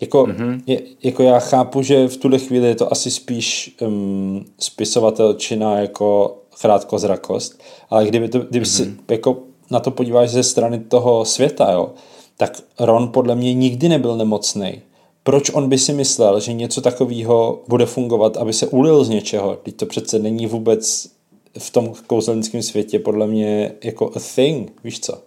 Jako, 0.00 0.26
mm-hmm. 0.26 0.62
je, 0.66 0.80
jako 1.02 1.22
já 1.22 1.38
chápu, 1.38 1.82
že 1.82 2.08
v 2.08 2.16
tuhle 2.16 2.38
chvíli 2.38 2.68
je 2.68 2.74
to 2.74 2.92
asi 2.92 3.10
spíš 3.10 3.76
um, 3.80 4.44
spisovatelčina 4.58 5.80
jako 5.80 6.38
krátkozrakost, 6.60 7.62
ale 7.90 8.06
kdyby, 8.06 8.28
to, 8.28 8.38
kdyby 8.38 8.66
mm-hmm. 8.66 8.84
si 8.84 8.96
jako 9.08 9.38
na 9.70 9.80
to 9.80 9.90
podíváš 9.90 10.30
ze 10.30 10.42
strany 10.42 10.78
toho 10.78 11.24
světa, 11.24 11.72
jo, 11.72 11.90
tak 12.36 12.62
Ron 12.80 13.08
podle 13.08 13.34
mě 13.34 13.54
nikdy 13.54 13.88
nebyl 13.88 14.16
nemocný. 14.16 14.82
Proč 15.22 15.50
on 15.50 15.68
by 15.68 15.78
si 15.78 15.92
myslel, 15.92 16.40
že 16.40 16.52
něco 16.52 16.80
takového 16.80 17.62
bude 17.68 17.86
fungovat, 17.86 18.36
aby 18.36 18.52
se 18.52 18.66
ulil 18.66 19.04
z 19.04 19.08
něčeho? 19.08 19.56
Teď 19.56 19.76
to 19.76 19.86
přece 19.86 20.18
není 20.18 20.46
vůbec 20.46 21.10
v 21.58 21.70
tom 21.70 21.92
kouzelnickém 22.06 22.62
světě 22.62 22.98
podle 22.98 23.26
mě 23.26 23.72
jako 23.84 24.10
a 24.16 24.20
thing, 24.34 24.72
víš 24.84 25.00
co? 25.00 25.22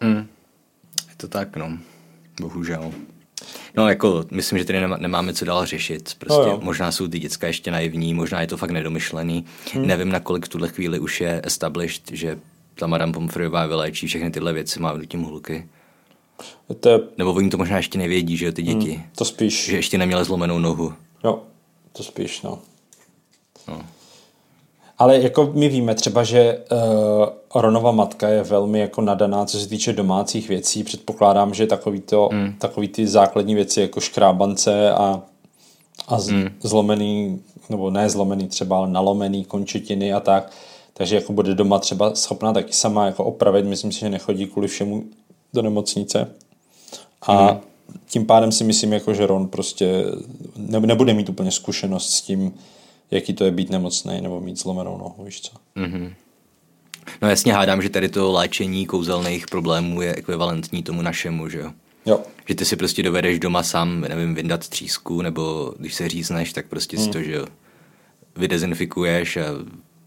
Mm. 0.00 0.26
Je 1.08 1.14
to 1.16 1.28
tak, 1.28 1.56
no. 1.56 1.78
Bohužel. 2.40 2.92
No 3.76 3.88
jako, 3.88 4.24
myslím, 4.30 4.58
že 4.58 4.64
tady 4.64 4.80
nemáme 4.98 5.34
co 5.34 5.44
dál 5.44 5.66
řešit. 5.66 6.14
Prostě 6.18 6.46
no 6.46 6.60
možná 6.62 6.92
jsou 6.92 7.08
ty 7.08 7.18
děcka 7.18 7.46
ještě 7.46 7.70
naivní, 7.70 8.14
možná 8.14 8.40
je 8.40 8.46
to 8.46 8.56
fakt 8.56 8.70
nedomyšlený. 8.70 9.44
Hmm. 9.72 9.86
Nevím, 9.86 10.08
nakolik 10.08 10.46
v 10.46 10.48
tuhle 10.48 10.68
chvíli 10.68 10.98
už 10.98 11.20
je 11.20 11.40
established, 11.44 12.10
že 12.12 12.38
ta 12.74 12.86
Madame 12.86 13.12
Pomfreyová 13.12 13.66
vyléčí 13.66 14.06
všechny 14.06 14.30
tyhle 14.30 14.52
věci, 14.52 14.80
má 14.80 14.98
tím 15.08 15.22
hulky. 15.22 15.68
To 16.80 16.88
je... 16.88 17.00
Nebo 17.18 17.32
oni 17.32 17.50
to 17.50 17.56
možná 17.56 17.76
ještě 17.76 17.98
nevědí, 17.98 18.36
že 18.36 18.46
jo, 18.46 18.52
ty 18.52 18.62
děti. 18.62 18.92
Hmm, 18.92 19.02
to 19.16 19.24
spíš. 19.24 19.66
Že 19.66 19.76
ještě 19.76 19.98
neměli 19.98 20.24
zlomenou 20.24 20.58
nohu. 20.58 20.94
Jo, 21.24 21.42
to 21.92 22.02
spíš, 22.02 22.42
no. 22.42 22.58
no. 23.68 23.82
Ale 24.98 25.20
jako 25.20 25.50
my 25.54 25.68
víme 25.68 25.94
třeba, 25.94 26.24
že 26.24 26.58
uh, 26.72 27.60
Ronova 27.62 27.92
matka 27.92 28.28
je 28.28 28.42
velmi 28.42 28.80
jako 28.80 29.00
nadaná, 29.00 29.44
co 29.44 29.58
se 29.58 29.68
týče 29.68 29.92
domácích 29.92 30.48
věcí. 30.48 30.84
Předpokládám, 30.84 31.54
že 31.54 31.66
takový, 31.66 32.00
to, 32.00 32.28
mm. 32.32 32.54
takový 32.58 32.88
ty 32.88 33.06
základní 33.06 33.54
věci 33.54 33.80
jako 33.80 34.00
škrábance 34.00 34.90
a, 34.90 35.22
a 36.08 36.20
z, 36.20 36.30
mm. 36.30 36.48
zlomený, 36.60 37.40
nebo 37.70 37.90
ne 37.90 38.10
zlomený 38.10 38.48
třeba, 38.48 38.76
ale 38.76 38.88
nalomený 38.88 39.44
končetiny 39.44 40.12
a 40.12 40.20
tak. 40.20 40.52
Takže 40.94 41.14
jako 41.14 41.32
bude 41.32 41.54
doma 41.54 41.78
třeba 41.78 42.14
schopná 42.14 42.52
taky 42.52 42.72
sama 42.72 43.06
jako 43.06 43.24
opravit. 43.24 43.64
Myslím 43.64 43.92
si, 43.92 44.00
že 44.00 44.08
nechodí 44.08 44.46
kvůli 44.46 44.68
všemu 44.68 45.04
do 45.54 45.62
nemocnice. 45.62 46.30
A 47.22 47.52
mm. 47.52 47.58
tím 48.08 48.26
pádem 48.26 48.52
si 48.52 48.64
myslím, 48.64 48.92
jako, 48.92 49.14
že 49.14 49.26
Ron 49.26 49.48
prostě 49.48 50.04
nebude 50.56 51.14
mít 51.14 51.28
úplně 51.28 51.50
zkušenost 51.50 52.10
s 52.10 52.20
tím, 52.20 52.54
jaký 53.10 53.34
to 53.34 53.44
je 53.44 53.50
být 53.50 53.70
nemocný 53.70 54.20
nebo 54.20 54.40
mít 54.40 54.58
zlomenou 54.58 54.98
nohu, 54.98 55.24
víš 55.24 55.40
co. 55.40 55.56
Mm-hmm. 55.76 56.14
No 57.22 57.28
jasně 57.28 57.52
hádám, 57.52 57.82
že 57.82 57.88
tady 57.88 58.08
to 58.08 58.32
léčení 58.32 58.86
kouzelných 58.86 59.46
problémů 59.46 60.02
je 60.02 60.14
ekvivalentní 60.14 60.82
tomu 60.82 61.02
našemu, 61.02 61.48
že 61.48 61.58
jo? 61.58 61.72
Jo. 62.06 62.20
Že 62.48 62.54
ty 62.54 62.64
si 62.64 62.76
prostě 62.76 63.02
dovedeš 63.02 63.38
doma 63.38 63.62
sám, 63.62 64.00
nevím, 64.00 64.34
vyndat 64.34 64.68
třísku, 64.68 65.22
nebo 65.22 65.74
když 65.78 65.94
se 65.94 66.08
řízneš, 66.08 66.52
tak 66.52 66.66
prostě 66.66 66.96
mm. 66.96 67.04
si 67.04 67.10
to, 67.10 67.22
že 67.22 67.32
jo, 67.32 67.46
vydezinfikuješ 68.36 69.36
a 69.36 69.44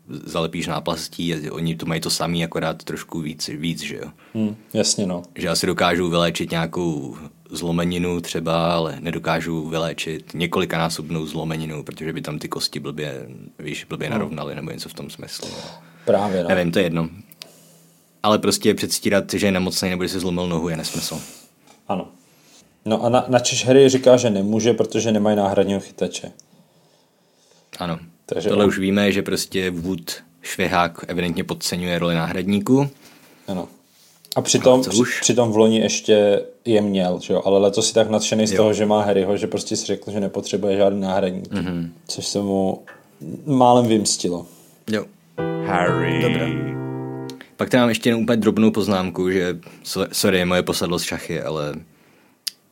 zalepíš 0.10 0.68
náplastí 0.68 1.34
a 1.34 1.54
oni 1.54 1.76
to 1.76 1.86
mají 1.86 2.02
to 2.02 2.10
samý, 2.10 2.44
akorát 2.44 2.84
trošku 2.84 3.22
víc, 3.22 3.50
víc 3.54 3.82
že 3.82 3.96
jo. 3.96 4.12
Hmm, 4.34 4.56
jasně 4.74 5.06
no. 5.06 5.24
Že 5.36 5.50
asi 5.50 5.68
dokážou 5.68 6.10
vyléčit 6.10 6.52
nějakou 6.52 7.18
zlomeninu 7.50 8.22
třeba, 8.22 8.74
ale 8.76 8.98
nedokážou 9.00 9.68
vyléčit 9.68 10.34
několikanásobnou 10.34 11.26
zlomeninu, 11.26 11.84
protože 11.84 12.14
by 12.14 12.22
tam 12.22 12.40
ty 12.40 12.48
kosti 12.48 12.80
blbě, 12.80 13.28
víš, 13.60 13.86
blbě 13.86 14.10
narovnaly 14.10 14.56
nebo 14.56 14.72
něco 14.72 14.90
v 14.90 14.94
tom 14.94 15.10
smyslu. 15.10 15.48
Právě 16.06 16.44
no. 16.44 16.50
Nevím, 16.50 16.72
to 16.72 16.80
je 16.80 16.86
jedno. 16.86 17.10
Ale 18.24 18.40
prostě 18.40 18.74
předstírat, 18.74 19.34
že 19.34 19.48
je 19.48 19.52
nemocný 19.52 19.90
nebo 19.90 20.04
že 20.04 20.10
si 20.10 20.20
zlomil 20.20 20.48
nohu, 20.48 20.70
je 20.70 20.78
nesmysl. 20.78 21.22
Ano. 21.88 22.08
No 22.86 23.04
a 23.04 23.10
na, 23.10 23.26
na 23.28 23.40
Češ 23.40 23.66
Harry 23.66 23.90
říká, 23.90 24.18
že 24.18 24.30
nemůže, 24.30 24.74
protože 24.74 25.12
nemají 25.12 25.38
náhradního 25.38 25.80
chytače. 25.80 26.32
Ano. 27.80 28.00
Takže 28.26 28.50
Tohle 28.50 28.64
on- 28.64 28.70
už 28.70 28.80
víme, 28.80 29.12
že 29.12 29.22
prostě 29.22 29.72
Wood 29.72 30.12
švihák 30.42 31.06
evidentně 31.08 31.44
podceňuje 31.44 32.00
roli 32.00 32.16
náhradníků. 32.16 32.90
Ano. 33.48 33.68
A 34.36 34.42
přitom, 34.42 34.82
při, 34.82 34.98
už? 35.00 35.20
přitom 35.22 35.52
v 35.52 35.58
loni 35.58 35.80
ještě 35.80 36.42
je 36.66 36.82
měl, 36.82 37.20
že 37.22 37.34
jo? 37.34 37.42
ale 37.46 37.60
letos 37.60 37.88
si 37.88 37.94
tak 37.94 38.10
nadšený 38.10 38.48
z 38.48 38.52
Jo. 38.52 38.58
toho, 38.58 38.74
že 38.74 38.86
má 38.86 39.04
Harryho, 39.04 39.38
že 39.38 39.48
prostě 39.48 39.76
si 39.76 39.86
řekl, 39.86 40.12
že 40.12 40.20
nepotřebuje 40.20 40.78
žádný 40.78 41.02
náhradník. 41.02 41.52
Mhm. 41.52 41.66
Mm-hmm. 41.66 41.90
Což 42.08 42.28
se 42.28 42.42
mu 42.42 42.84
málem 43.46 43.86
vymstilo. 43.88 44.46
Jo. 44.92 45.06
Harry. 45.66 46.22
Dobrá. 46.22 46.46
Pak 47.58 47.70
tady 47.70 47.80
mám 47.82 47.90
ještě 47.90 48.10
jenom 48.10 48.24
úplně 48.24 48.38
drobnou 48.38 48.72
poznámku, 48.72 49.32
že 49.32 49.58
so- 49.86 50.08
sorry, 50.12 50.46
moje 50.46 50.64
posadlost 50.64 51.04
šachy, 51.04 51.42
ale 51.42 51.74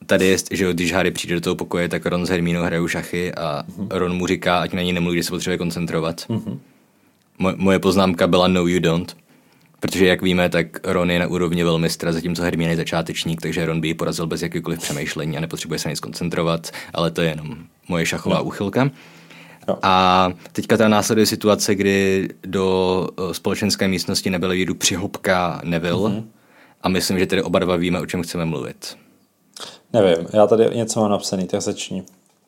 tady 0.06 0.26
je, 0.28 0.38
že 0.52 0.74
když 0.74 0.94
Harry 0.94 1.12
přijde 1.12 1.36
do 1.36 1.42
toho 1.42 1.56
pokoje, 1.56 1.90
tak 1.90 2.06
Ron 2.06 2.26
s 2.26 2.30
Hermínou 2.30 2.62
hrajou 2.64 2.88
šachy 2.88 3.34
a 3.36 3.64
Ron 3.90 4.14
mu 4.18 4.28
říká, 4.28 4.60
ať 4.60 4.74
na 4.74 4.82
ní 4.82 4.94
nemluví, 4.94 5.18
že 5.18 5.24
se 5.24 5.30
potřebuje 5.32 5.58
koncentrovat. 5.58 6.22
Mo- 7.40 7.56
moje 7.58 7.80
poznámka 7.80 8.28
byla 8.28 8.48
no 8.48 8.68
you 8.68 8.80
don't, 8.80 9.18
protože 9.80 10.08
jak 10.08 10.22
víme, 10.22 10.50
tak 10.50 10.88
Ron 10.88 11.12
je 11.12 11.20
na 11.20 11.28
úrovni 11.28 11.64
velmistra, 11.64 12.12
zatímco 12.12 12.44
Hermína 12.44 12.72
je 12.72 12.78
začátečník, 12.78 13.42
takže 13.42 13.66
Ron 13.66 13.82
by 13.82 13.88
ji 13.88 13.94
porazil 13.94 14.28
bez 14.28 14.42
jakýkoliv 14.42 14.80
přemýšlení 14.80 15.38
a 15.38 15.40
nepotřebuje 15.40 15.80
se 15.80 15.90
nic 15.90 16.00
koncentrovat, 16.00 16.72
ale 16.94 17.12
to 17.12 17.22
je 17.22 17.30
jenom 17.30 17.58
moje 17.88 18.06
šachová 18.06 18.42
úchylka. 18.42 18.90
Jo. 19.68 19.78
A 19.82 20.30
teďka 20.52 20.78
ta 20.78 20.88
následuje 20.88 21.26
situace, 21.26 21.76
kdy 21.76 22.30
do 22.46 23.08
eh, 23.18 23.34
společenské 23.34 23.88
místnosti 23.88 24.30
nebyl 24.30 24.52
jdu 24.52 24.76
přihopka 24.76 25.62
Neville 25.64 26.10
mm-hmm. 26.10 26.24
a 26.82 26.90
myslím, 26.90 27.20
že 27.20 27.26
tedy 27.26 27.44
oba 27.44 27.60
dva 27.60 27.76
víme, 27.76 28.00
o 28.00 28.06
čem 28.06 28.24
chceme 28.24 28.46
mluvit. 28.46 28.98
Nevím, 29.94 30.28
já 30.34 30.48
tady 30.48 30.76
něco 30.76 31.00
mám 31.00 31.12
napsaný, 31.12 31.48
tak 31.48 31.62
začni. 31.62 32.04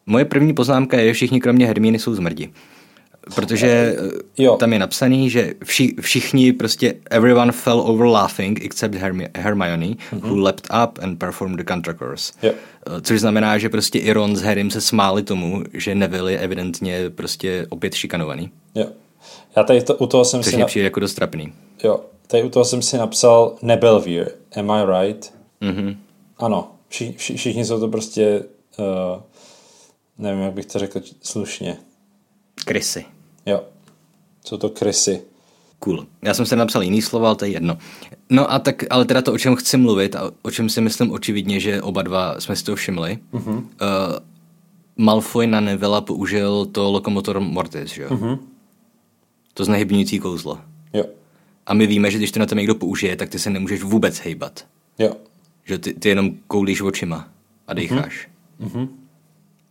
Moje 0.05 0.25
první 0.25 0.53
poznámka 0.53 0.99
je, 0.99 1.07
že 1.07 1.13
všichni 1.13 1.41
kromě 1.41 1.67
Hermíny 1.67 1.99
jsou 1.99 2.15
zmrdi. 2.15 2.49
Protože 3.35 3.67
eh, 3.67 4.43
Jo. 4.43 4.55
tam 4.55 4.73
je 4.73 4.79
napsaný, 4.79 5.29
že 5.29 5.53
vši, 5.63 5.95
všichni 6.01 6.53
prostě 6.53 6.93
everyone 7.09 7.51
fell 7.51 7.79
over 7.81 8.07
laughing 8.07 8.65
except 8.65 8.95
Hermi- 8.95 9.29
Hermione, 9.37 9.85
mm-hmm. 9.85 10.19
who 10.29 10.35
leapt 10.39 10.67
up 10.83 10.99
and 11.03 11.17
performed 11.19 11.57
the 11.59 11.73
contra 11.73 11.93
course. 11.93 12.33
Jo. 12.43 12.51
Eh, 12.97 13.01
Což 13.01 13.19
znamená, 13.19 13.57
že 13.57 13.69
prostě 13.69 13.99
i 13.99 14.11
Ron 14.13 14.35
s 14.35 14.41
Harrym 14.41 14.71
se 14.71 14.81
smáli 14.81 15.23
tomu, 15.23 15.63
že 15.73 15.95
Neville 15.95 16.31
je 16.31 16.39
evidentně 16.39 17.09
prostě 17.09 17.65
opět 17.69 17.93
šikanovaný. 17.93 18.51
Jo. 18.75 18.85
Já 19.55 19.63
tady 19.63 19.81
to, 19.81 19.95
u 19.95 20.07
toho 20.07 20.25
jsem 20.25 20.43
Což 20.43 20.49
si... 20.51 20.55
mě 20.55 20.65
Na, 20.75 20.81
jako 20.83 20.99
dost 20.99 21.13
trapný. 21.13 21.53
jo, 21.83 21.99
tady 22.27 22.43
u 22.43 22.49
toho 22.49 22.65
jsem 22.65 22.81
si 22.81 22.97
napsal 22.97 23.55
Nebelvír. 23.61 24.27
Am 24.59 24.71
I 24.71 24.83
right? 25.05 25.33
Mhm. 25.61 25.97
Ano, 26.37 26.71
vši, 26.87 27.13
vši, 27.17 27.37
všichni 27.37 27.65
jsou 27.65 27.79
to 27.79 27.87
prostě... 27.87 28.43
Uh, 28.79 29.21
nevím, 30.17 30.41
jak 30.43 30.53
bych 30.53 30.65
to 30.65 30.79
řekl 30.79 31.01
slušně. 31.21 31.77
Krysy. 32.69 33.05
Jo, 33.45 33.63
jsou 34.45 34.57
to 34.57 34.69
krysy. 34.69 35.21
Cool. 35.83 36.05
Já 36.21 36.33
jsem 36.33 36.45
se 36.45 36.55
napsal 36.55 36.83
jiný 36.83 37.01
slova, 37.01 37.27
ale 37.27 37.35
to 37.35 37.45
je 37.45 37.51
jedno. 37.51 37.77
No 38.29 38.51
a 38.51 38.59
tak, 38.59 38.83
ale 38.89 39.05
teda 39.05 39.21
to, 39.21 39.33
o 39.33 39.37
čem 39.37 39.55
chci 39.55 39.77
mluvit 39.77 40.15
a 40.15 40.31
o 40.41 40.51
čem 40.51 40.69
si 40.69 40.81
myslím 40.81 41.11
očividně, 41.11 41.59
že 41.59 41.81
oba 41.81 42.01
dva 42.01 42.41
jsme 42.41 42.55
si 42.55 42.63
to 42.63 42.75
všimli. 42.75 43.19
Mm-hmm. 43.33 43.57
Uh, 43.57 43.63
Malfoy 44.97 45.47
na 45.47 45.59
Nevilla 45.59 46.01
použil 46.01 46.65
to 46.65 46.91
Lokomotor 46.91 47.39
Mortis, 47.39 47.89
že 47.91 48.01
jo? 48.01 48.09
Mm-hmm. 48.09 48.37
To 49.53 49.65
znehybňující 49.65 50.19
kouzlo. 50.19 50.59
Jo, 50.93 51.03
A 51.65 51.73
my 51.73 51.87
víme, 51.87 52.11
že 52.11 52.17
když 52.17 52.31
to 52.31 52.39
na 52.39 52.45
tom 52.45 52.57
někdo 52.57 52.75
použije, 52.75 53.15
tak 53.15 53.29
ty 53.29 53.39
se 53.39 53.49
nemůžeš 53.49 53.83
vůbec 53.83 54.19
hejbat. 54.19 54.65
jo, 54.99 55.13
Že 55.65 55.77
ty, 55.77 55.93
ty 55.93 56.09
jenom 56.09 56.31
koulíš 56.47 56.81
očima 56.81 57.27
a 57.67 57.73
dýcháš. 57.73 58.29
Mm-hmm. 58.61 58.87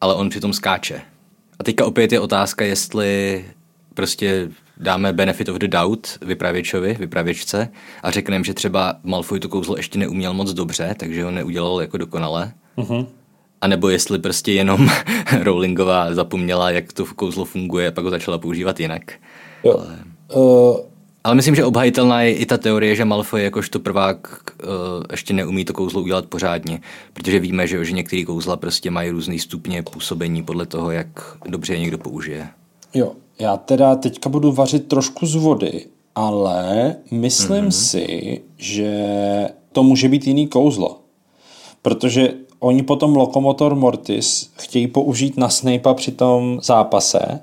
Ale 0.01 0.15
on 0.15 0.29
přitom 0.31 0.53
skáče. 0.53 1.03
A 1.59 1.65
teďka 1.65 1.87
opět 1.87 2.13
je 2.13 2.21
otázka, 2.21 2.65
jestli 2.65 3.45
prostě 3.95 4.49
dáme 4.77 5.13
benefit 5.13 5.49
of 5.49 5.57
the 5.57 5.69
doubt 5.69 6.19
vypravěčovi, 6.23 6.97
vypravěčce 6.99 7.69
a 8.03 8.11
řekneme, 8.11 8.45
že 8.45 8.55
třeba 8.55 8.97
Malfoy 9.03 9.41
to 9.41 9.49
kouzlo 9.49 9.77
ještě 9.77 9.99
neuměl 9.99 10.35
moc 10.35 10.53
dobře, 10.53 10.95
takže 10.99 11.25
ho 11.25 11.31
neudělal 11.31 11.81
jako 11.81 11.99
dokonale. 11.99 12.53
Mm-hmm. 12.77 13.07
A 13.61 13.67
nebo 13.67 13.89
jestli 13.89 14.19
prostě 14.19 14.53
jenom 14.53 14.89
Rowlingová 15.43 16.15
zapomněla, 16.15 16.71
jak 16.71 16.93
to 16.93 17.07
kouzlo 17.07 17.45
funguje 17.45 17.89
a 17.89 17.91
pak 17.91 18.05
ho 18.05 18.11
začala 18.11 18.39
používat 18.39 18.81
jinak. 18.81 19.13
jo. 19.65 19.75
Ale... 19.79 19.99
Uh, 20.35 20.77
Ale 21.25 21.35
myslím, 21.35 21.55
že 21.55 21.65
obhajitelná 21.65 22.23
je 22.23 22.35
i 22.35 22.47
ta 22.47 22.59
teorie, 22.59 22.97
že 22.97 23.05
Malfoy 23.05 23.43
jakožto 23.43 23.81
prvák 23.81 24.41
uh, 24.63 24.69
ještě 25.11 25.35
neumí 25.35 25.65
to 25.65 25.73
kouzlo 25.73 26.03
udělat 26.03 26.27
pořádně, 26.27 26.81
protože 27.15 27.41
víme, 27.41 27.67
že, 27.67 27.85
že 27.85 27.93
některé 27.93 28.25
kouzla 28.25 28.57
prostě 28.57 28.91
mají 28.91 29.11
různý 29.11 29.39
stupně 29.39 29.83
působení 29.83 30.43
podle 30.43 30.67
toho, 30.67 30.91
jak 30.91 31.09
dobře 31.49 31.75
je 31.75 31.81
někdo 31.81 31.99
použije. 31.99 32.49
jo, 32.95 33.13
já 33.39 33.57
teda 33.57 33.97
teďka 33.97 34.29
budu 34.29 34.53
vařit 34.53 34.89
trošku 34.89 35.27
z 35.27 35.35
vody, 35.35 35.87
ale 36.15 36.97
myslím 37.11 37.65
mm-hmm. 37.65 37.71
si, 37.71 38.41
že 38.57 38.93
to 39.73 39.83
může 39.83 40.09
být 40.09 40.27
jiný 40.27 40.49
kouzlo. 40.49 41.01
Protože 41.83 42.35
oni 42.59 42.83
potom 42.83 43.17
Lokomotor 43.17 43.75
Mortis 43.75 44.51
chtějí 44.59 44.87
použít 44.87 45.37
na 45.37 45.49
Snape'a 45.49 45.95
při 45.95 46.13
tom 46.13 46.61
zápase, 46.63 47.41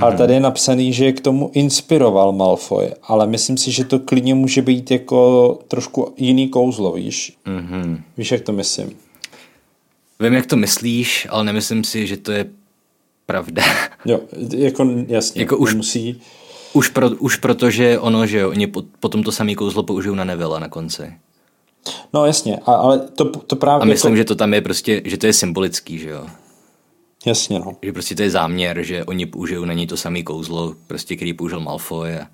ale 0.00 0.16
tady 0.16 0.34
je 0.34 0.40
napsaný, 0.40 0.92
že 0.92 1.04
je 1.04 1.12
k 1.12 1.20
tomu 1.20 1.50
inspiroval 1.54 2.32
Malfoy, 2.32 2.90
ale 3.02 3.26
myslím 3.26 3.56
si, 3.56 3.72
že 3.72 3.84
to 3.84 3.98
klidně 3.98 4.34
může 4.34 4.62
být 4.62 4.90
jako 4.90 5.58
trošku 5.68 6.14
jiný 6.16 6.48
kouzlo, 6.48 6.92
víš? 6.92 7.36
Mm-hmm. 7.46 8.00
Víš, 8.16 8.32
jak 8.32 8.40
to 8.40 8.52
myslím? 8.52 8.90
Vím, 10.20 10.32
jak 10.34 10.46
to 10.46 10.56
myslíš, 10.56 11.26
ale 11.30 11.44
nemyslím 11.44 11.84
si, 11.84 12.06
že 12.06 12.16
to 12.16 12.32
je 12.32 12.46
pravda. 13.26 13.62
Jo, 14.04 14.20
jako 14.56 14.88
jasně, 15.06 15.42
Jako 15.42 15.56
už- 15.56 15.74
musí... 15.74 16.20
už, 16.72 16.88
pro, 16.88 17.10
už 17.10 17.36
proto, 17.36 17.70
že 17.70 17.98
ono, 17.98 18.26
že 18.26 18.38
jo, 18.38 18.50
oni 18.50 18.66
po, 18.66 18.82
potom 19.00 19.22
to 19.22 19.32
samé 19.32 19.54
kouzlo 19.54 19.82
použijou 19.82 20.14
na 20.14 20.24
Nevilla 20.24 20.58
na 20.58 20.68
konci. 20.68 21.12
No 22.14 22.26
jasně, 22.26 22.58
a, 22.66 22.72
ale 22.72 22.98
to, 22.98 23.24
to 23.24 23.56
právě... 23.56 23.82
A 23.82 23.84
myslím, 23.84 24.12
jako... 24.12 24.16
že 24.16 24.24
to 24.24 24.34
tam 24.34 24.54
je 24.54 24.60
prostě, 24.60 25.02
že 25.04 25.16
to 25.18 25.26
je 25.26 25.32
symbolický, 25.32 25.98
že 25.98 26.08
jo. 26.08 26.26
Jasně, 27.26 27.58
no. 27.58 27.72
Že 27.82 27.92
prostě 27.92 28.14
to 28.14 28.22
je 28.22 28.30
záměr, 28.30 28.82
že 28.82 29.04
oni 29.04 29.26
použijou 29.26 29.64
na 29.64 29.74
něj 29.74 29.86
to 29.86 29.96
samé 29.96 30.22
kouzlo, 30.22 30.74
prostě, 30.86 31.16
který 31.16 31.32
použil 31.32 31.60
Malfoy 31.60 32.16
a, 32.16 32.26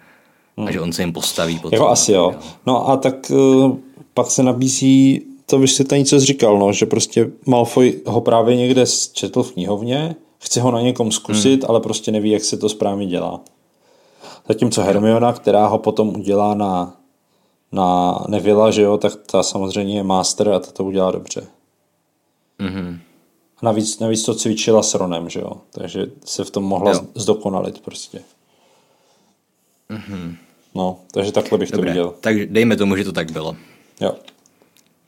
a 0.66 0.70
že 0.70 0.80
on 0.80 0.92
se 0.92 1.02
jim 1.02 1.12
postaví 1.12 1.58
potom. 1.58 1.72
Jako 1.72 1.88
asi 1.88 2.12
jo. 2.12 2.34
No 2.66 2.88
a 2.88 2.96
tak 2.96 3.30
uh, 3.30 3.76
pak 4.14 4.30
se 4.30 4.42
nabízí 4.42 5.22
to 5.46 5.58
vysvětlení, 5.58 6.04
co 6.04 6.20
jsi 6.20 6.26
říkal, 6.26 6.58
no, 6.58 6.72
že 6.72 6.86
prostě 6.86 7.30
Malfoy 7.46 8.00
ho 8.06 8.20
právě 8.20 8.56
někde 8.56 8.84
četl 9.12 9.42
v 9.42 9.52
knihovně, 9.52 10.16
chce 10.38 10.60
ho 10.60 10.70
na 10.70 10.80
někom 10.80 11.12
zkusit, 11.12 11.62
hmm. 11.62 11.70
ale 11.70 11.80
prostě 11.80 12.12
neví, 12.12 12.30
jak 12.30 12.44
se 12.44 12.56
to 12.56 12.68
správně 12.68 13.06
dělá. 13.06 13.40
Zatímco 14.48 14.82
Hermiona, 14.82 15.32
která 15.32 15.66
ho 15.66 15.78
potom 15.78 16.08
udělá 16.08 16.54
na, 16.54 16.96
na 17.72 18.18
Nevilla, 18.28 18.70
že 18.70 18.82
jo, 18.82 18.98
tak 18.98 19.12
ta 19.30 19.42
samozřejmě 19.42 19.96
je 19.96 20.02
master 20.02 20.48
a 20.48 20.58
ta 20.58 20.70
to 20.72 20.84
udělá 20.84 21.10
dobře. 21.10 21.46
Mhm. 22.58 23.00
A 23.56 23.66
navíc, 23.66 23.98
navíc 23.98 24.24
to 24.24 24.34
cvičila 24.34 24.82
s 24.82 24.94
Ronem, 24.94 25.28
že 25.30 25.40
jo, 25.40 25.52
takže 25.70 26.06
se 26.24 26.44
v 26.44 26.50
tom 26.50 26.64
mohla 26.64 26.92
Jo. 26.92 27.00
zdokonalit 27.14 27.80
prostě. 27.80 28.22
Mm-hmm. 29.90 30.36
No, 30.74 31.00
takže 31.12 31.32
takhle 31.32 31.58
bych 31.58 31.70
Dobré, 31.70 31.86
to 31.86 31.92
viděl. 31.92 32.14
takže 32.20 32.46
dejme 32.46 32.76
tomu, 32.76 32.96
že 32.96 33.04
to 33.04 33.12
tak 33.12 33.30
bylo. 33.32 33.56
Jo. 34.00 34.16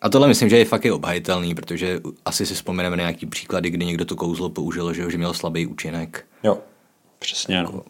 A 0.01 0.09
tohle 0.09 0.29
myslím, 0.29 0.49
že 0.49 0.59
je 0.59 0.65
fakt 0.65 0.85
i 0.85 0.91
obhajitelný, 0.91 1.55
protože 1.55 2.01
asi 2.25 2.47
si 2.47 2.55
vzpomeneme 2.55 2.97
na 2.97 3.03
nějaký 3.03 3.27
příklady, 3.27 3.71
kdy 3.71 3.85
někdo 3.87 4.05
to 4.05 4.17
kouzlo 4.17 4.49
použil, 4.51 4.93
že, 4.95 5.03
jo, 5.03 5.11
že 5.11 5.19
měl 5.19 5.35
slabý 5.35 5.67
účinek. 5.67 6.27
Jo, 6.43 6.59
přesně. 7.19 7.63
No. 7.63 7.83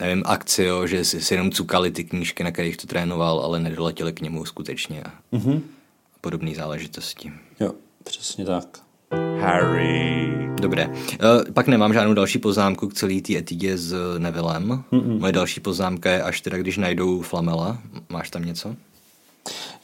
Nevím, 0.00 0.22
akcio, 0.26 0.86
že 0.86 1.04
si, 1.04 1.20
si 1.20 1.34
jenom 1.34 1.50
cukali 1.50 1.90
ty 1.90 2.04
knížky, 2.04 2.44
na 2.44 2.50
kterých 2.52 2.76
to 2.76 2.86
trénoval, 2.86 3.40
ale 3.40 3.60
nedoletěli 3.60 4.12
k 4.12 4.20
němu 4.20 4.44
skutečně 4.44 5.02
a, 5.02 5.12
mm-hmm. 5.32 5.60
a 6.14 6.18
podobné 6.20 6.54
záležitosti. 6.54 7.32
Jo, 7.60 7.72
přesně 8.04 8.44
tak. 8.44 8.83
Harry. 9.40 10.32
Dobré. 10.60 10.88
Uh, 10.88 10.94
pak 11.54 11.66
nemám 11.66 11.92
žádnou 11.92 12.14
další 12.14 12.38
poznámku 12.38 12.88
k 12.88 12.94
celé 12.94 13.20
té 13.20 13.36
etidě 13.36 13.78
s 13.78 14.18
Nevillem. 14.18 14.84
Mm-mm. 14.92 15.20
Moje 15.20 15.32
další 15.32 15.60
poznámka 15.60 16.10
je 16.10 16.22
až 16.22 16.40
teda, 16.40 16.58
když 16.58 16.76
najdou 16.76 17.20
Flamela. 17.20 17.78
Máš 18.08 18.30
tam 18.30 18.44
něco? 18.44 18.74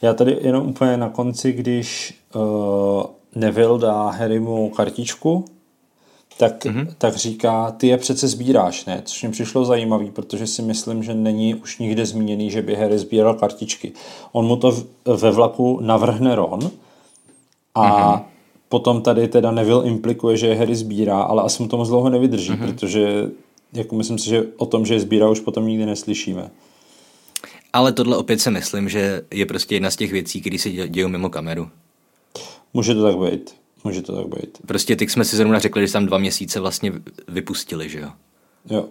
Já 0.01 0.13
tady 0.13 0.37
jenom 0.41 0.67
úplně 0.67 0.97
na 0.97 1.09
konci, 1.09 1.51
když 1.51 2.19
uh, 2.35 3.03
Neville 3.35 3.79
dá 3.79 4.09
Harrymu 4.09 4.69
kartičku, 4.69 5.45
tak, 6.37 6.65
mm-hmm. 6.65 6.87
tak 6.97 7.15
říká, 7.15 7.71
ty 7.71 7.87
je 7.87 7.97
přece 7.97 8.27
sbíráš, 8.27 8.85
ne? 8.85 9.01
Což 9.05 9.23
mi 9.23 9.29
přišlo 9.29 9.65
zajímavý, 9.65 10.11
protože 10.11 10.47
si 10.47 10.61
myslím, 10.61 11.03
že 11.03 11.13
není 11.13 11.55
už 11.55 11.79
nikde 11.79 12.05
zmíněný, 12.05 12.51
že 12.51 12.61
by 12.61 12.75
Harry 12.75 12.97
sbíral 12.97 13.33
kartičky. 13.33 13.91
On 14.31 14.45
mu 14.45 14.55
to 14.55 14.71
v, 14.71 14.85
ve 15.05 15.31
vlaku 15.31 15.79
navrhne 15.81 16.35
Ron 16.35 16.71
a 17.75 18.17
mm-hmm. 18.17 18.23
Potom 18.71 19.01
tady 19.01 19.27
teda 19.27 19.51
Neville 19.51 19.87
implikuje, 19.87 20.37
že 20.37 20.47
je 20.47 20.55
Harry 20.55 20.75
sbírá, 20.75 21.21
ale 21.21 21.43
asi 21.43 21.63
mu 21.63 21.69
to 21.69 21.77
moc 21.77 21.89
dlouho 21.89 22.09
nevydrží, 22.09 22.53
mm-hmm. 22.53 22.65
protože 22.67 23.31
jako 23.73 23.95
myslím 23.95 24.17
si, 24.17 24.29
že 24.29 24.43
o 24.57 24.65
tom, 24.65 24.85
že 24.85 24.93
je 24.93 24.99
sbírá, 24.99 25.29
už 25.29 25.39
potom 25.39 25.67
nikdy 25.67 25.85
neslyšíme. 25.85 26.51
Ale 27.73 27.93
tohle 27.93 28.17
opět 28.17 28.41
si 28.41 28.51
myslím, 28.51 28.89
že 28.89 29.21
je 29.31 29.45
prostě 29.45 29.75
jedna 29.75 29.91
z 29.91 29.95
těch 29.95 30.11
věcí, 30.11 30.41
které 30.41 30.57
se 30.57 30.69
dějí 30.69 31.07
mimo 31.07 31.29
kameru. 31.29 31.69
Může 32.73 32.95
to 32.95 33.03
tak 33.03 33.17
být. 33.17 33.55
Může 33.83 34.01
to 34.01 34.15
tak 34.15 34.27
být. 34.27 34.57
Prostě 34.67 34.95
teď 34.95 35.09
jsme 35.09 35.25
si 35.25 35.35
zrovna 35.35 35.59
řekli, 35.59 35.87
že 35.87 35.93
tam 35.93 36.05
dva 36.05 36.17
měsíce 36.17 36.59
vlastně 36.59 36.93
vypustili, 37.27 37.89
že 37.89 37.99
jo? 37.99 38.09
Jo. 38.69 38.85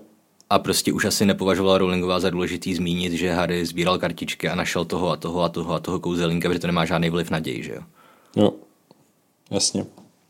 A 0.51 0.59
prostě 0.59 0.93
už 0.93 1.05
asi 1.05 1.27
nepovažovala 1.27 1.79
Rowlingová 1.79 2.21
za 2.21 2.31
důležitý 2.31 2.75
zmínit, 2.75 3.13
že 3.13 3.33
Harry 3.33 3.67
sbíral 3.67 3.99
kartičky 3.99 4.49
a 4.49 4.55
našel 4.55 4.85
toho 4.85 5.11
a 5.11 5.17
toho 5.17 5.43
a 5.43 5.49
toho 5.49 5.75
a 5.75 5.81
toho 5.81 6.01
kouzelníka, 6.01 6.49
protože 6.49 6.61
to 6.61 6.67
nemá 6.67 6.85
žádný 6.85 7.11
vliv 7.11 7.31
na 7.31 7.41
děj, 7.41 7.63
že 7.63 7.73
jo? 7.73 7.83
Jo. 8.37 8.53
Jasně. 9.51 9.87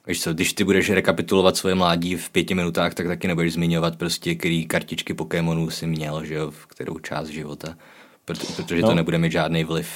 Víš 0.07 0.23
co, 0.23 0.35
když 0.35 0.53
ty 0.53 0.65
budeš 0.65 0.91
rekapitulovat 0.91 1.57
svoje 1.57 1.75
mládí 1.75 2.17
v 2.17 2.31
pěti 2.31 2.55
minutách, 2.55 2.95
tak 2.95 3.07
taky 3.07 3.29
nebudeš 3.29 3.53
zmiňovat 3.53 3.97
prostě, 3.97 4.35
který 4.35 4.67
kartičky 4.67 5.15
Pokémonů 5.15 5.71
si 5.71 5.87
měl, 5.87 6.25
že 6.25 6.35
jo, 6.35 6.51
v 6.51 6.67
kterou 6.67 6.99
část 6.99 7.29
života. 7.29 7.77
Protože 8.25 8.83
no. 8.83 8.89
to 8.89 8.95
nebude 8.95 9.19
mít 9.19 9.33
žádný 9.33 9.65
vliv 9.65 9.89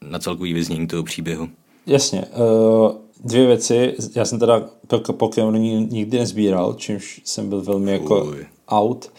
na 0.00 0.18
celkový 0.18 0.52
vyznění 0.52 0.86
toho 0.86 1.02
příběhu. 1.02 1.48
Jasně. 1.86 2.24
Uh, 2.26 2.92
dvě 3.24 3.46
věci. 3.46 3.94
Já 4.14 4.24
jsem 4.24 4.38
teda 4.38 4.68
Pokémon 5.12 5.58
nikdy 5.58 6.18
nezbíral, 6.18 6.74
čímž 6.74 7.20
jsem 7.24 7.48
byl 7.48 7.62
velmi 7.62 7.92
jako 7.92 8.24
Uj. 8.24 8.46
out. 8.68 9.12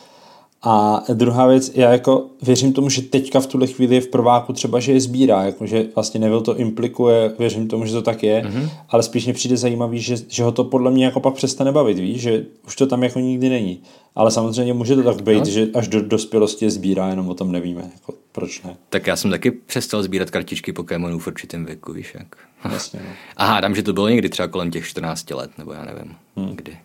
A 0.70 1.04
druhá 1.14 1.48
věc, 1.48 1.72
já 1.76 1.92
jako 1.92 2.26
věřím 2.42 2.74
tomu, 2.74 2.90
že 2.90 3.02
teďka 3.02 3.40
v 3.40 3.48
tuhle 3.48 3.68
chvíli 3.68 3.96
je 3.96 4.02
v 4.02 4.08
prváku 4.08 4.54
třeba, 4.54 4.80
že 4.80 4.92
je 4.92 5.02
sbírá, 5.02 5.44
jakože 5.44 5.86
vlastně 5.96 6.20
Neville 6.20 6.44
to 6.44 6.58
implikuje, 6.58 7.34
věřím 7.40 7.68
tomu, 7.68 7.86
že 7.86 7.94
to 7.94 8.02
tak 8.02 8.24
je, 8.24 8.42
mm-hmm. 8.42 8.70
ale 8.90 9.04
spíš 9.04 9.26
mě 9.26 9.34
přijde 9.34 9.58
zajímavý, 9.58 10.00
že, 10.00 10.16
že 10.28 10.44
ho 10.44 10.52
to 10.52 10.64
podle 10.64 10.92
mě 10.92 11.06
jako 11.06 11.20
pak 11.20 11.34
přestane 11.34 11.72
bavit, 11.72 12.00
víš, 12.00 12.22
že 12.22 12.46
už 12.68 12.76
to 12.76 12.88
tam 12.88 13.04
jako 13.04 13.20
nikdy 13.20 13.50
není. 13.50 13.82
Ale 14.16 14.32
samozřejmě 14.32 14.74
může 14.74 14.96
to 14.96 15.04
tak 15.04 15.22
být, 15.22 15.40
no. 15.40 15.46
že 15.46 15.68
až 15.74 15.88
do 15.88 16.02
dospělosti 16.02 16.66
je 16.66 16.72
sbírá, 16.72 17.08
jenom 17.08 17.30
o 17.30 17.34
tom 17.34 17.52
nevíme, 17.52 17.82
jako 17.94 18.14
proč 18.32 18.62
ne. 18.62 18.76
Tak 18.90 19.08
já 19.08 19.16
jsem 19.16 19.32
taky 19.32 19.52
přestal 19.52 20.04
sbírat 20.04 20.30
kartičky 20.30 20.74
Pokémonů 20.74 21.20
v 21.20 21.28
určitém 21.28 21.66
věku, 21.66 21.94
víš 21.94 22.16
jak. 22.20 22.36
Jasně, 22.74 23.00
no. 23.04 23.10
A 23.38 23.46
hádám, 23.46 23.76
že 23.76 23.84
to 23.84 23.94
bylo 23.94 24.10
někdy 24.10 24.30
třeba 24.30 24.48
kolem 24.48 24.72
těch 24.72 24.88
14 24.88 25.32
let, 25.32 25.52
nebo 25.58 25.74
já 25.74 25.86
nevím, 25.86 26.16
hmm. 26.36 26.56
kdy. 26.56 26.78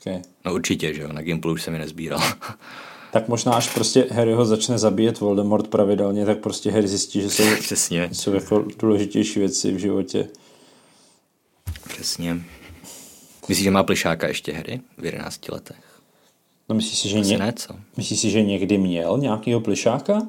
Okay. 0.00 0.22
No 0.44 0.54
určitě, 0.54 0.94
že 0.94 1.02
jo, 1.02 1.12
na 1.12 1.22
Gimplu 1.22 1.52
už 1.52 1.62
jsem 1.62 1.74
je 1.74 1.80
nezbíral. 1.80 2.20
tak 3.12 3.28
možná 3.28 3.52
až 3.52 3.74
prostě 3.74 4.06
Harry 4.10 4.32
ho 4.32 4.44
začne 4.44 4.78
zabíjet 4.78 5.20
Voldemort 5.20 5.68
pravidelně, 5.68 6.26
tak 6.26 6.38
prostě 6.38 6.70
Harry 6.70 6.88
zjistí, 6.88 7.20
že 7.20 7.30
jsou, 7.30 7.42
Přesně. 7.60 8.08
jsou 8.12 8.32
jako 8.32 8.64
důležitější 8.78 9.40
věci 9.40 9.72
v 9.72 9.78
životě. 9.78 10.28
Přesně. 11.88 12.42
Myslíš, 13.48 13.64
že 13.64 13.70
má 13.70 13.82
plišáka 13.82 14.28
ještě 14.28 14.52
Harry 14.52 14.80
v 14.98 15.04
11 15.04 15.48
letech? 15.48 16.00
No 16.68 16.74
myslíš 16.74 16.98
si, 16.98 17.08
že, 17.08 17.20
ně... 17.20 17.38
ne, 17.38 17.52
co? 17.56 17.74
myslíš 17.96 18.20
si, 18.20 18.30
že 18.30 18.42
někdy 18.42 18.78
měl 18.78 19.18
nějakýho 19.18 19.60
plišáka? 19.60 20.22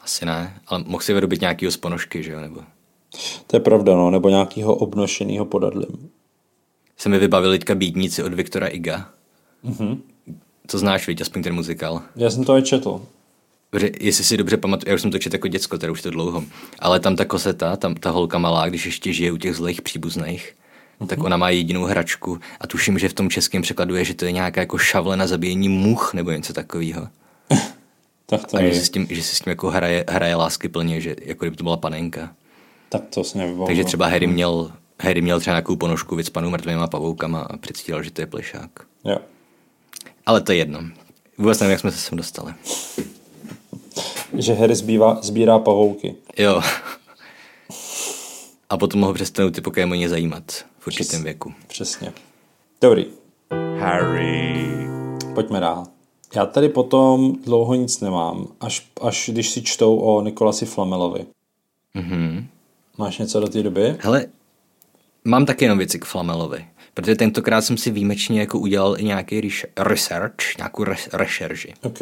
Asi 0.00 0.26
ne, 0.26 0.60
ale 0.66 0.84
mohl 0.86 1.02
si 1.02 1.12
vyrobit 1.12 1.40
nějakýho 1.40 1.72
z 1.72 1.76
ponožky, 1.76 2.22
že 2.22 2.32
jo, 2.32 2.40
nebo... 2.40 2.60
To 3.46 3.56
je 3.56 3.60
pravda, 3.60 3.94
no, 3.96 4.10
nebo 4.10 4.28
nějakýho 4.28 4.74
obnošenýho 4.74 5.44
podadlím. 5.44 6.10
Se 6.96 7.08
mi 7.08 7.18
vybavili 7.18 7.58
teďka 7.58 7.74
bídníci 7.74 8.22
od 8.22 8.34
Viktora 8.34 8.66
Iga. 8.66 9.08
Mhm. 9.62 10.02
To 10.70 10.78
znáš, 10.78 11.06
víš, 11.06 11.20
aspoň 11.20 11.42
ten 11.42 11.54
muzikál. 11.54 12.02
Já 12.16 12.30
jsem 12.30 12.44
to 12.44 12.58
i 12.58 12.62
četl. 12.62 13.02
Protože, 13.70 13.90
jestli 14.00 14.24
si 14.24 14.36
dobře 14.36 14.56
pamatuju, 14.56 14.88
já 14.88 14.94
už 14.94 15.00
jsem 15.00 15.10
to 15.10 15.18
četl 15.18 15.34
jako 15.34 15.48
děcko, 15.48 15.78
teda 15.78 15.92
už 15.92 16.02
to 16.02 16.10
dlouho, 16.10 16.44
ale 16.78 17.00
tam 17.00 17.16
ta 17.16 17.24
koseta, 17.24 17.76
tam 17.76 17.94
ta 17.94 18.10
holka 18.10 18.38
malá, 18.38 18.68
když 18.68 18.86
ještě 18.86 19.12
žije 19.12 19.32
u 19.32 19.36
těch 19.36 19.56
zlých 19.56 19.82
příbuzných, 19.82 20.54
mm-hmm. 21.00 21.06
tak 21.06 21.22
ona 21.22 21.36
má 21.36 21.50
jedinou 21.50 21.84
hračku 21.84 22.38
a 22.60 22.66
tuším, 22.66 22.98
že 22.98 23.08
v 23.08 23.12
tom 23.12 23.30
českém 23.30 23.62
překladu 23.62 23.94
je, 23.94 24.04
že 24.04 24.14
to 24.14 24.24
je 24.24 24.32
nějaká 24.32 24.60
jako 24.60 24.78
šavle 24.78 25.16
na 25.16 25.26
zabíjení 25.26 25.68
much 25.68 26.14
nebo 26.14 26.30
něco 26.30 26.52
takového. 26.52 27.08
tak 28.26 28.46
to 28.46 28.56
a 28.56 28.60
je. 28.60 28.74
že 28.74 28.80
si, 28.80 28.86
s 28.86 28.90
tím, 28.90 29.06
že 29.10 29.22
si 29.22 29.36
s 29.36 29.40
tím 29.40 29.50
jako 29.50 29.70
hraje, 29.70 30.04
hraje 30.08 30.34
lásky 30.34 30.68
plně, 30.68 31.00
že 31.00 31.16
jako 31.22 31.44
kdyby 31.44 31.56
to 31.56 31.64
byla 31.64 31.76
panenka. 31.76 32.34
Tak 32.88 33.02
to 33.14 33.22
nevybavuju. 33.34 33.66
Takže 33.66 33.84
třeba 33.84 34.06
Harry 34.06 34.26
měl, 34.26 34.72
Harry 35.00 35.22
měl 35.22 35.40
třeba 35.40 35.54
nějakou 35.54 35.76
ponožku 35.76 36.16
vycpanou 36.16 36.50
mrtvýma 36.50 36.86
pavoukama 36.86 37.40
a 37.40 37.56
předstíral, 37.56 38.02
že 38.02 38.10
to 38.10 38.20
je 38.20 38.26
plešák. 38.26 38.70
Jo. 39.04 39.18
Ale 40.30 40.40
to 40.40 40.52
je 40.52 40.58
jedno. 40.58 40.80
Vůbec 41.38 41.60
nevím, 41.60 41.70
jak 41.70 41.80
jsme 41.80 41.90
se 41.90 41.98
sem 41.98 42.18
dostali. 42.18 42.54
Že 44.38 44.54
Harry 44.54 44.74
zbývá, 44.74 45.18
sbírá 45.22 45.58
pavouky. 45.58 46.14
Jo. 46.38 46.62
A 48.68 48.78
potom 48.78 49.00
ho 49.00 49.14
přestanou 49.14 49.50
ty 49.50 49.60
Pokémoni 49.60 50.08
zajímat 50.08 50.44
v 50.78 50.86
určitém 50.86 51.08
Přes, 51.08 51.22
věku. 51.22 51.54
Přesně. 51.66 52.12
Dobrý. 52.80 53.06
Harry. 53.78 54.66
Pojďme 55.34 55.60
dál. 55.60 55.86
Já 56.34 56.46
tady 56.46 56.68
potom 56.68 57.36
dlouho 57.44 57.74
nic 57.74 58.00
nemám, 58.00 58.46
až, 58.60 58.86
až 59.00 59.30
když 59.32 59.50
si 59.50 59.62
čtou 59.62 59.96
o 59.96 60.22
Nikolasi 60.22 60.66
Flamelovi. 60.66 61.26
Mhm. 61.94 62.46
Máš 62.98 63.18
něco 63.18 63.40
do 63.40 63.48
té 63.48 63.62
doby? 63.62 63.96
Hele, 64.00 64.26
mám 65.24 65.46
taky 65.46 65.64
jenom 65.64 65.78
věci 65.78 65.98
k 65.98 66.04
Flamelovi. 66.04 66.66
Protože 66.94 67.16
tentokrát 67.16 67.62
jsem 67.62 67.76
si 67.76 67.90
výjimečně 67.90 68.40
jako 68.40 68.58
udělal 68.58 68.96
i 68.98 69.04
nějaký 69.04 69.50
research, 69.76 70.56
nějakou 70.58 70.84
rešerži. 71.12 71.74
OK. 71.82 71.98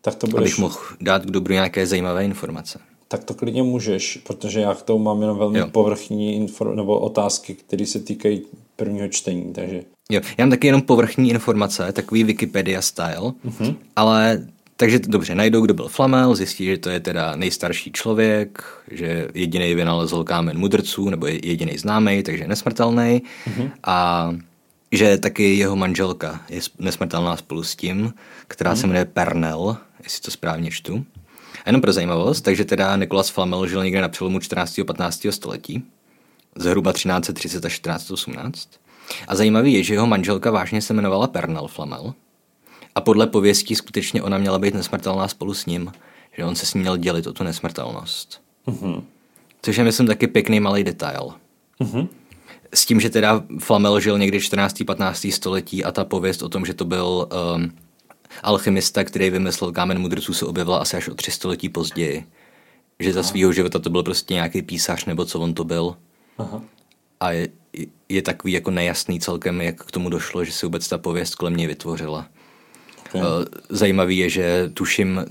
Tak 0.00 0.14
to 0.14 0.26
budeš... 0.26 0.48
Abych 0.48 0.58
mohl 0.58 0.78
dát 1.00 1.22
k 1.26 1.30
dobru 1.30 1.52
nějaké 1.52 1.86
zajímavé 1.86 2.24
informace. 2.24 2.78
Tak 3.08 3.24
to 3.24 3.34
klidně 3.34 3.62
můžeš, 3.62 4.16
protože 4.26 4.60
já 4.60 4.74
k 4.74 4.82
tomu 4.82 5.04
mám 5.04 5.20
jenom 5.20 5.38
velmi 5.38 5.58
jo. 5.58 5.66
povrchní 5.66 6.46
infor- 6.46 6.74
nebo 6.74 6.98
otázky, 6.98 7.54
které 7.54 7.86
se 7.86 8.00
týkají 8.00 8.42
prvního 8.76 9.08
čtení, 9.08 9.52
takže... 9.52 9.82
Jo, 10.10 10.20
já 10.38 10.44
mám 10.44 10.50
taky 10.50 10.66
jenom 10.66 10.82
povrchní 10.82 11.30
informace, 11.30 11.92
takový 11.92 12.24
Wikipedia 12.24 12.82
style, 12.82 13.32
mm-hmm. 13.46 13.76
ale 13.96 14.46
takže 14.80 14.98
dobře, 14.98 15.34
najdou, 15.34 15.60
kdo 15.60 15.74
byl 15.74 15.88
Flamel, 15.88 16.34
zjistí, 16.34 16.64
že 16.64 16.78
to 16.78 16.90
je 16.90 17.00
teda 17.00 17.36
nejstarší 17.36 17.92
člověk, 17.92 18.64
že 18.90 19.28
jediný 19.34 19.74
vynalezl 19.74 20.24
kámen 20.24 20.58
mudrců, 20.58 21.10
nebo 21.10 21.26
je 21.26 21.46
jediný 21.46 21.78
známý, 21.78 22.22
takže 22.22 22.44
je 22.44 22.48
nesmrtelný. 22.48 23.22
Mhm. 23.46 23.70
A 23.84 24.30
že 24.92 25.18
taky 25.18 25.56
jeho 25.56 25.76
manželka 25.76 26.40
je 26.48 26.60
nesmrtelná 26.78 27.36
spolu 27.36 27.62
s 27.62 27.76
tím, 27.76 28.14
která 28.48 28.76
se 28.76 28.86
jmenuje 28.86 29.04
Pernel, 29.04 29.76
jestli 30.02 30.22
to 30.22 30.30
správně 30.30 30.70
čtu. 30.70 31.04
A 31.64 31.68
jenom 31.68 31.80
pro 31.80 31.92
zajímavost, 31.92 32.40
takže 32.40 32.64
teda 32.64 32.96
Nikolas 32.96 33.28
Flamel 33.28 33.66
žil 33.66 33.84
někde 33.84 34.00
na 34.00 34.08
přelomu 34.08 34.40
14. 34.40 34.78
a 34.78 34.84
15. 34.84 35.26
století, 35.30 35.84
zhruba 36.56 36.92
1330 36.92 37.64
až 37.64 37.78
1418. 37.78 38.68
A 39.28 39.34
zajímavý 39.34 39.72
je, 39.72 39.82
že 39.82 39.94
jeho 39.94 40.06
manželka 40.06 40.50
vážně 40.50 40.82
se 40.82 40.92
jmenovala 40.92 41.26
Pernel 41.26 41.68
Flamel, 41.68 42.14
a 42.94 43.00
podle 43.00 43.26
pověstí 43.26 43.74
skutečně 43.74 44.22
ona 44.22 44.38
měla 44.38 44.58
být 44.58 44.74
nesmrtelná 44.74 45.28
spolu 45.28 45.54
s 45.54 45.66
ním, 45.66 45.92
že 46.36 46.44
on 46.44 46.56
se 46.56 46.66
s 46.66 46.74
ní 46.74 46.80
měl 46.80 46.96
dělit 46.96 47.26
o 47.26 47.32
tu 47.32 47.44
nesmrtelnost. 47.44 48.40
Mm-hmm. 48.66 49.02
Což 49.62 49.76
je, 49.76 49.84
myslím, 49.84 50.06
taky 50.06 50.26
pěkný 50.26 50.60
malý 50.60 50.84
detail. 50.84 51.32
Mm-hmm. 51.80 52.08
S 52.74 52.86
tím, 52.86 53.00
že 53.00 53.10
teda 53.10 53.42
Flamel 53.58 54.00
žil 54.00 54.18
někdy 54.18 54.40
14. 54.40 54.82
15. 54.86 55.26
století 55.30 55.84
a 55.84 55.92
ta 55.92 56.04
pověst 56.04 56.42
o 56.42 56.48
tom, 56.48 56.66
že 56.66 56.74
to 56.74 56.84
byl 56.84 57.28
um, 57.54 57.72
alchymista, 58.42 59.04
který 59.04 59.30
vymyslel 59.30 59.72
kámen 59.72 59.98
mudrců, 59.98 60.34
se 60.34 60.46
objevila 60.46 60.78
asi 60.78 60.96
až 60.96 61.08
o 61.08 61.14
tři 61.14 61.30
století 61.30 61.68
později. 61.68 62.26
Že 62.98 63.12
za 63.12 63.22
svého 63.22 63.52
života 63.52 63.78
to 63.78 63.90
byl 63.90 64.02
prostě 64.02 64.34
nějaký 64.34 64.62
písař 64.62 65.04
nebo 65.04 65.24
co 65.24 65.40
on 65.40 65.54
to 65.54 65.64
byl. 65.64 65.96
Aha. 66.38 66.62
A 67.20 67.30
je, 67.30 67.48
je 68.08 68.22
takový 68.22 68.52
jako 68.52 68.70
nejasný 68.70 69.20
celkem, 69.20 69.60
jak 69.60 69.84
k 69.84 69.90
tomu 69.90 70.08
došlo, 70.08 70.44
že 70.44 70.52
se 70.52 70.66
vůbec 70.66 70.88
ta 70.88 70.98
pověst 70.98 71.34
kolem 71.34 71.56
něj 71.56 71.66
vytvořila. 71.66 72.28
Eh, 73.14 73.20
zajímavý 73.68 74.18
je, 74.18 74.28
že 74.28 74.70
tuším, 74.74 75.24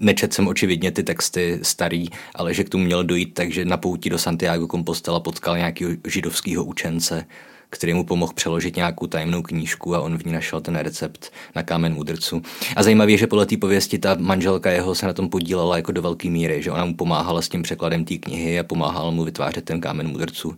nečet 0.00 0.34
jsem 0.34 0.48
očividně 0.48 0.90
ty 0.90 1.02
texty 1.02 1.58
starý, 1.62 2.08
ale 2.34 2.54
že 2.54 2.64
k 2.64 2.68
tomu 2.68 2.84
měl 2.84 3.04
dojít 3.04 3.34
takže 3.34 3.64
na 3.64 3.76
pouti 3.76 4.10
do 4.10 4.18
Santiago 4.18 4.66
Compostela 4.66 5.20
potkal 5.20 5.56
nějakého 5.56 5.92
židovského 6.06 6.64
učence, 6.64 7.26
který 7.70 7.94
mu 7.94 8.04
pomohl 8.04 8.32
přeložit 8.32 8.76
nějakou 8.76 9.06
tajemnou 9.06 9.42
knížku 9.42 9.94
a 9.94 10.00
on 10.00 10.18
v 10.18 10.24
ní 10.24 10.32
našel 10.32 10.60
ten 10.60 10.76
recept 10.76 11.32
na 11.56 11.62
kámen 11.62 11.94
mudrců. 11.94 12.42
A 12.76 12.82
zajímavé 12.82 13.10
je, 13.10 13.18
že 13.18 13.26
podle 13.26 13.46
té 13.46 13.56
pověsti 13.56 13.98
ta 13.98 14.16
manželka 14.18 14.70
jeho 14.70 14.94
se 14.94 15.06
na 15.06 15.12
tom 15.12 15.28
podílela 15.28 15.76
jako 15.76 15.92
do 15.92 16.02
velké 16.02 16.30
míry, 16.30 16.62
že 16.62 16.70
ona 16.70 16.84
mu 16.84 16.94
pomáhala 16.94 17.42
s 17.42 17.48
tím 17.48 17.62
překladem 17.62 18.04
té 18.04 18.16
knihy 18.16 18.58
a 18.58 18.64
pomáhala 18.64 19.10
mu 19.10 19.24
vytvářet 19.24 19.64
ten 19.64 19.80
kámen 19.80 20.08
mudrců. 20.08 20.54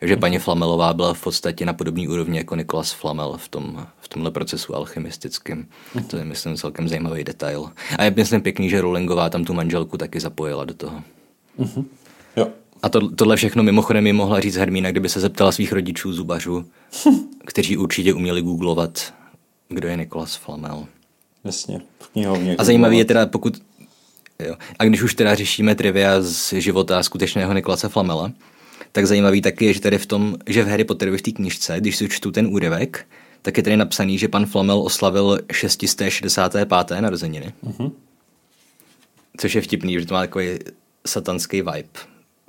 Takže 0.00 0.16
paní 0.16 0.38
Flamelová 0.38 0.92
byla 0.92 1.14
v 1.14 1.22
podstatě 1.22 1.66
na 1.66 1.72
podobné 1.72 2.08
úrovni 2.08 2.38
jako 2.38 2.56
Nikolas 2.56 2.92
Flamel 2.92 3.36
v, 3.36 3.48
tom, 3.48 3.86
v 4.00 4.08
tomhle 4.08 4.30
procesu 4.30 4.74
alchymistickém. 4.74 5.66
To 6.06 6.16
je, 6.16 6.24
myslím, 6.24 6.56
celkem 6.56 6.88
zajímavý 6.88 7.24
detail. 7.24 7.70
A 7.98 8.04
je, 8.04 8.12
myslím, 8.16 8.40
pěkný, 8.40 8.70
že 8.70 8.80
Rowlingová 8.80 9.30
tam 9.30 9.44
tu 9.44 9.54
manželku 9.54 9.98
taky 9.98 10.20
zapojila 10.20 10.64
do 10.64 10.74
toho. 10.74 11.02
Mm-hmm. 11.58 11.84
Jo, 12.36 12.48
A 12.82 12.88
to, 12.88 13.08
tohle 13.10 13.36
všechno 13.36 13.62
mimochodem 13.62 14.04
mi 14.04 14.12
mohla 14.12 14.40
říct 14.40 14.56
Hermína, 14.56 14.90
kdyby 14.90 15.08
se 15.08 15.20
zeptala 15.20 15.52
svých 15.52 15.72
rodičů 15.72 16.12
zubařů, 16.12 16.64
kteří 17.44 17.76
určitě 17.76 18.14
uměli 18.14 18.42
googlovat, 18.42 19.14
kdo 19.68 19.88
je 19.88 19.96
Nikolas 19.96 20.36
Flamel. 20.36 20.86
Jasně, 21.44 21.80
v 22.00 22.08
knihovně. 22.08 22.56
A 22.56 22.64
zajímavý 22.64 22.98
je 22.98 23.04
teda, 23.04 23.26
pokud... 23.26 23.58
Jo. 24.46 24.56
A 24.78 24.84
když 24.84 25.02
už 25.02 25.14
teda 25.14 25.34
řešíme 25.34 25.74
trivia 25.74 26.22
z 26.22 26.52
života 26.52 27.02
skutečného 27.02 27.52
Nikolase 27.52 27.88
Flamela, 27.88 28.32
tak 28.98 29.06
zajímavý 29.06 29.42
taky 29.42 29.64
je, 29.64 29.72
že 29.72 29.80
tady 29.80 29.98
v 29.98 30.06
tom, 30.06 30.36
že 30.46 30.64
v 30.64 30.68
Harry 30.68 30.84
Potterovi 30.84 31.18
v 31.18 31.22
té 31.22 31.30
knižce, 31.30 31.80
když 31.80 31.96
si 31.96 32.08
čtu 32.08 32.30
ten 32.30 32.46
úryvek, 32.46 33.06
tak 33.42 33.56
je 33.56 33.62
tady 33.62 33.76
napsaný, 33.76 34.18
že 34.18 34.28
pan 34.28 34.46
Flamel 34.46 34.78
oslavil 34.78 35.38
665. 35.52 36.68
narozeniny. 37.00 37.52
Mm-hmm. 37.64 37.92
Což 39.36 39.54
je 39.54 39.60
vtipný, 39.60 40.00
že 40.00 40.06
to 40.06 40.14
má 40.14 40.20
takový 40.20 40.58
satanský 41.06 41.56
vibe. 41.56 41.98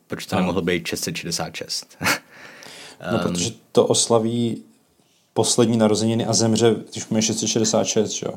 Proč 0.08 0.26
to 0.26 0.36
nemohlo 0.36 0.62
být 0.62 0.88
666? 0.88 1.97
no, 3.12 3.20
protože 3.24 3.52
to 3.72 3.88
oslaví 3.88 4.64
poslední 5.34 5.78
narozeniny 5.78 6.26
a 6.26 6.34
zemře, 6.34 6.76
když 6.91 7.08
mu 7.08 7.18
je 7.18 7.22
666, 7.22 8.12
že 8.12 8.26
jo? 8.26 8.34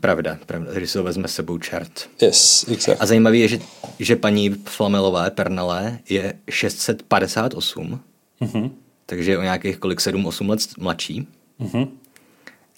Pravda, 0.00 0.38
pravda, 0.46 0.72
když 0.72 0.90
si 0.90 0.98
ho 0.98 1.04
vezme 1.04 1.28
s 1.28 1.34
sebou 1.34 1.58
čert. 1.58 2.08
Yes, 2.22 2.64
exactly. 2.68 2.96
A 3.00 3.06
zajímavé 3.06 3.36
je, 3.36 3.48
že, 3.48 3.58
že 3.98 4.16
paní 4.16 4.50
Flamelové, 4.50 5.30
Pernalé, 5.30 5.98
je 6.08 6.34
658, 6.50 8.00
mm-hmm. 8.40 8.70
takže 9.06 9.30
je 9.30 9.38
o 9.38 9.42
nějakých 9.42 9.76
kolik 9.76 10.00
7-8 10.00 10.48
let 10.48 10.60
mladší. 10.78 11.26
Mm-hmm. 11.60 11.88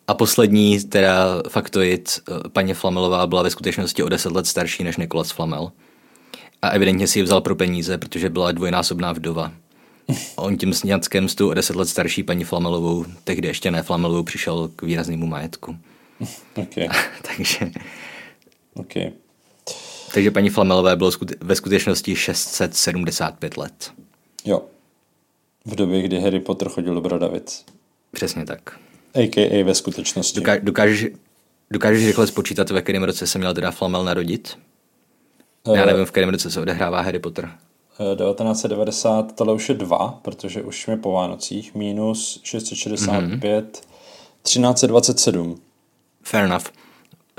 A 0.07 0.15
poslední 0.15 0.81
teda 0.81 1.43
faktoid, 1.49 2.21
eh, 2.29 2.49
paní 2.49 2.75
Flamelová 2.75 3.27
byla 3.27 3.43
ve 3.43 3.51
skutečnosti 3.51 4.03
o 4.03 4.09
10 4.09 4.33
let 4.33 4.47
starší 4.47 4.85
než 4.85 4.97
Nikolas 4.97 5.31
Flamel. 5.31 5.73
A 6.63 6.69
evidentně 6.69 7.07
si 7.07 7.19
ji 7.19 7.23
vzal 7.23 7.41
pro 7.41 7.55
peníze, 7.55 7.99
protože 7.99 8.31
byla 8.31 8.53
dvojnásobná 8.53 9.13
vdova. 9.13 9.53
On 10.37 10.57
tím 10.57 10.75
sňatkem 10.75 11.29
s 11.29 11.35
tou 11.35 11.49
o 11.49 11.55
10 11.55 11.77
let 11.77 11.89
starší 11.89 12.23
paní 12.23 12.45
Flamelovou, 12.45 13.05
tehdy 13.25 13.49
ještě 13.49 13.71
ne 13.71 13.83
Flamelovou, 13.83 14.23
přišel 14.23 14.71
k 14.77 14.83
výraznému 14.83 15.27
majetku. 15.27 15.77
Okay. 16.57 16.89
takže... 17.37 17.71
Okay. 18.75 19.13
Takže 20.15 20.31
paní 20.31 20.51
Flamelové 20.51 20.97
bylo 20.97 21.11
ve 21.41 21.57
skutečnosti 21.57 22.17
675 22.17 23.57
let. 23.57 23.93
Jo. 24.45 24.63
V 25.65 25.75
době, 25.75 26.03
kdy 26.03 26.21
Harry 26.21 26.41
Potter 26.41 26.69
chodil 26.69 26.95
do 26.95 27.01
Bradavic. 27.01 27.65
Přesně 28.13 28.47
tak. 28.47 28.79
A.k.a. 29.15 29.65
ve 29.65 29.75
skutečnosti. 29.75 30.41
Doká- 30.41 30.61
dokážeš, 30.63 31.07
dokážeš 31.71 32.07
rychle 32.07 32.27
spočítat, 32.27 32.71
ve 32.71 32.83
kterém 32.83 33.03
roce 33.03 33.27
se 33.27 33.39
měl 33.39 33.55
teda 33.55 33.71
Flamel 33.71 34.05
narodit? 34.05 34.59
Uh, 35.65 35.77
Já 35.77 35.83
eh. 35.83 35.87
nevím, 35.87 36.05
v 36.05 36.11
kterém 36.11 36.31
roce 36.31 36.51
se 36.51 36.61
odehrává 36.61 37.01
Harry 37.01 37.19
Potter. 37.19 37.51
1990, 37.99 39.37
tohle 39.37 39.55
už 39.55 39.69
je 39.69 39.75
dva, 39.75 40.21
protože 40.23 40.63
už 40.63 40.83
jsme 40.83 40.97
po 40.97 41.13
Vánocích, 41.13 41.75
minus 41.75 42.41
665, 42.43 43.65
mm-hmm. 43.65 43.81
1327. 44.43 45.61
Fair 46.25 46.45
enough. 46.45 46.65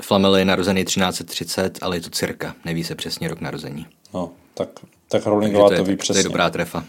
Flamel 0.02 0.36
je 0.36 0.44
narozený 0.44 0.84
1330, 0.84 1.78
ale 1.82 1.96
je 1.96 2.00
to 2.00 2.10
cirka, 2.10 2.54
neví 2.64 2.84
se 2.84 2.94
přesně 2.94 3.28
rok 3.28 3.40
narození. 3.40 3.86
No, 4.14 4.30
tak, 4.54 4.68
tak 5.08 5.26
Rowlingová 5.26 5.68
to, 5.68 5.76
to 5.76 5.84
ví 5.84 5.96
přesně. 5.96 6.22
To 6.22 6.28
je 6.28 6.30
dobrá 6.30 6.50
trefa. 6.50 6.84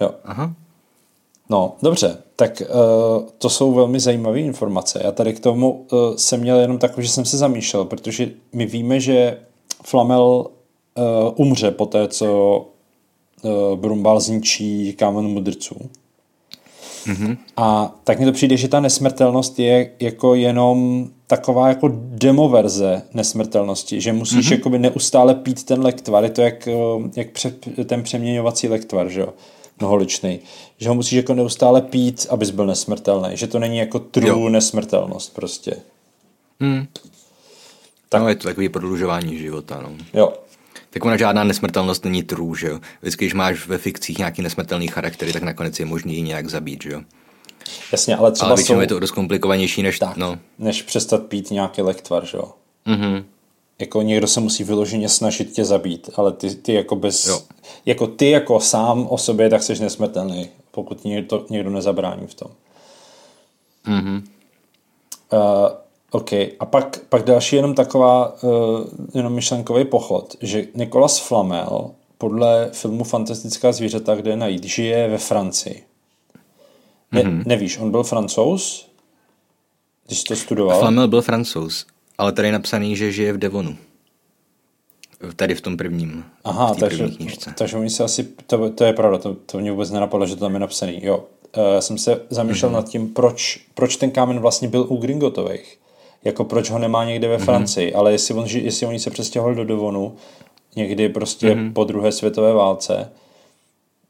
Jo. 0.00 0.10
Aha. 0.24 0.54
No, 1.50 1.76
dobře, 1.82 2.18
tak 2.36 2.62
uh, 2.62 3.28
to 3.38 3.50
jsou 3.50 3.72
velmi 3.72 4.00
zajímavé 4.00 4.40
informace. 4.40 5.00
Já 5.04 5.12
tady 5.12 5.32
k 5.32 5.40
tomu 5.40 5.86
uh, 5.92 6.16
jsem 6.16 6.40
měl 6.40 6.60
jenom 6.60 6.78
takový, 6.78 7.06
že 7.06 7.12
jsem 7.12 7.24
se 7.24 7.38
zamýšlel, 7.38 7.84
protože 7.84 8.30
my 8.52 8.66
víme, 8.66 9.00
že 9.00 9.38
Flamel 9.84 10.22
uh, 10.24 11.04
umře 11.36 11.70
po 11.70 11.86
té, 11.86 12.08
co 12.08 12.58
uh, 13.42 13.76
Brumbal 13.76 14.20
zničí 14.20 14.92
kámen 14.92 15.24
mudrců. 15.24 15.90
Mm-hmm. 17.06 17.36
A 17.56 17.94
tak 18.04 18.18
mi 18.18 18.24
to 18.24 18.32
přijde, 18.32 18.56
že 18.56 18.68
ta 18.68 18.80
nesmrtelnost 18.80 19.58
je 19.58 19.90
jako 20.00 20.34
jenom 20.34 21.08
taková 21.26 21.68
jako 21.68 21.90
demoverze 21.94 23.02
nesmrtelnosti, 23.14 24.00
že 24.00 24.12
musíš 24.12 24.48
mm-hmm. 24.48 24.52
jakoby 24.52 24.78
neustále 24.78 25.34
pít 25.34 25.64
ten 25.64 25.82
lektvar, 25.82 26.24
je 26.24 26.30
to 26.30 26.42
jak, 26.42 26.68
jak 27.16 27.30
pře, 27.30 27.50
ten 27.84 28.02
přeměňovací 28.02 28.68
lektvar, 28.68 29.08
že 29.08 29.20
jo, 29.20 29.28
mnoholičný, 29.80 30.40
že 30.78 30.88
ho 30.88 30.94
musíš 30.94 31.12
jako 31.12 31.34
neustále 31.34 31.82
pít, 31.82 32.26
abys 32.30 32.50
byl 32.50 32.66
nesmrtelný, 32.66 33.28
že 33.32 33.46
to 33.46 33.58
není 33.58 33.78
jako 33.78 33.98
true 33.98 34.28
jo. 34.28 34.48
nesmrtelnost 34.48 35.34
prostě. 35.34 35.76
Mm. 36.60 36.86
Tak. 38.08 38.22
No 38.22 38.28
je 38.28 38.34
to 38.34 38.48
takový 38.48 38.68
prodlužování 38.68 39.38
života, 39.38 39.80
no. 39.82 39.90
Jo, 40.14 40.32
tak 40.90 41.04
ona 41.04 41.16
žádná 41.16 41.44
nesmrtelnost 41.44 42.04
není 42.04 42.22
true, 42.22 42.58
že 42.58 42.66
jo. 42.66 42.80
Vždycky, 43.00 43.24
když 43.24 43.34
máš 43.34 43.66
ve 43.66 43.78
fikcích 43.78 44.18
nějaký 44.18 44.42
nesmrtelný 44.42 44.88
charaktery, 44.88 45.32
tak 45.32 45.42
nakonec 45.42 45.80
je 45.80 45.86
možný 45.86 46.14
ji 46.14 46.22
nějak 46.22 46.48
zabít, 46.48 46.82
že 46.82 46.90
jo. 46.90 47.00
Jasně, 47.92 48.16
ale 48.16 48.32
třeba 48.32 48.48
ale 48.48 48.56
většinou 48.56 48.78
jsou... 48.78 48.80
je 48.80 48.86
to 48.86 49.00
dost 49.00 49.10
komplikovanější, 49.10 49.82
než, 49.82 49.98
tak, 49.98 50.16
no. 50.16 50.38
než 50.58 50.82
přestat 50.82 51.26
pít 51.26 51.50
nějaký 51.50 51.82
lektvar, 51.82 52.26
že 52.26 52.36
jo. 52.36 52.52
Mm-hmm. 52.86 53.24
Jako 53.78 54.02
někdo 54.02 54.26
se 54.26 54.40
musí 54.40 54.64
vyloženě 54.64 55.08
snažit 55.08 55.52
tě 55.52 55.64
zabít, 55.64 56.10
ale 56.16 56.32
ty, 56.32 56.54
ty 56.54 56.72
jako 56.74 56.96
bez... 56.96 57.26
Jo. 57.26 57.42
Jako 57.86 58.06
ty 58.06 58.30
jako 58.30 58.60
sám 58.60 59.06
o 59.10 59.18
sobě, 59.18 59.50
tak 59.50 59.62
jsi 59.62 59.80
nesmrtelný, 59.80 60.48
pokud 60.70 61.04
někdo, 61.04 61.46
někdo 61.50 61.70
nezabrání 61.70 62.26
v 62.26 62.34
tom. 62.34 62.50
Mm-hmm. 63.86 64.22
Uh, 65.32 65.68
OK. 66.10 66.32
A 66.32 66.66
pak, 66.66 66.98
pak 67.08 67.22
další 67.22 67.56
jenom 67.56 67.74
taková 67.74 68.42
uh, 68.42 68.50
jenom 69.14 69.32
myšlenkový 69.32 69.84
pochod, 69.84 70.36
že 70.40 70.66
Nikolas 70.74 71.18
Flamel 71.18 71.90
podle 72.18 72.70
filmu 72.72 73.04
Fantastická 73.04 73.72
zvířata, 73.72 74.14
kde 74.14 74.30
je 74.30 74.36
najít, 74.36 74.64
žije 74.64 75.08
ve 75.08 75.18
Francii. 75.18 75.82
Ne, 77.12 77.22
mm-hmm. 77.22 77.42
Nevíš, 77.46 77.78
on 77.78 77.90
byl 77.90 78.02
francouz, 78.02 78.86
když 80.06 80.18
jsi 80.18 80.24
to 80.24 80.36
studoval? 80.36 80.80
Flamel 80.80 81.08
byl 81.08 81.22
francouz, 81.22 81.86
ale 82.18 82.32
tady 82.32 82.48
je 82.48 82.52
napsaný, 82.52 82.96
že 82.96 83.12
žije 83.12 83.32
v 83.32 83.38
Devonu. 83.38 83.76
Tady 85.36 85.54
v 85.54 85.60
tom 85.60 85.76
prvním. 85.76 86.24
Aha, 86.44 86.74
takže, 86.74 86.98
první 86.98 87.16
knižce. 87.16 87.54
takže 87.58 87.76
oni 87.76 87.90
se 87.90 88.04
asi, 88.04 88.28
to, 88.46 88.70
to 88.70 88.84
je 88.84 88.92
pravda, 88.92 89.18
to, 89.18 89.34
to 89.46 89.58
mě 89.58 89.70
vůbec 89.70 89.90
nenapadlo, 89.90 90.26
že 90.26 90.36
to 90.36 90.40
tam 90.40 90.54
je 90.54 90.60
napsaný. 90.60 91.00
Jo, 91.02 91.16
uh, 91.56 91.62
jsem 91.80 91.98
se 91.98 92.22
zamýšlel 92.30 92.70
mm-hmm. 92.70 92.74
nad 92.74 92.88
tím, 92.88 93.08
proč, 93.08 93.60
proč 93.74 93.96
ten 93.96 94.10
kámen 94.10 94.40
vlastně 94.40 94.68
byl 94.68 94.86
u 94.88 94.96
Gringotových 94.96 95.78
jako 96.24 96.44
proč 96.44 96.70
ho 96.70 96.78
nemá 96.78 97.04
někde 97.04 97.28
ve 97.28 97.36
mhm. 97.36 97.44
Francii, 97.44 97.92
mm-hmm. 97.92 97.98
ale 97.98 98.12
jestli, 98.12 98.34
on, 98.34 98.46
jestli 98.46 98.86
oni 98.86 98.98
se 98.98 99.10
přestěhovali 99.10 99.56
do 99.56 99.64
Devonu 99.64 100.16
někdy 100.76 101.08
prostě 101.08 101.54
mm-hmm. 101.54 101.72
po 101.72 101.84
druhé 101.84 102.12
světové 102.12 102.52
válce, 102.52 103.10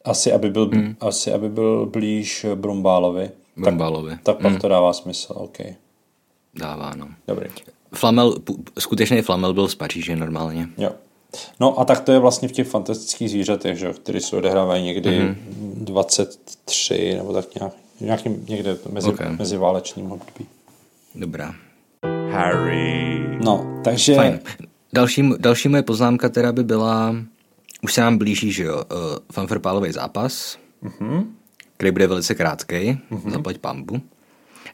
asi 0.05 0.33
aby 0.33 0.51
byl, 0.51 0.71
mm. 0.75 0.97
asi 1.01 1.33
aby 1.33 1.49
byl 1.49 1.87
blíž 1.87 2.47
Brumbálovi. 2.55 3.31
Brumbálovi. 3.57 4.11
Tak, 4.11 4.21
tak 4.23 4.39
pak 4.39 4.53
mm. 4.53 4.59
to 4.59 4.69
dává 4.69 4.93
smysl, 4.93 5.35
OK. 5.37 5.59
Dává, 6.55 6.95
no. 6.97 7.09
Dobrý. 7.29 7.51
Flamel, 7.95 8.35
skutečný 8.79 9.23
Flamel 9.23 9.55
byl 9.55 9.69
z 9.69 9.75
Paříže 9.75 10.17
normálně. 10.17 10.69
Jo. 10.79 10.91
No 11.61 11.81
a 11.81 11.85
tak 11.85 12.01
to 12.01 12.13
je 12.13 12.19
vlastně 12.19 12.49
v 12.49 12.53
těch 12.53 12.69
fantastických 12.69 13.31
zvířatech, 13.31 13.79
že, 13.79 13.93
které 13.93 14.21
se 14.21 14.37
odehrávají 14.37 14.85
někdy 14.85 15.21
mm-hmm. 15.21 15.35
23 15.75 17.15
nebo 17.17 17.33
tak 17.33 17.55
nějak, 17.55 17.73
nějakým, 18.01 18.45
někde 18.49 18.77
mezi, 18.91 19.09
okay. 19.09 19.37
mezi 19.37 19.57
válečným 19.57 20.13
období. 20.13 20.47
Dobrá. 21.15 21.55
Harry. 22.33 23.39
No, 23.45 23.81
takže... 23.85 24.15
Fajn. 24.15 24.41
Další, 24.93 25.31
další 25.39 25.69
moje 25.69 25.83
poznámka 25.83 26.29
teda 26.29 26.53
by 26.53 26.65
byla, 26.65 27.17
už 27.83 27.95
se 27.95 28.01
nám 28.01 28.19
blíží, 28.19 28.53
že 28.53 28.65
jo, 28.65 28.77
uh, 28.77 28.83
fanfarpálový 29.33 29.93
zápas, 29.93 30.59
uh-huh. 30.85 31.27
který 31.77 31.91
bude 31.91 32.07
velice 32.07 32.35
krátký, 32.35 32.75
uh-huh. 33.11 33.31
zaplať 33.31 33.59
pambu. 33.59 34.01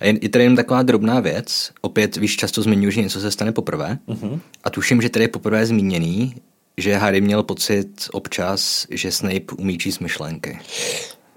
A 0.00 0.04
je, 0.04 0.18
je 0.22 0.28
tady 0.28 0.44
jen 0.44 0.56
taková 0.56 0.82
drobná 0.82 1.20
věc, 1.20 1.72
opět 1.80 2.16
víš, 2.16 2.36
často 2.36 2.62
zmiňuji, 2.62 2.92
že 2.92 3.02
něco 3.02 3.20
se 3.20 3.30
stane 3.30 3.52
poprvé 3.52 3.98
uh-huh. 4.08 4.40
a 4.64 4.70
tuším, 4.70 5.02
že 5.02 5.08
tady 5.08 5.24
je 5.24 5.28
poprvé 5.28 5.66
zmíněný, 5.66 6.34
že 6.76 6.94
Harry 6.94 7.20
měl 7.20 7.42
pocit 7.42 8.08
občas, 8.12 8.86
že 8.90 9.12
Snape 9.12 9.56
umí 9.58 9.78
číst 9.78 9.98
myšlenky. 9.98 10.58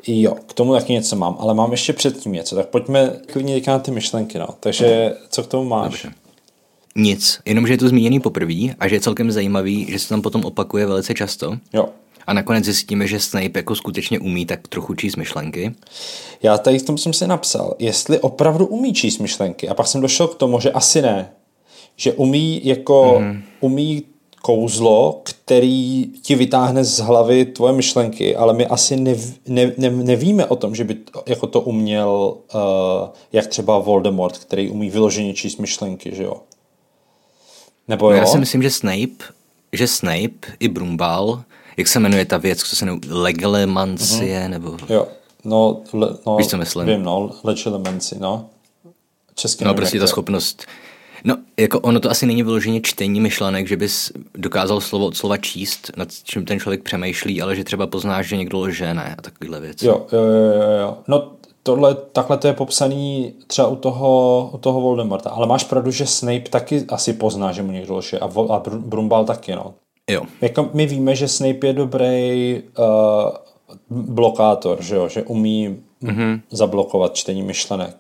Jo, 0.08 0.36
k 0.48 0.54
tomu 0.54 0.74
taky 0.74 0.94
něco 0.94 1.16
mám, 1.16 1.38
ale 1.40 1.54
mám 1.54 1.72
ještě 1.72 1.94
předtím 1.94 2.32
něco, 2.32 2.56
tak 2.56 2.70
pojďme 2.70 3.14
klidně 3.32 3.62
na 3.68 3.80
ty 3.80 3.92
myšlenky, 3.92 4.40
no. 4.40 4.48
Takže 4.60 5.14
co 5.30 5.44
k 5.44 5.48
tomu 5.48 5.64
máš? 5.64 5.84
Dobře. 5.84 6.12
Nic, 6.96 7.40
jenom 7.46 7.68
že 7.68 7.74
je 7.74 7.78
to 7.78 7.90
zmíněný 7.90 8.20
poprvé 8.20 8.76
a 8.80 8.88
že 8.88 8.96
je 8.96 9.02
celkem 9.02 9.32
zajímavý, 9.32 9.86
že 9.90 10.00
se 10.00 10.10
tam 10.10 10.22
potom 10.22 10.46
opakuje 10.46 10.86
velice 10.86 11.14
často. 11.14 11.58
Jo. 11.74 11.90
A 12.28 12.34
nakonec 12.34 12.66
zjistíme, 12.66 13.08
že 13.08 13.20
Snape 13.20 13.60
jako 13.60 13.76
skutečně 13.76 14.20
umí 14.20 14.46
tak 14.46 14.68
trochu 14.68 14.94
číst 14.94 15.16
myšlenky. 15.16 15.76
Já 16.44 16.58
tady 16.58 16.80
v 16.80 16.84
tom 16.84 16.98
jsem 16.98 17.14
si 17.14 17.28
napsal, 17.28 17.76
jestli 17.80 18.20
opravdu 18.20 18.66
umí 18.66 18.94
číst 18.94 19.18
myšlenky. 19.18 19.70
A 19.70 19.74
pak 19.74 19.88
jsem 19.88 20.02
došel 20.02 20.28
k 20.28 20.36
tomu, 20.36 20.60
že 20.60 20.72
asi 20.72 21.02
ne. 21.02 21.32
Že 21.96 22.14
umí 22.14 22.62
jako, 22.64 23.18
mm. 23.20 23.42
umí 23.60 24.04
kouzlo, 24.42 25.22
který 25.24 26.06
ti 26.22 26.36
vytáhne 26.36 26.84
z 26.84 27.00
hlavy 27.00 27.46
tvoje 27.46 27.74
myšlenky, 27.74 28.36
ale 28.36 28.54
my 28.54 28.68
asi 28.68 28.98
nev, 28.98 29.34
ne, 29.48 29.72
ne, 29.78 29.90
nevíme 29.90 30.46
o 30.46 30.56
tom, 30.56 30.76
že 30.76 30.84
by 30.84 30.94
to, 30.94 31.24
jako 31.26 31.48
to 31.48 31.62
uměl 31.62 32.38
uh, 32.54 32.62
jak 33.34 33.48
třeba 33.48 33.80
Voldemort, 33.80 34.38
který 34.38 34.70
umí 34.70 34.90
vyloženě 34.90 35.34
číst 35.34 35.58
myšlenky, 35.58 36.16
že 36.16 36.24
jo? 36.24 36.34
Nebo 37.88 38.10
no 38.10 38.16
jo? 38.16 38.22
Já 38.22 38.26
si 38.26 38.38
myslím, 38.38 38.64
že 38.64 38.72
Snape, 38.72 39.26
že 39.74 39.88
Snape 39.88 40.48
i 40.60 40.68
Brumbal 40.68 41.44
jak 41.80 41.88
se 41.88 42.00
jmenuje 42.00 42.26
ta 42.26 42.38
věc, 42.38 42.64
co 42.64 42.76
se 42.76 42.86
jmenuje 42.86 43.02
legelemancie, 43.10 44.40
mm-hmm. 44.40 44.50
nebo... 44.50 44.78
Jo, 44.90 45.08
no, 45.46 45.82
le, 45.94 46.18
no 46.26 46.36
Víš, 46.38 46.48
co 46.48 46.58
myslím? 46.58 46.86
Vím, 46.86 47.04
no, 47.04 47.32
lečelemenci, 47.44 48.20
no. 48.20 48.50
Česky 49.36 49.64
No 49.64 49.68
nevím, 49.68 49.78
prostě 49.78 50.00
ta 50.00 50.08
schopnost. 50.08 50.66
No, 51.24 51.36
jako 51.60 51.80
ono 51.80 52.00
to 52.00 52.10
asi 52.10 52.26
není 52.26 52.44
vyloženě 52.44 52.82
čtení 52.82 53.22
myšlenek, 53.22 53.68
že 53.68 53.78
bys 53.78 54.12
dokázal 54.36 54.82
slovo 54.82 55.06
od 55.06 55.18
slova 55.18 55.38
číst, 55.38 55.92
nad 55.98 56.10
čím 56.24 56.46
ten 56.46 56.60
člověk 56.60 56.84
přemýšlí, 56.84 57.42
ale 57.42 57.56
že 57.56 57.64
třeba 57.64 57.88
poznáš, 57.88 58.28
že 58.28 58.38
někdo 58.38 58.60
lže, 58.60 58.94
ne? 58.94 59.16
A 59.18 59.22
takovýhle 59.22 59.60
věci. 59.60 59.88
Jo, 59.88 60.08
jo, 60.12 60.20
jo, 60.20 60.72
jo. 60.82 60.98
No, 61.08 61.32
tohle, 61.64 61.96
takhle 61.96 62.38
to 62.38 62.48
je 62.48 62.54
popsaný 62.54 63.34
třeba 63.48 63.68
u 63.68 63.76
toho, 63.76 64.50
u 64.54 64.58
toho 64.58 64.82
Voldemorta. 64.82 65.30
Ale 65.30 65.48
máš 65.48 65.64
pravdu, 65.64 65.92
že 65.92 66.06
Snape 66.06 66.50
taky 66.50 66.86
asi 66.88 67.14
pozná, 67.14 67.52
že 67.52 67.64
mu 67.64 67.72
někdo 67.72 67.96
lže. 67.96 68.20
A, 68.20 68.28
Vol- 68.28 68.54
a 68.54 68.60
Br- 68.64 68.80
Brumbal 68.80 69.26
taky, 69.26 69.56
no. 69.56 69.74
jo. 70.10 70.22
Jako 70.42 70.70
my 70.74 70.86
víme, 70.86 71.16
že 71.16 71.28
Snape 71.28 71.68
je 71.68 71.74
dobrý 71.74 72.62
uh, 72.80 73.30
blokátor, 73.90 74.82
že 74.82 74.96
jo? 74.96 75.08
Že 75.08 75.24
umí 75.24 75.78
mm-hmm. 76.04 76.42
zablokovat 76.52 77.16
čtení 77.16 77.44
myšlenek. 77.44 77.96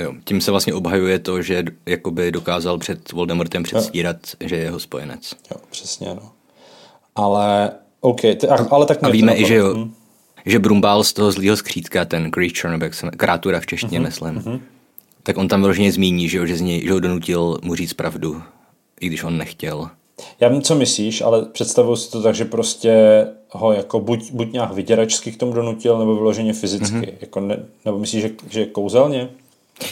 Jo, 0.00 0.12
tím 0.24 0.40
se 0.40 0.50
vlastně 0.50 0.74
obhajuje 0.74 1.18
to, 1.18 1.42
že 1.42 1.64
jakoby 1.86 2.32
dokázal 2.32 2.78
před 2.78 3.12
Voldemortem 3.12 3.62
předstírat, 3.62 4.16
že 4.40 4.56
je 4.56 4.62
jeho 4.62 4.80
spojenec. 4.80 5.32
Jo, 5.50 5.56
přesně, 5.70 6.06
no. 6.14 6.30
Ale, 7.16 7.70
OK, 8.00 8.20
t- 8.20 8.48
a- 8.48 8.68
ale 8.70 8.86
tak 8.86 8.98
A 9.02 9.08
víme 9.08 9.36
i, 9.36 9.46
že 9.46 9.54
jo, 9.54 9.88
že 10.46 10.58
Brumbál 10.58 11.04
z 11.04 11.12
toho 11.12 11.32
zlýho 11.32 11.56
skřítka, 11.56 12.04
ten 12.04 12.30
creature, 12.30 12.70
nebo 12.72 12.84
jak 12.84 12.94
se 12.94 13.10
krátura 13.16 13.60
v 13.60 13.66
češtině, 13.66 14.00
Mhm, 14.00 14.08
myslím, 14.08 14.62
tak 15.22 15.38
on 15.38 15.48
tam 15.48 15.60
vyloženě 15.60 15.92
zmíní, 15.92 16.28
že, 16.28 16.38
jo, 16.38 16.46
že, 16.46 16.56
z 16.56 16.60
něj, 16.60 16.82
že 16.86 16.92
ho 16.92 17.00
donutil 17.00 17.58
mu 17.62 17.74
říct 17.74 17.92
pravdu, 17.92 18.42
i 19.00 19.06
když 19.06 19.24
on 19.24 19.38
nechtěl. 19.38 19.88
Já 20.40 20.48
vím, 20.48 20.62
co 20.62 20.74
myslíš, 20.74 21.20
ale 21.22 21.44
představuji 21.44 21.96
si 21.96 22.10
to 22.10 22.22
tak, 22.22 22.34
že 22.34 22.44
prostě 22.44 23.26
ho 23.50 23.72
jako 23.72 24.00
buď, 24.00 24.32
buď 24.32 24.52
nějak 24.52 24.72
vyděračsky 24.72 25.32
k 25.32 25.36
tomu 25.36 25.52
donutil, 25.52 25.98
nebo 25.98 26.14
vyloženě 26.14 26.52
fyzicky. 26.52 26.96
Mm-hmm. 26.96 27.12
Jako 27.20 27.40
ne, 27.40 27.64
nebo 27.84 27.98
myslíš, 27.98 28.22
že, 28.22 28.30
že 28.50 28.66
kouzelně? 28.66 29.28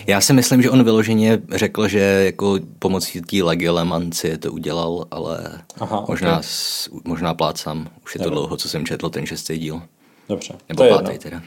Já 0.06 0.20
si 0.20 0.32
myslím, 0.32 0.62
že 0.62 0.70
on 0.70 0.84
vyloženě 0.84 1.38
řekl, 1.54 1.88
že 1.88 1.98
jako 2.00 2.58
pomocí 2.78 3.20
té 3.20 3.42
legelemancie 3.42 4.38
to 4.38 4.52
udělal, 4.52 5.06
ale 5.10 5.62
Aha, 5.80 6.04
možná, 6.08 6.36
ok. 6.38 6.44
s, 6.44 6.88
možná 7.04 7.34
plácám. 7.34 7.90
Už 8.04 8.14
je 8.14 8.20
to 8.20 8.30
dlouho, 8.30 8.56
co 8.56 8.68
jsem 8.68 8.86
četl 8.86 9.10
ten 9.10 9.26
šestý 9.26 9.58
díl. 9.58 9.82
Dobře, 10.28 10.54
Nebo 10.68 10.78
to 10.78 10.84
je 10.84 10.90
pátý 10.90 11.12
jedno. 11.12 11.22
teda. 11.22 11.42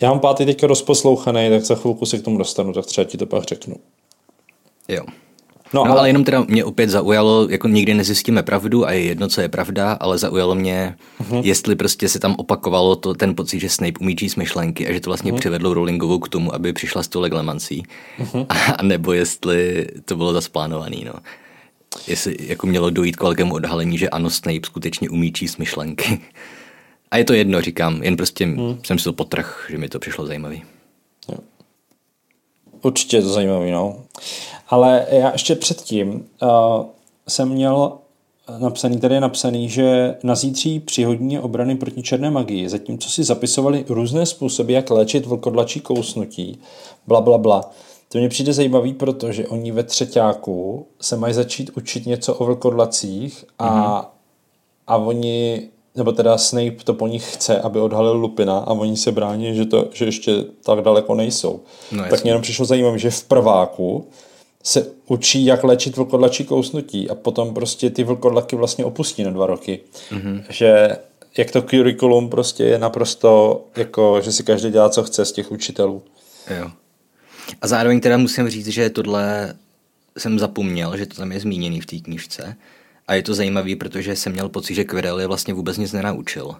Já 0.00 0.10
mám 0.10 0.20
pátý 0.20 0.44
teďka 0.46 0.66
rozposlouchaný, 0.66 1.50
tak 1.50 1.64
za 1.64 1.74
chvilku 1.74 2.06
se 2.06 2.18
k 2.18 2.22
tomu 2.22 2.38
dostanu, 2.38 2.72
tak 2.72 2.86
třeba 2.86 3.04
ti 3.04 3.18
to 3.18 3.26
pak 3.26 3.44
řeknu. 3.44 3.76
Jo. 4.88 5.04
No, 5.72 5.84
No, 5.84 5.98
ale 5.98 6.08
jenom 6.08 6.24
teda 6.24 6.44
mě 6.48 6.64
opět 6.64 6.90
zaujalo, 6.90 7.46
jako 7.50 7.68
nikdy 7.68 7.94
nezjistíme 7.94 8.42
pravdu 8.42 8.86
a 8.86 8.92
je 8.92 9.00
jedno, 9.00 9.28
co 9.28 9.40
je 9.40 9.48
pravda, 9.48 9.92
ale 9.92 10.18
zaujalo 10.18 10.54
mě, 10.54 10.96
uh-huh. 11.20 11.40
jestli 11.44 11.76
prostě 11.76 12.08
se 12.08 12.18
tam 12.18 12.34
opakovalo 12.38 12.96
to, 12.96 13.14
ten 13.14 13.34
pocit, 13.34 13.60
že 13.60 13.68
Snape 13.68 13.98
umí 14.00 14.16
číst 14.16 14.36
myšlenky 14.36 14.88
a 14.88 14.92
že 14.92 15.00
to 15.00 15.10
vlastně 15.10 15.32
uh-huh. 15.32 15.38
přivedlo 15.38 15.74
Rowlingovou 15.74 16.18
k 16.18 16.28
tomu, 16.28 16.54
aby 16.54 16.72
přišla 16.72 17.02
s 17.02 17.08
tou 17.08 17.20
leglemancí. 17.20 17.82
Uh-huh. 18.20 18.46
A 18.78 18.82
nebo 18.82 19.12
jestli 19.12 19.86
to 20.04 20.16
bylo 20.16 20.32
zasplánovaný, 20.32 21.04
no. 21.04 21.12
Jestli 22.06 22.36
jako 22.40 22.66
mělo 22.66 22.90
dojít 22.90 23.16
k 23.16 23.22
velkému 23.22 23.54
odhalení, 23.54 23.98
že 23.98 24.08
ano, 24.08 24.30
Snape 24.30 24.60
skutečně 24.62 25.10
umí 25.10 25.32
číst 25.32 25.56
myšlenky. 25.56 26.20
A 27.10 27.16
je 27.16 27.24
to 27.24 27.32
jedno, 27.32 27.60
říkám, 27.60 28.02
jen 28.02 28.16
prostě 28.16 28.44
hmm. 28.44 28.78
jsem 28.84 28.98
si 28.98 29.04
to 29.04 29.12
potrh, 29.12 29.66
že 29.70 29.78
mi 29.78 29.88
to 29.88 29.98
přišlo 29.98 30.26
zajímavý. 30.26 30.62
Určitě 32.82 33.16
je 33.16 33.22
to 33.22 33.28
zajímavý, 33.28 33.70
no. 33.70 33.96
Ale 34.68 35.06
já 35.10 35.32
ještě 35.32 35.54
předtím 35.54 36.26
uh, 36.42 36.84
jsem 37.28 37.48
měl 37.48 37.98
napsaný, 38.58 39.00
tady 39.00 39.14
je 39.14 39.20
napsaný, 39.20 39.68
že 39.68 40.16
na 40.22 40.34
zítří 40.34 40.80
přihodní 40.80 41.38
obrany 41.38 41.76
proti 41.76 42.02
černé 42.02 42.30
magii, 42.30 42.68
zatímco 42.68 43.10
si 43.10 43.24
zapisovali 43.24 43.84
různé 43.88 44.26
způsoby, 44.26 44.74
jak 44.74 44.90
léčit 44.90 45.26
vlkodlačí 45.26 45.80
kousnutí, 45.80 46.60
bla, 47.06 47.20
bla, 47.20 47.38
bla. 47.38 47.70
To 48.08 48.18
mně 48.18 48.28
přijde 48.28 48.52
zajímavý, 48.52 48.94
protože 48.94 49.48
oni 49.48 49.72
ve 49.72 49.82
třetíku 49.82 50.86
se 51.00 51.16
mají 51.16 51.34
začít 51.34 51.70
učit 51.76 52.06
něco 52.06 52.34
o 52.34 52.44
vlkodlacích 52.44 53.44
a, 53.58 53.68
mm-hmm. 53.68 54.06
a 54.86 54.96
oni, 54.96 55.68
nebo 55.96 56.12
teda 56.12 56.38
Snape 56.38 56.76
to 56.84 56.94
po 56.94 57.06
nich 57.06 57.34
chce, 57.34 57.60
aby 57.60 57.80
odhalil 57.80 58.12
Lupina 58.12 58.58
a 58.58 58.70
oni 58.70 58.96
se 58.96 59.12
brání, 59.12 59.54
že, 59.54 59.64
to, 59.64 59.88
že 59.92 60.04
ještě 60.04 60.44
tak 60.62 60.80
daleko 60.80 61.14
nejsou. 61.14 61.60
No 61.92 62.04
tak 62.10 62.22
mě 62.22 62.30
jenom 62.30 62.42
přišlo 62.42 62.64
zajímavé, 62.64 62.98
že 62.98 63.10
v 63.10 63.24
prváku 63.24 64.08
se 64.62 64.86
učí, 65.06 65.44
jak 65.44 65.64
léčit 65.64 65.96
vlkodlačí 65.96 66.44
kousnutí 66.44 67.10
a 67.10 67.14
potom 67.14 67.54
prostě 67.54 67.90
ty 67.90 68.04
vlkodlaky 68.04 68.56
vlastně 68.56 68.84
opustí 68.84 69.24
na 69.24 69.30
dva 69.30 69.46
roky. 69.46 69.80
Mm-hmm. 70.10 70.44
Že 70.48 70.96
jak 71.38 71.50
to 71.50 71.62
curriculum 71.62 72.28
prostě 72.28 72.64
je 72.64 72.78
naprosto 72.78 73.62
jako, 73.76 74.20
že 74.20 74.32
si 74.32 74.42
každý 74.42 74.70
dělá, 74.70 74.90
co 74.90 75.02
chce 75.02 75.24
z 75.24 75.32
těch 75.32 75.52
učitelů. 75.52 76.02
Jo. 76.58 76.70
A 77.60 77.66
zároveň 77.66 78.00
teda 78.00 78.16
musím 78.16 78.48
říct, 78.48 78.66
že 78.66 78.90
tohle 78.90 79.54
jsem 80.18 80.38
zapomněl, 80.38 80.96
že 80.96 81.06
to 81.06 81.16
tam 81.16 81.32
je 81.32 81.40
zmíněný 81.40 81.80
v 81.80 81.86
té 81.86 81.96
knížce. 81.96 82.56
A 83.08 83.14
je 83.14 83.22
to 83.22 83.34
zajímavý, 83.34 83.76
protože 83.76 84.16
jsem 84.16 84.32
měl 84.32 84.48
pocit, 84.48 84.74
že 84.74 84.84
Quirrell 84.84 85.20
je 85.20 85.26
vlastně 85.26 85.54
vůbec 85.54 85.76
nic 85.76 85.92
nenaučil. 85.92 86.56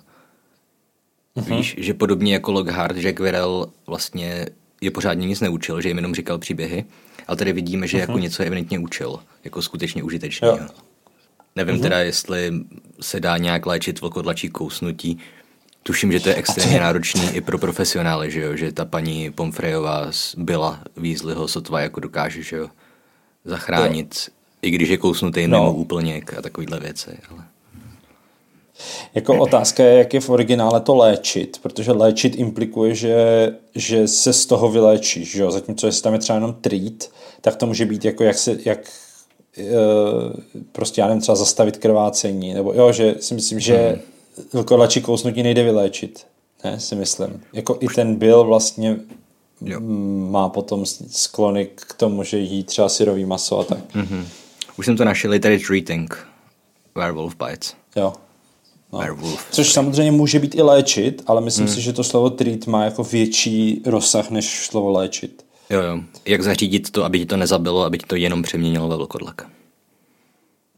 Uh-huh. 1.37 1.57
Víš, 1.57 1.75
že 1.79 1.95
podobně 1.95 2.33
jako 2.33 2.53
Lockhart, 2.53 2.97
že 2.97 3.13
Quirrell 3.13 3.73
vlastně 3.87 4.47
je 4.81 4.91
pořádně 4.91 5.27
nic 5.27 5.41
neučil, 5.41 5.81
že 5.81 5.89
jim 5.89 5.97
jenom 5.97 6.15
říkal 6.15 6.39
příběhy, 6.39 6.85
ale 7.27 7.37
tady 7.37 7.53
vidíme, 7.53 7.87
že 7.87 7.97
uh-huh. 7.97 8.01
jako 8.01 8.19
něco 8.19 8.43
evidentně 8.43 8.79
učil, 8.79 9.19
jako 9.45 9.63
skutečně 9.63 10.03
užitečného. 10.03 10.57
Jo. 10.57 10.67
Nevím 11.57 11.77
uh-huh. 11.77 11.83
teda, 11.83 11.99
jestli 11.99 12.53
se 13.01 13.21
dá 13.21 13.37
nějak 13.37 13.67
léčit 13.67 14.01
vlkodlačí 14.01 14.49
kousnutí. 14.49 15.19
Tuším, 15.83 16.13
že 16.13 16.21
to 16.21 16.29
je 16.29 16.35
extrémně 16.35 16.81
náročný 16.81 17.31
i 17.33 17.41
pro 17.41 17.59
profesionály, 17.59 18.31
že 18.31 18.41
jo? 18.41 18.57
že 18.57 18.73
ta 18.73 18.85
paní 18.85 19.31
Pomfrejová 19.31 20.11
byla 20.37 20.81
Weasleyho 20.97 21.49
sotva 21.49 21.81
jako 21.81 22.01
dokáže 22.01 22.43
že 22.43 22.57
jo? 22.57 22.69
zachránit. 23.45 24.31
I 24.63 24.71
když 24.71 24.89
je 24.89 24.97
kousnutý 24.97 25.47
No. 25.47 25.59
mimo 25.59 25.75
úplněk 25.75 26.35
a 26.39 26.43
takovýhle 26.43 26.81
věci. 26.81 27.11
Ale... 27.31 27.45
Jako 29.15 29.39
otázka 29.39 29.85
je, 29.85 29.99
jak 29.99 30.15
je 30.15 30.21
v 30.21 30.31
originále 30.31 30.81
to 30.81 30.95
léčit, 30.95 31.59
protože 31.63 31.93
léčit 31.93 32.37
implikuje, 32.37 32.95
že, 32.95 33.17
že 33.75 34.09
se 34.09 34.33
z 34.33 34.47
toho 34.47 34.71
vyléčíš, 34.71 35.33
že 35.33 35.43
jo? 35.43 35.51
zatímco 35.51 35.87
jestli 35.87 36.03
tam 36.03 36.13
je 36.13 36.19
třeba 36.19 36.37
jenom 36.37 36.55
treat, 36.61 37.11
tak 37.41 37.57
to 37.57 37.67
může 37.67 37.87
být 37.87 38.05
jako 38.05 38.25
jak 38.25 38.39
se, 38.39 38.59
jak 38.65 38.79
e, 39.59 39.65
prostě 40.73 41.01
já 41.01 41.07
nevím, 41.07 41.21
třeba 41.21 41.37
zastavit 41.37 41.77
krvácení, 41.77 42.55
nebo 42.55 42.73
jo, 42.73 42.93
že 42.93 43.15
si 43.21 43.35
myslím, 43.35 43.61
že 43.61 44.01
vlkodlačí 44.53 45.01
kousnutí 45.01 45.43
nejde 45.43 45.63
vyléčit, 45.63 46.27
ne, 46.65 46.81
si 46.81 46.95
myslím. 46.95 47.43
Jako 47.53 47.79
i 47.81 47.87
ten 47.89 48.17
byl 48.17 48.45
vlastně 48.45 48.97
Jo. 49.61 49.81
má 50.31 50.49
potom 50.49 50.87
sklony 51.11 51.69
k 51.75 51.95
tomu, 51.95 52.23
že 52.23 52.39
jí 52.39 52.65
třeba 52.65 52.89
syrový 52.89 53.25
maso 53.25 53.59
a 53.59 53.65
tak. 53.65 53.95
Mm-hmm. 53.95 54.25
Už 54.79 54.87
jsem 54.87 54.97
to 54.97 55.05
našel, 55.05 55.39
tady 55.39 55.59
treating. 55.59 56.27
Werewolf 56.95 57.37
bites. 57.37 57.75
Jo. 57.97 58.13
No. 58.93 58.99
Werewolf. 58.99 59.47
Což 59.51 59.73
samozřejmě 59.73 60.13
může 60.13 60.39
být 60.39 60.55
i 60.55 60.63
léčit, 60.63 61.23
ale 61.27 61.41
myslím 61.41 61.67
hmm. 61.67 61.75
si, 61.75 61.81
že 61.81 61.93
to 61.93 62.05
slovo 62.05 62.31
treat 62.31 62.67
má 62.67 62.85
jako 62.85 63.05
větší 63.05 63.83
rozsah 63.87 64.31
než 64.31 64.67
slovo 64.67 64.91
léčit. 64.91 65.45
Jo, 65.71 65.83
jo. 65.83 66.01
Jak 66.27 66.43
zařídit 66.43 66.91
to, 66.91 67.05
aby 67.05 67.19
ti 67.19 67.27
to 67.27 67.37
nezabilo, 67.37 67.83
aby 67.83 67.99
ti 67.99 68.07
to 68.07 68.17
jenom 68.17 68.43
přeměnilo 68.43 68.89
ve 68.89 68.97
vlkodlaka. 68.97 69.51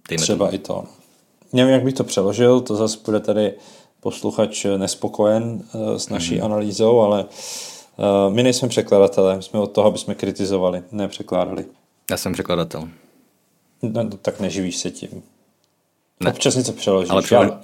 Dejme 0.09 0.23
Třeba 0.23 0.47
tomu. 0.47 0.55
i 0.55 0.59
to. 0.59 0.85
Nevím, 1.53 1.73
jak 1.73 1.83
bych 1.83 1.95
to 1.95 2.05
přeložil, 2.05 2.61
to 2.61 2.77
zase 2.77 2.99
bude 3.05 3.21
tady 3.21 3.53
posluchač 4.01 4.67
nespokojen 4.77 5.63
uh, 5.73 5.97
s 5.97 6.09
naší 6.09 6.35
hmm. 6.35 6.45
analýzou, 6.45 7.01
ale 7.01 7.25
uh, 7.25 8.35
my 8.35 8.43
nejsme 8.43 8.69
překladatelé, 8.69 9.43
jsme 9.43 9.61
od 9.61 9.73
toho, 9.73 9.87
aby 9.87 9.99
jsme 9.99 10.15
kritizovali, 10.15 10.83
ne 10.93 11.09
překládali. 11.09 11.65
Já 12.11 12.17
jsem 12.17 12.33
překladatel. 12.33 12.89
No, 13.83 14.11
tak 14.11 14.41
neživíš 14.41 14.77
se 14.77 14.91
tím. 14.91 15.23
Ne. 16.21 16.31
Občas 16.31 16.55
něco 16.57 16.73
přeložíš. 16.73 17.11
Ale, 17.11 17.19
já, 17.21 17.23
přeložil, 17.23 17.59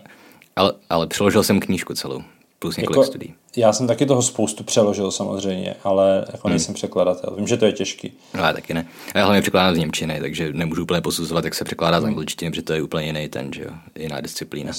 ale, 0.56 0.72
ale 0.90 1.06
přeložil 1.06 1.42
jsem 1.42 1.60
knížku 1.60 1.94
celou, 1.94 2.22
plus 2.58 2.76
několik 2.76 2.96
jako, 2.96 3.06
studií. 3.06 3.34
já 3.56 3.72
jsem 3.72 3.86
taky 3.86 4.06
toho 4.06 4.22
spoustu 4.22 4.64
přeložil 4.64 5.10
samozřejmě, 5.10 5.74
ale 5.84 6.24
jako 6.32 6.48
nejsem 6.48 6.74
překladatel. 6.74 7.34
Vím, 7.36 7.46
že 7.48 7.56
to 7.56 7.66
je 7.66 7.72
těžký. 7.72 8.12
No, 8.34 8.40
já 8.40 8.52
taky 8.52 8.74
ne. 8.74 8.88
A 9.14 9.18
já 9.18 9.24
hlavně 9.24 9.42
překládám 9.42 9.74
z 9.74 9.78
Němčiny, 9.78 10.20
takže 10.20 10.52
nemůžu 10.52 10.82
úplně 10.82 11.00
posuzovat, 11.00 11.44
jak 11.44 11.54
se 11.54 11.64
překládá 11.64 12.00
z 12.00 12.04
angličtiny, 12.04 12.50
protože 12.50 12.62
to 12.62 12.72
je 12.72 12.82
úplně 12.82 13.06
jiný 13.06 13.28
ten, 13.28 13.52
že 13.52 13.62
jo, 13.62 13.70
jiná 13.98 14.20
disciplína. 14.20 14.72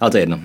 Ale 0.00 0.10
to 0.10 0.16
je 0.16 0.22
jedno. 0.22 0.40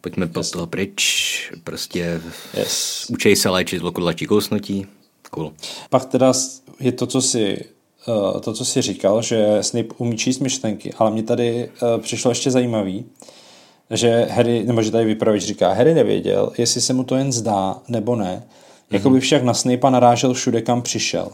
Pojďme 0.00 0.26
po 0.26 0.42
toho 0.42 0.66
pryč. 0.66 1.52
Prostě 1.64 2.20
Yes. 2.54 3.06
učej 3.10 3.36
se 3.36 3.48
léčit 3.48 3.82
vlkodlačí 3.82 4.26
kousnutí. 4.26 4.86
Cool. 5.30 5.52
Pak 5.90 6.04
teda 6.04 6.32
je 6.80 6.92
to, 6.92 7.06
co 7.06 7.22
si, 7.22 7.64
to, 8.40 8.52
co 8.52 8.64
si 8.64 8.82
říkal, 8.82 9.22
že 9.22 9.58
Snape 9.60 9.94
umí 9.98 10.16
číst 10.16 10.38
myšlenky, 10.38 10.92
ale 10.98 11.10
mě 11.10 11.22
tady 11.22 11.70
uh, 11.82 12.02
přišlo 12.02 12.30
ještě 12.30 12.50
zajímavý, 12.50 13.04
že 13.90 14.28
Harry, 14.30 14.64
nebo 14.64 14.82
že 14.82 14.90
tady 14.90 15.04
vypravěč 15.04 15.44
říká, 15.44 15.72
Harry 15.72 15.94
nevěděl, 15.94 16.52
jestli 16.58 16.80
se 16.80 16.92
mu 16.92 17.04
to 17.04 17.16
jen 17.16 17.32
zdá, 17.32 17.82
nebo 17.88 18.16
ne. 18.16 18.44
Jako 18.90 19.10
by 19.10 19.20
však 19.20 19.42
na 19.42 19.54
Snape'a 19.54 19.90
narážel 19.90 20.34
všude, 20.34 20.62
kam 20.62 20.82
přišel. 20.82 21.28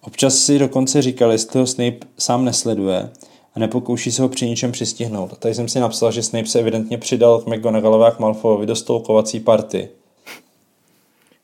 Občas 0.00 0.38
si 0.38 0.58
dokonce 0.58 1.02
říkal, 1.02 1.32
jestli 1.32 1.60
ho 1.60 1.66
Snape 1.66 1.98
sám 2.18 2.44
nesleduje 2.44 3.10
a 3.54 3.58
nepokouší 3.58 4.12
se 4.12 4.22
ho 4.22 4.28
při 4.28 4.48
ničem 4.48 4.72
přistihnout. 4.72 5.32
A 5.32 5.36
tady 5.36 5.54
jsem 5.54 5.68
si 5.68 5.80
napsal, 5.80 6.12
že 6.12 6.22
Snape 6.22 6.46
se 6.46 6.58
evidentně 6.58 6.98
přidal 6.98 7.38
k 7.38 7.46
McGonagallovi 7.46 8.04
a 8.04 8.10
k 8.10 8.18
Malfoyovi 8.18 8.66
do 8.66 8.76
stolkovací 8.76 9.40
party. 9.40 9.88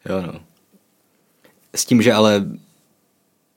Jo, 0.08 0.22
no. 0.22 0.40
S 1.74 1.84
tím, 1.84 2.02
že 2.02 2.12
ale 2.12 2.44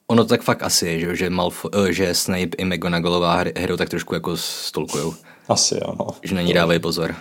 ono 0.08 0.26
tak 0.26 0.41
fakt 0.41 0.64
asi 0.64 0.88
je, 0.88 0.99
že, 0.99 1.16
že, 1.16 1.30
Malfo, 1.30 1.70
eh, 1.74 1.93
že 1.93 2.14
Snape 2.14 2.56
i 2.58 2.66
McGonagallová 2.66 3.43
hru 3.58 3.78
tak 3.78 3.89
trošku 3.89 4.14
jako 4.14 4.38
stolkujou. 4.38 5.14
Asi 5.49 5.76
jo, 5.76 5.95
no. 5.99 6.08
Že 6.24 6.36
na 6.36 6.41
ní 6.41 6.54
dávají 6.54 6.80
pozor. 6.80 7.16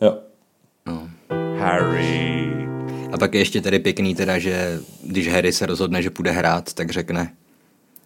Jo. 0.00 0.18
No. 0.86 1.08
Harry. 1.58 2.50
A 3.12 3.18
pak 3.18 3.34
je 3.34 3.40
ještě 3.40 3.60
tady 3.60 3.78
pěkný 3.78 4.14
teda, 4.14 4.38
že 4.38 4.80
když 5.02 5.28
Harry 5.28 5.52
se 5.52 5.66
rozhodne, 5.66 6.02
že 6.02 6.10
půjde 6.10 6.30
hrát, 6.30 6.72
tak 6.72 6.90
řekne, 6.90 7.32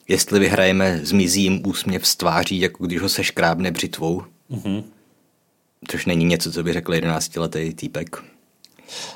jestli 0.09 0.39
vyhrajeme, 0.39 1.01
zmizí 1.03 1.43
jim 1.43 1.63
úsměv 1.67 2.07
z 2.07 2.17
tváří, 2.17 2.61
jako 2.61 2.87
když 2.87 3.01
ho 3.01 3.09
seškrábne 3.09 3.71
břitvou. 3.71 4.23
Mm-hmm. 4.51 4.85
Což 5.89 6.07
není 6.07 6.25
něco, 6.25 6.53
co 6.53 6.63
by 6.63 6.73
řekl 6.73 6.93
11-letý 6.93 7.75
týpek. 7.75 8.17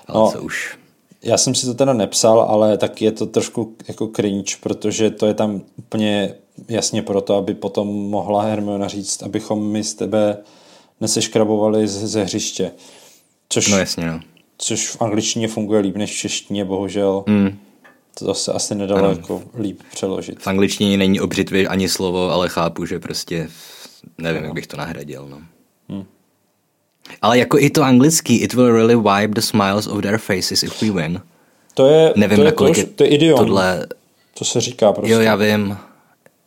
Ale 0.07 0.19
No. 0.25 0.31
co 0.33 0.43
už... 0.43 0.79
Já 1.23 1.39
jsem 1.39 1.55
si 1.55 1.67
to 1.67 1.75
teda 1.75 1.93
nepsal, 1.93 2.41
ale 2.41 2.79
tak 2.79 3.03
je 3.03 3.13
to 3.13 3.27
trošku 3.27 3.77
jako 3.89 4.07
cringe, 4.17 4.57
protože 4.61 5.11
to 5.11 5.27
je 5.27 5.35
tam 5.35 5.63
úplně 5.77 6.35
jasně 6.69 7.03
proto, 7.03 7.35
aby 7.37 7.55
potom 7.55 7.89
mohla 7.89 8.43
Hermiona 8.43 8.89
říct, 8.89 9.23
abychom 9.23 9.71
my 9.71 9.85
z 9.85 9.95
tebe 9.95 10.37
neseškrabovali 11.01 11.89
ze, 11.89 12.25
hřiště. 12.25 12.73
Což, 13.49 13.69
No 13.69 13.79
jasně, 13.79 14.07
no. 14.07 14.21
což 14.59 14.89
v 14.89 15.03
angličtině 15.03 15.49
funguje 15.49 15.81
líp 15.81 15.97
než 15.97 16.11
v 16.11 16.17
češtině, 16.17 16.65
bohužel. 16.65 17.25
Mm. 17.27 17.59
To 18.19 18.35
se 18.35 18.53
asi 18.53 18.75
nedalo 18.75 19.05
Ano. 19.05 19.11
jako 19.11 19.43
líp 19.59 19.81
přeložit. 19.93 20.39
V 20.43 20.47
angličtině 20.47 20.97
není 20.97 21.21
o 21.21 21.27
břitvě 21.27 21.69
ani 21.69 21.89
slovo, 21.89 22.31
ale 22.31 22.49
chápu, 22.49 22.87
že 22.87 22.99
prostě 22.99 23.49
nevím, 24.19 24.45
jak 24.45 24.53
bych 24.53 24.67
to 24.67 24.77
nahradil. 24.77 25.29
No. 25.29 25.39
Hmm. 25.89 26.05
Ale 27.23 27.39
jako 27.39 27.59
i 27.59 27.71
to 27.71 27.83
anglický, 27.83 28.41
it 28.41 28.55
will 28.55 28.73
really 28.73 28.97
wipe 28.97 29.35
the 29.35 29.41
smiles 29.41 29.87
of 29.87 30.03
their 30.03 30.19
faces 30.19 30.63
if 30.63 30.83
we 30.83 30.91
win. 30.91 31.21
To 31.75 31.87
je, 31.89 32.13
Nevím, 32.17 32.37
to 32.37 32.43
je, 32.43 32.45
nakolik 32.51 32.75
to, 32.75 32.81
je 32.81 32.87
to 32.87 33.05
je 33.05 33.09
idiom. 33.11 33.39
tohle... 33.39 33.87
To 34.39 34.45
se 34.45 34.61
říká 34.61 34.93
prostě. 34.93 35.13
Jo, 35.13 35.21
já 35.21 35.37
vím, 35.37 35.77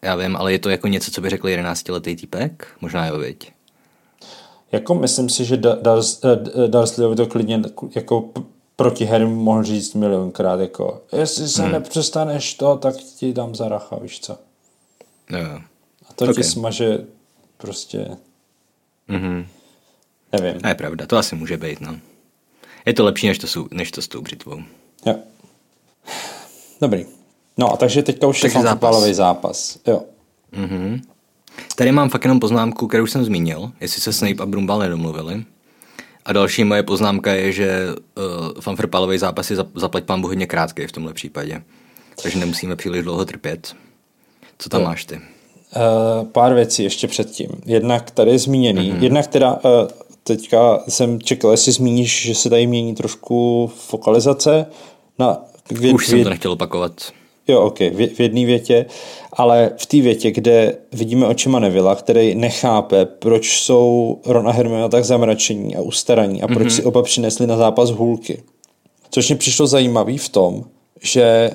já 0.01 0.15
vím, 0.15 0.35
ale 0.35 0.51
je 0.51 0.59
to 0.59 0.69
jako 0.69 0.87
něco, 0.87 1.11
co 1.11 1.21
by 1.21 1.29
řekl 1.29 1.47
11-letý 1.47 2.15
týpek? 2.15 2.67
Možná 2.81 3.07
jo, 3.07 3.17
viď? 3.19 3.51
Jako 4.71 4.95
myslím 4.95 5.29
si, 5.29 5.45
že 5.45 5.55
Da- 5.57 5.81
Dars, 5.81 6.19
eh, 6.23 6.27
eh, 6.65 6.67
Dursleyovi 6.67 7.15
to 7.15 7.25
klidně 7.27 7.61
jako 7.95 8.29
proti 8.75 9.05
Harry 9.05 9.25
mohl 9.25 9.63
říct 9.63 9.93
milionkrát, 9.93 10.59
jako 10.59 11.01
jestli 11.17 11.47
se 11.47 11.61
hmm. 11.63 11.71
nepřestaneš 11.71 12.53
to, 12.53 12.75
tak 12.77 12.95
ti 12.95 13.33
dám 13.33 13.55
za 13.55 13.69
racha, 13.69 13.95
víš 14.01 14.19
co. 14.19 14.37
Jo, 15.29 15.37
jo. 15.39 15.59
A 16.09 16.13
to 16.15 16.25
Ok. 16.25 16.35
ti 16.35 16.43
smaže 16.43 16.97
prostě, 17.57 18.07
Mhm. 19.07 19.47
Nevím. 20.41 20.61
A 20.63 20.69
je 20.69 20.75
pravda, 20.75 21.05
to 21.05 21.17
asi 21.17 21.35
může 21.35 21.57
být, 21.57 21.81
no. 21.81 21.95
Je 22.85 22.93
to 22.93 23.05
lepší, 23.05 23.27
než 23.27 23.37
to, 23.37 23.47
jsou, 23.47 23.67
než 23.71 23.91
to 23.91 24.01
s 24.01 24.07
tou 24.07 24.21
břitvou. 24.21 24.59
Jo. 25.05 25.15
Dobrý. 26.81 27.05
No 27.57 27.73
a 27.73 27.77
takže 27.77 28.03
teďka 28.03 28.27
už 28.27 28.37
je 28.37 28.41
Takže 28.41 28.59
zápas. 28.59 28.71
fotbalový 28.71 29.13
zápas. 29.13 29.77
Jo. 29.87 30.03
Mhm. 30.51 31.01
Tady 31.75 31.91
mám 31.91 32.09
fakt 32.09 32.23
jenom 32.23 32.39
poznámku, 32.39 32.87
kterou 32.87 33.07
jsem 33.07 33.25
zmínil, 33.25 33.71
jestli 33.81 34.01
se 34.01 34.13
Snape 34.13 34.43
a 34.43 34.45
Brumbal 34.45 34.79
nedomluvili. 34.79 35.43
A 36.25 36.33
další 36.33 36.63
moje 36.63 36.83
poznámka 36.83 37.33
je, 37.33 37.51
že 37.51 37.87
uh, 37.87 38.61
fanfrpalový 38.61 39.17
zápas 39.17 39.49
je 39.49 39.55
za- 39.55 39.67
zaplať 39.75 40.03
pán 40.03 40.21
hodně 40.21 40.47
krátký 40.47 40.87
v 40.87 40.91
tomhle 40.91 41.13
případě. 41.13 41.61
Takže 42.23 42.39
nemusíme 42.39 42.75
příliš 42.75 43.03
dlouho 43.03 43.25
trpět. 43.25 43.75
Co 44.57 44.69
tam 44.69 44.81
Jo. 44.81 44.87
máš 44.87 45.05
ty? 45.05 45.15
Uh, 45.15 46.27
pár 46.27 46.53
věcí 46.53 46.83
ještě 46.83 47.07
předtím. 47.07 47.49
Jednak 47.65 48.11
tady 48.11 48.31
je 48.31 48.39
zmíněný, 48.39 48.93
mm-hmm. 48.93 49.03
jednak 49.03 49.27
teda 49.27 49.53
uh, 49.53 49.61
teďka 50.27 50.83
jsem 50.87 51.21
čekal, 51.21 51.51
jestli 51.51 51.71
zmíníš, 51.71 52.25
že 52.25 52.35
se 52.35 52.49
tady 52.49 52.67
mění 52.67 52.95
trošku 52.95 53.71
fokalizace 53.75 54.65
na 55.19 55.45
květ, 55.63 55.93
Už 55.93 56.07
jsem 56.07 56.23
to 56.23 56.29
nechtěl 56.29 56.51
opakovat. 56.51 56.91
Jo, 57.47 57.61
ok, 57.61 57.79
v, 57.79 58.15
v 58.15 58.19
jedné 58.19 58.45
větě, 58.45 58.85
ale 59.33 59.71
v 59.77 59.85
té 59.85 60.01
větě, 60.01 60.31
kde 60.31 60.77
vidíme 60.91 61.27
očima 61.27 61.59
Nevilla, 61.59 61.95
který 61.95 62.35
nechápe, 62.35 63.05
proč 63.05 63.59
jsou 63.59 64.19
Ron 64.25 64.47
a 64.47 64.51
Hermiona 64.51 64.89
tak 64.89 65.05
zamračení 65.05 65.75
a 65.75 65.81
ustaraní 65.81 66.41
a 66.41 66.47
proč 66.47 66.67
mm-hmm. 66.67 66.75
si 66.75 66.83
oba 66.83 67.03
přinesli 67.03 67.47
na 67.47 67.57
zápas 67.57 67.89
hůlky. 67.89 68.43
Což 69.11 69.29
mě 69.29 69.35
přišlo 69.35 69.67
zajímavý 69.67 70.17
v 70.17 70.29
tom, 70.29 70.63
že 71.01 71.51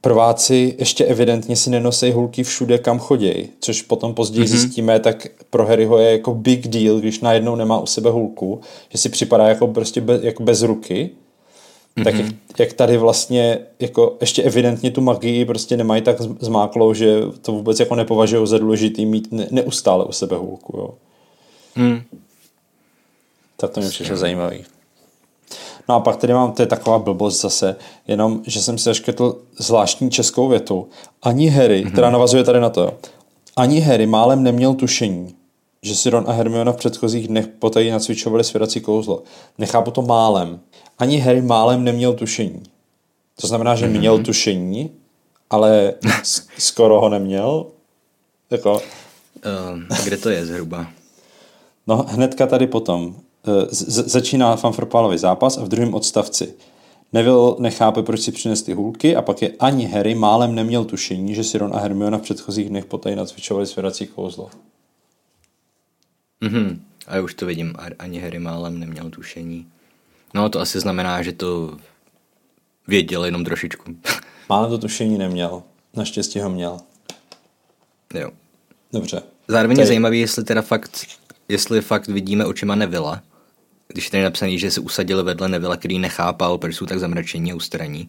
prváci 0.00 0.74
ještě 0.78 1.04
evidentně 1.04 1.56
si 1.56 1.70
nenosí 1.70 2.12
hůlky 2.12 2.44
všude, 2.44 2.78
kam 2.78 2.98
chodějí, 2.98 3.48
což 3.60 3.82
potom 3.82 4.14
později 4.14 4.46
mm-hmm. 4.46 4.50
zjistíme, 4.50 5.00
tak 5.00 5.26
pro 5.50 5.66
Harryho 5.66 5.98
je 5.98 6.10
jako 6.10 6.34
big 6.34 6.68
deal, 6.68 6.98
když 6.98 7.20
najednou 7.20 7.56
nemá 7.56 7.78
u 7.78 7.86
sebe 7.86 8.10
hůlku, 8.10 8.60
že 8.88 8.98
si 8.98 9.08
připadá 9.08 9.48
jako 9.48 9.66
prostě 9.66 10.00
bez, 10.00 10.22
jako 10.22 10.42
bez 10.42 10.62
ruky, 10.62 11.10
tak 12.04 12.14
jak, 12.14 12.26
jak 12.58 12.72
tady 12.72 12.96
vlastně 12.96 13.58
jako 13.80 14.16
ještě 14.20 14.42
evidentně 14.42 14.90
tu 14.90 15.00
magii 15.00 15.44
prostě 15.44 15.76
nemají 15.76 16.02
tak 16.02 16.20
zmáklou, 16.20 16.94
že 16.94 17.20
to 17.42 17.52
vůbec 17.52 17.80
jako 17.80 17.94
nepovažují 17.94 18.46
za 18.46 18.58
důležitý 18.58 19.06
mít 19.06 19.32
ne, 19.32 19.46
neustále 19.50 20.04
u 20.04 20.12
sebe 20.12 20.36
hůlku, 20.36 20.76
jo. 20.78 20.94
Hmm. 21.74 22.02
Tak 23.56 23.70
to 23.70 23.80
mi 23.80 23.88
přišlo 23.88 24.16
zajímavý. 24.16 24.64
No 25.88 25.94
a 25.94 26.00
pak 26.00 26.16
tady 26.16 26.32
mám, 26.32 26.52
to 26.52 26.62
je 26.62 26.66
taková 26.66 26.98
blbost 26.98 27.40
zase, 27.40 27.76
jenom, 28.08 28.42
že 28.46 28.62
jsem 28.62 28.78
si 28.78 28.84
zaškrtl 28.84 29.36
zvláštní 29.58 30.10
českou 30.10 30.48
větu. 30.48 30.88
Ani 31.22 31.48
Harry, 31.48 31.84
mm-hmm. 31.84 31.92
která 31.92 32.10
navazuje 32.10 32.44
tady 32.44 32.60
na 32.60 32.70
to, 32.70 32.80
jo. 32.80 32.92
ani 33.56 33.80
Harry 33.80 34.06
málem 34.06 34.42
neměl 34.42 34.74
tušení, 34.74 35.34
že 35.82 35.96
si 35.96 36.10
Ron 36.10 36.24
a 36.28 36.32
Hermiona 36.32 36.72
v 36.72 36.76
předchozích 36.76 37.28
dnech 37.28 37.46
potají 37.46 37.90
nacvičovali 37.90 38.44
svěrací 38.44 38.80
kouzlo. 38.80 39.22
Nechápu 39.58 39.90
to 39.90 40.02
málem. 40.02 40.60
Ani 40.98 41.18
Harry 41.18 41.42
málem 41.42 41.84
neměl 41.84 42.12
tušení. 42.12 42.62
To 43.40 43.46
znamená, 43.46 43.74
že 43.74 43.86
mm-hmm. 43.86 43.98
měl 43.98 44.18
tušení, 44.18 44.90
ale 45.50 45.94
skoro 46.58 47.00
ho 47.00 47.08
neměl. 47.08 47.66
Jako, 48.50 48.80
Uh, 49.36 49.96
kde 50.04 50.16
to 50.16 50.30
je 50.30 50.46
zhruba? 50.46 50.86
No 51.86 52.06
hnedka 52.08 52.46
tady 52.46 52.66
potom. 52.66 53.14
Eh, 53.48 53.66
Z- 53.70 54.08
začíná 54.08 54.56
fanfrpálový 54.56 55.18
zápas 55.18 55.58
a 55.58 55.64
v 55.64 55.68
druhém 55.68 55.94
odstavci. 55.94 56.54
Neville 57.12 57.54
nechápe, 57.58 58.02
proč 58.02 58.20
si 58.20 58.32
přinesli 58.32 58.72
hůlky 58.74 59.16
a 59.16 59.22
pak 59.22 59.42
je 59.42 59.50
ani 59.60 59.86
Harry 59.86 60.14
málem 60.14 60.54
neměl 60.54 60.84
tušení, 60.84 61.34
že 61.34 61.44
si 61.44 61.58
Ron 61.58 61.74
a 61.76 61.78
Hermiona 61.78 62.18
v 62.18 62.22
předchozích 62.22 62.68
dnech 62.68 62.84
potají 62.84 63.16
nacvičovali 63.16 63.66
svěrací 63.66 64.06
kouzlo. 64.06 64.50
Mhm. 66.40 66.82
A 67.06 67.16
já 67.16 67.22
už 67.22 67.34
to 67.34 67.46
vidím, 67.46 67.74
ani 67.98 68.18
Harry 68.20 68.38
málem 68.38 68.80
neměl 68.80 69.10
tušení. 69.10 69.66
No 70.34 70.48
to 70.48 70.60
asi 70.60 70.80
znamená, 70.80 71.22
že 71.22 71.32
to 71.32 71.76
věděl 72.88 73.24
jenom 73.24 73.44
trošičku. 73.44 73.96
Málem 74.48 74.70
to 74.70 74.78
tušení 74.78 75.18
neměl. 75.18 75.62
Naštěstí 75.94 76.40
ho 76.40 76.50
měl. 76.50 76.78
jo. 78.14 78.30
Dobře. 78.92 79.22
Zároveň 79.48 79.76
To 79.76 79.80
je 79.80 79.86
zajímavý, 79.86 80.20
jestli 80.20 80.44
teda 80.44 80.62
fakt, 80.62 81.06
jestli 81.48 81.80
fakt 81.80 82.08
vidíme 82.08 82.46
očima 82.46 82.74
Nevilla, 82.74 83.22
když 83.88 84.04
je 84.04 84.10
tady 84.10 84.22
napsaný, 84.22 84.58
že 84.58 84.70
se 84.70 84.80
usadili 84.80 85.22
vedle 85.22 85.48
Nevilla, 85.48 85.76
který 85.76 85.98
nechápal, 85.98 86.58
proč 86.58 86.76
jsou 86.76 86.86
tak 86.86 86.98
zamračení 87.00 87.52
a 87.52 87.54
ustaraní. 87.54 88.08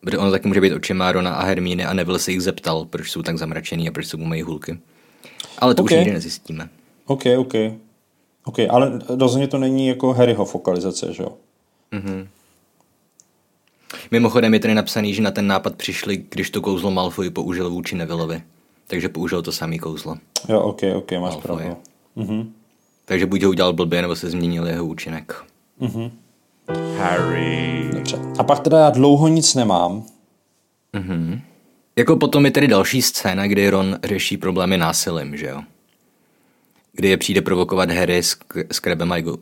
Protože 0.00 0.18
ono 0.18 0.30
taky 0.30 0.48
může 0.48 0.60
být 0.60 0.72
očima 0.72 1.12
Rona 1.12 1.34
a 1.34 1.44
Hermíny 1.44 1.84
a 1.84 1.92
Neville 1.94 2.18
se 2.18 2.30
jich 2.32 2.40
zeptal, 2.40 2.84
proč 2.84 3.10
jsou 3.10 3.22
tak 3.22 3.38
zamračení 3.38 3.88
a 3.88 3.92
proč 3.92 4.06
jsou 4.06 4.18
mají 4.18 4.42
hůlky. 4.42 4.78
Ale 5.58 5.74
to 5.74 5.82
Ok. 5.82 5.86
už 5.86 5.92
nikdy 5.92 6.12
nezjistíme. 6.12 6.68
OK, 7.06 7.22
OK. 7.38 7.52
OK, 8.44 8.56
ale 8.70 9.00
rozhodně 9.08 9.48
to 9.48 9.58
není 9.58 9.88
jako 9.88 10.12
Harryho 10.12 10.44
fokalizace, 10.44 11.12
že 11.12 11.22
jo? 11.22 11.32
Mimochodem 14.10 14.54
je 14.54 14.60
tady 14.60 14.74
napsaný, 14.74 15.14
že 15.14 15.22
na 15.22 15.30
ten 15.30 15.46
nápad 15.46 15.74
přišli, 15.74 16.24
když 16.28 16.50
to 16.50 16.60
kouzlo 16.60 16.90
Malfoy 16.90 17.30
použil 17.30 17.70
vůči 17.70 17.96
Nevillovi. 17.96 18.42
Takže 18.86 19.08
použil 19.08 19.42
to 19.42 19.52
samý 19.52 19.78
kouzlo. 19.78 20.16
Jo, 20.48 20.60
OK, 20.60 20.80
OK, 20.96 21.10
máš 21.12 21.20
Malfoy. 21.20 21.42
pravdu. 21.42 21.76
Mhm. 22.16 22.52
Takže 23.12 23.26
buď 23.26 23.42
ho 23.42 23.50
udělal 23.50 23.72
blbě, 23.72 24.02
nebo 24.02 24.16
se 24.16 24.30
změnil 24.30 24.66
jeho 24.66 24.86
účinek. 24.86 25.44
Harry. 26.98 27.90
Dobře. 27.92 28.18
A 28.38 28.44
pak 28.44 28.60
teda 28.60 28.78
já 28.78 28.90
dlouho 28.90 29.28
nic 29.28 29.54
nemám. 29.54 30.04
Jako 31.96 32.16
potom 32.16 32.44
je 32.44 32.50
tady 32.50 32.68
další 32.68 33.02
scéna, 33.02 33.46
kdy 33.46 33.70
Ron 33.70 33.98
řeší 34.04 34.36
problémy 34.36 34.78
násilím, 34.78 35.36
že 35.36 35.46
jo? 35.46 35.62
Kdy 36.92 37.08
je 37.08 37.16
přijde 37.16 37.42
provokovat 37.42 37.90
Harry 37.90 38.22
s, 38.22 38.36
s 38.70 38.80
Krebem 38.80 39.12
a 39.12 39.16
uh, 39.18 39.34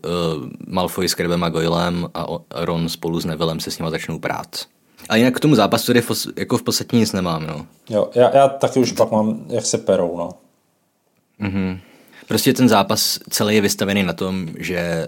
Malfoy 0.66 1.08
s 1.08 1.14
Krebem 1.14 1.44
a 1.44 1.48
Goylem 1.48 2.08
a 2.14 2.26
Ron 2.50 2.88
spolu 2.88 3.20
s 3.20 3.24
Nevillem 3.24 3.60
se 3.60 3.70
s 3.70 3.78
nima 3.78 3.90
začnou 3.90 4.18
prát. 4.18 4.66
A 5.08 5.16
jinak 5.16 5.36
k 5.36 5.40
tomu 5.40 5.54
zápasu 5.54 5.86
tady 5.86 6.00
fos, 6.00 6.28
jako 6.36 6.58
v 6.58 6.62
podstatě 6.62 6.96
nic 6.96 7.12
nemám, 7.12 7.46
no. 7.46 7.66
Jo, 7.90 8.10
já, 8.14 8.36
já 8.36 8.48
taky 8.48 8.80
už 8.80 8.92
pak 8.92 9.10
mám, 9.10 9.44
jak 9.48 9.66
se 9.66 9.78
perou, 9.78 10.16
no. 10.18 10.30
Prostě 12.30 12.52
ten 12.52 12.68
zápas 12.68 13.18
celý 13.30 13.54
je 13.54 13.60
vystavený 13.60 14.02
na 14.02 14.12
tom, 14.12 14.48
že 14.58 15.06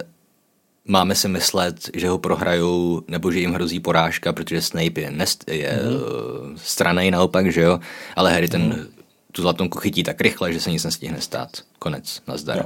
máme 0.85 1.15
si 1.15 1.27
myslet, 1.27 1.89
že 1.93 2.09
ho 2.09 2.17
prohrajou, 2.17 3.01
nebo 3.07 3.31
že 3.31 3.39
jim 3.39 3.53
hrozí 3.53 3.79
porážka, 3.79 4.33
protože 4.33 4.61
Snape 4.61 5.01
je, 5.01 5.11
nest, 5.11 5.43
je 5.47 5.71
mm-hmm. 5.71 6.53
stranej 6.55 7.11
naopak, 7.11 7.51
že 7.51 7.61
jo, 7.61 7.79
ale 8.15 8.33
Harry 8.33 8.47
ten 8.47 8.87
tu 9.31 9.41
zlatonku 9.41 9.79
chytí 9.79 10.03
tak 10.03 10.21
rychle, 10.21 10.53
že 10.53 10.59
se 10.59 10.71
nic 10.71 10.83
nestihne 10.83 11.21
stát. 11.21 11.49
Konec, 11.79 12.21
nazdar. 12.27 12.57
Jo. 12.57 12.65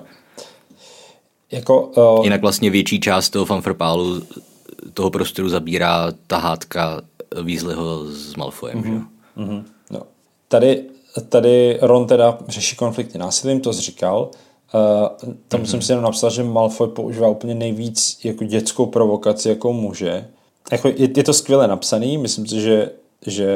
Jako, 1.51 1.81
uh, 1.81 2.23
Jinak 2.23 2.41
vlastně 2.41 2.69
větší 2.69 2.99
část 2.99 3.29
toho 3.29 3.45
fanfrpálu 3.45 4.23
toho 4.93 5.09
prostoru 5.09 5.49
zabírá 5.49 6.07
ta 6.27 6.37
hádka 6.37 7.01
Weasleyho 7.43 8.05
s 8.05 8.35
Malfoyem. 8.35 8.83
Mm-hmm. 8.83 9.07
Mm-hmm. 9.37 9.63
No. 9.91 10.01
Tady, 10.47 10.83
tady 11.29 11.77
Ron 11.81 12.07
teda 12.07 12.37
řeší 12.47 12.75
konflikty 12.75 13.17
násilím, 13.17 13.61
to 13.61 13.73
říkal. 13.73 14.31
Uh, 14.73 15.31
tam 15.47 15.61
mm-hmm. 15.61 15.65
jsem 15.65 15.81
si 15.81 15.91
jenom 15.91 16.03
napsal, 16.03 16.29
že 16.29 16.43
Malfoy 16.43 16.87
používá 16.87 17.29
úplně 17.29 17.55
nejvíc 17.55 18.19
jako 18.23 18.43
dětskou 18.43 18.85
provokaci, 18.85 19.49
jako 19.49 19.73
může. 19.73 20.27
Jako, 20.71 20.87
je, 20.87 21.09
je 21.17 21.23
to 21.23 21.33
skvěle 21.33 21.67
napsaný, 21.67 22.17
myslím 22.17 22.47
si, 22.47 22.61
že, 22.61 22.91
že 23.25 23.49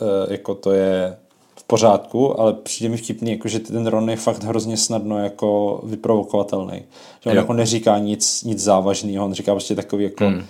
uh, 0.00 0.32
jako 0.32 0.54
to 0.54 0.72
je 0.72 1.16
v 1.56 1.64
pořádku, 1.64 2.40
ale 2.40 2.52
přijde 2.52 2.88
mi 2.88 2.96
vtipný, 2.96 3.30
jako, 3.30 3.48
že 3.48 3.58
ten 3.58 3.86
Ron 3.86 4.10
je 4.10 4.16
fakt 4.16 4.44
hrozně 4.44 4.76
snadno 4.76 5.18
jako 5.18 5.80
vyprovokovatelný. 5.84 6.82
Že 7.20 7.30
on 7.30 7.36
jo. 7.36 7.42
jako 7.42 7.52
neříká 7.52 7.98
nic, 7.98 8.42
nic 8.42 8.58
závažného, 8.58 9.24
on 9.24 9.34
říká 9.34 9.52
prostě 9.52 9.74
takový 9.74 10.04
jako 10.04 10.24
mm. 10.24 10.44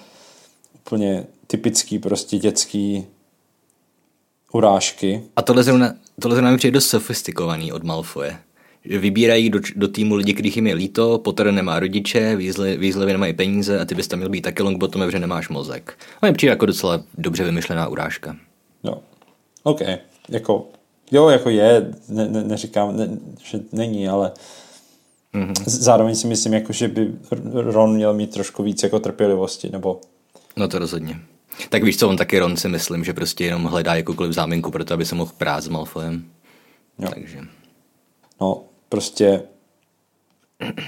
úplně 0.75 1.27
typický 1.47 1.99
prostě 1.99 2.39
dětský 2.39 3.07
urážky. 4.53 5.23
A 5.37 5.43
tohle 5.43 5.63
zrovna, 5.63 5.95
tohle 6.21 6.35
zrovna 6.35 6.51
mi 6.51 6.57
přijde 6.57 6.75
dost 6.75 6.87
sofistikovaný 6.87 7.73
od 7.73 7.83
Malfoje. 7.83 8.39
Vybírají 8.91 9.51
do, 9.51 9.61
do 9.77 9.89
týmu 9.89 10.15
lidi, 10.15 10.35
kterých 10.35 10.57
jim 10.57 10.67
je 10.67 10.75
líto, 10.75 11.19
Potter 11.19 11.53
nemá 11.53 11.81
rodiče, 11.81 12.37
Weasley 12.37 13.07
nemají 13.07 13.33
peníze 13.33 13.81
a 13.81 13.85
ty 13.85 13.95
bys 13.95 14.09
tam 14.09 14.19
měl 14.19 14.29
být 14.29 14.41
taky 14.41 14.63
longbottom, 14.63 15.11
že 15.11 15.19
nemáš 15.19 15.49
mozek. 15.49 15.99
A 16.23 16.27
mi 16.27 16.33
přijde 16.33 16.51
jako 16.51 16.67
docela 16.67 17.03
dobře 17.19 17.45
vymyšlená 17.45 17.89
urážka. 17.89 18.37
Jo. 18.85 19.03
OK. 19.63 19.81
Jako, 20.29 20.69
jo, 21.11 21.29
jako 21.29 21.51
je, 21.51 21.93
ne, 22.09 22.29
ne, 22.29 22.45
neříkám, 22.45 22.97
ne, 22.97 23.09
že 23.43 23.61
není, 23.73 24.09
ale 24.09 24.33
mm-hmm. 25.35 25.63
zároveň 25.67 26.15
si 26.15 26.27
myslím, 26.27 26.55
jako, 26.55 26.73
že 26.73 26.89
by 26.89 27.13
Ron 27.53 27.95
měl 27.95 28.15
mít 28.15 28.31
trošku 28.31 28.63
víc 28.63 28.83
jako 28.83 28.99
trpělivosti, 28.99 29.71
nebo... 29.71 30.01
No 30.57 30.69
to 30.69 30.79
rozhodně. 30.79 31.21
Tak 31.69 31.83
víš 31.83 31.99
co, 31.99 32.09
on 32.09 32.17
taky 32.17 32.39
Ron 32.39 32.57
si 32.57 32.69
myslím, 32.69 33.05
že 33.05 33.13
prostě 33.13 33.45
jenom 33.45 33.65
hledá 33.65 33.95
jakoukoliv 33.95 34.33
záminku 34.33 34.71
pro 34.71 34.85
to, 34.85 34.95
aby 34.95 35.05
se 35.05 35.15
mohl 35.15 35.33
prát 35.39 35.61
s 35.61 35.69
Malfoyem. 35.69 36.25
Jo. 36.99 37.09
Takže. 37.15 37.39
No, 38.41 38.65
prostě 38.89 39.43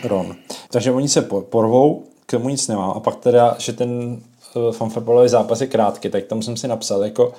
Ron. 0.05 0.37
Takže 0.71 0.93
oni 0.93 1.09
se 1.09 1.23
porvou, 1.23 2.05
k 2.27 2.31
tomu 2.31 2.49
nic 2.49 2.69
nemám. 2.69 2.91
A 2.91 3.01
pak 3.01 3.17
teda, 3.17 3.57
že 3.59 3.73
ten 3.73 4.21
uh, 4.55 4.73
fanfotbalový 4.73 5.29
zápas 5.29 5.61
je 5.61 5.67
krátký, 5.67 6.11
tak 6.11 6.25
tam 6.25 6.43
jsem 6.43 6.57
si 6.57 6.69
napsal, 6.69 7.05
jako, 7.05 7.33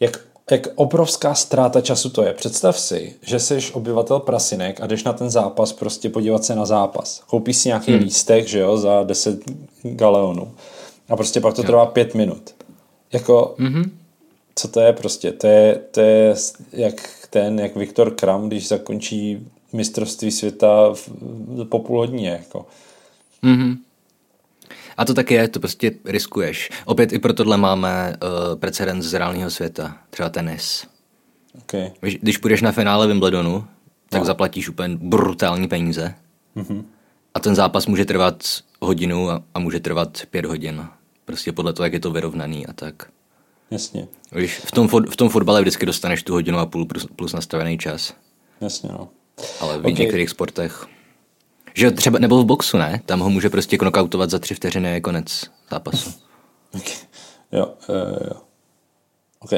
jak, 0.00 0.20
jak 0.50 0.66
obrovská 0.74 1.34
ztráta 1.34 1.80
času 1.80 2.10
to 2.10 2.22
je. 2.22 2.34
Představ 2.34 2.80
si, 2.80 3.14
že 3.22 3.40
jsi 3.40 3.58
obyvatel 3.72 4.20
Prasinek 4.20 4.80
a 4.80 4.86
jdeš 4.86 5.04
na 5.04 5.12
ten 5.12 5.30
zápas 5.30 5.72
prostě 5.72 6.10
podívat 6.10 6.44
se 6.44 6.54
na 6.54 6.66
zápas. 6.66 7.22
Koupíš 7.26 7.56
si 7.56 7.68
nějaký 7.68 7.92
hmm. 7.92 8.02
lístek, 8.02 8.46
že 8.46 8.58
jo, 8.58 8.76
za 8.76 9.02
10 9.02 9.40
galeonů. 9.82 10.52
A 11.08 11.16
prostě 11.16 11.40
pak 11.40 11.54
to 11.54 11.62
jo. 11.62 11.66
trvá 11.66 11.86
pět 11.86 12.14
minut. 12.14 12.54
Jako, 13.12 13.54
mm-hmm. 13.58 13.90
co 14.54 14.68
to 14.68 14.80
je 14.80 14.92
prostě? 14.92 15.32
To 15.32 15.46
je, 15.46 15.80
to 15.90 16.00
je 16.00 16.34
jak 16.72 16.94
ten, 17.30 17.60
jak 17.60 17.76
Viktor 17.76 18.10
Kram, 18.10 18.48
když 18.48 18.68
zakončí 18.68 19.48
mistrovství 19.74 20.30
světa 20.30 20.94
v, 20.94 21.10
po 21.64 21.78
půl 21.78 21.98
hodině. 21.98 22.30
Jako. 22.30 22.66
Mm-hmm. 23.42 23.78
A 24.96 25.04
to 25.04 25.14
tak 25.14 25.30
je, 25.30 25.48
to 25.48 25.60
prostě 25.60 25.92
riskuješ. 26.04 26.70
Opět 26.84 27.12
i 27.12 27.18
pro 27.18 27.32
tohle 27.32 27.56
máme 27.56 28.16
uh, 28.22 28.60
precedens 28.60 29.04
z 29.04 29.14
reálného 29.14 29.50
světa, 29.50 29.98
třeba 30.10 30.28
tenis. 30.28 30.86
Okay. 31.58 31.90
Když 32.00 32.38
půjdeš 32.38 32.62
na 32.62 32.72
finále 32.72 33.06
Wimbledonu, 33.06 33.64
tak 34.08 34.20
no. 34.20 34.26
zaplatíš 34.26 34.68
úplně 34.68 34.96
brutální 35.00 35.68
peníze. 35.68 36.14
Mm-hmm. 36.56 36.84
A 37.34 37.40
ten 37.40 37.54
zápas 37.54 37.86
může 37.86 38.04
trvat 38.04 38.44
hodinu 38.80 39.30
a, 39.30 39.42
a 39.54 39.58
může 39.58 39.80
trvat 39.80 40.22
pět 40.30 40.44
hodin. 40.44 40.86
Prostě 41.24 41.52
podle 41.52 41.72
toho, 41.72 41.84
jak 41.84 41.92
je 41.92 42.00
to 42.00 42.10
vyrovnaný 42.10 42.66
a 42.66 42.72
tak. 42.72 43.08
Jasně. 43.70 44.08
Víš, 44.32 44.58
v 44.58 44.72
tom, 44.72 44.88
v 44.88 45.16
tom 45.16 45.28
fotbale 45.28 45.60
vždycky 45.60 45.86
dostaneš 45.86 46.22
tu 46.22 46.32
hodinu 46.32 46.58
a 46.58 46.66
půl 46.66 46.86
plus, 46.86 47.06
plus 47.16 47.32
nastavený 47.32 47.78
čas. 47.78 48.14
Jasně, 48.60 48.90
no. 48.92 49.08
Ale 49.60 49.76
v 49.76 49.80
okay. 49.80 49.92
některých 49.92 50.30
sportech. 50.30 50.86
Že 51.74 51.90
třeba, 51.90 52.18
nebo 52.18 52.42
v 52.42 52.44
boxu, 52.44 52.78
ne? 52.78 53.00
Tam 53.06 53.20
ho 53.20 53.30
může 53.30 53.50
prostě 53.50 53.78
knockoutovat 53.78 54.30
za 54.30 54.38
tři 54.38 54.54
vteřiny 54.54 54.92
je 54.92 55.00
konec 55.00 55.44
zápasu. 55.70 56.10
okay. 56.74 56.94
Jo, 57.52 57.74
jo, 57.88 57.94
jo. 58.26 58.40
OK. 59.40 59.52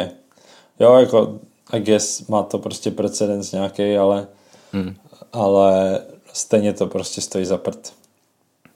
Jo, 0.80 0.94
jako, 0.94 1.40
I 1.72 1.80
guess 1.80 2.26
má 2.26 2.42
to 2.42 2.58
prostě 2.58 2.90
precedens 2.90 3.52
nějaký, 3.52 3.96
ale, 3.96 4.28
hmm. 4.72 4.96
ale 5.32 6.00
stejně 6.32 6.72
to 6.72 6.86
prostě 6.86 7.20
stojí 7.20 7.44
za 7.44 7.58
prd. 7.58 7.92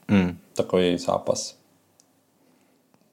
Hmm. 0.09 0.37
Takový 0.53 0.97
zápas. 0.97 1.55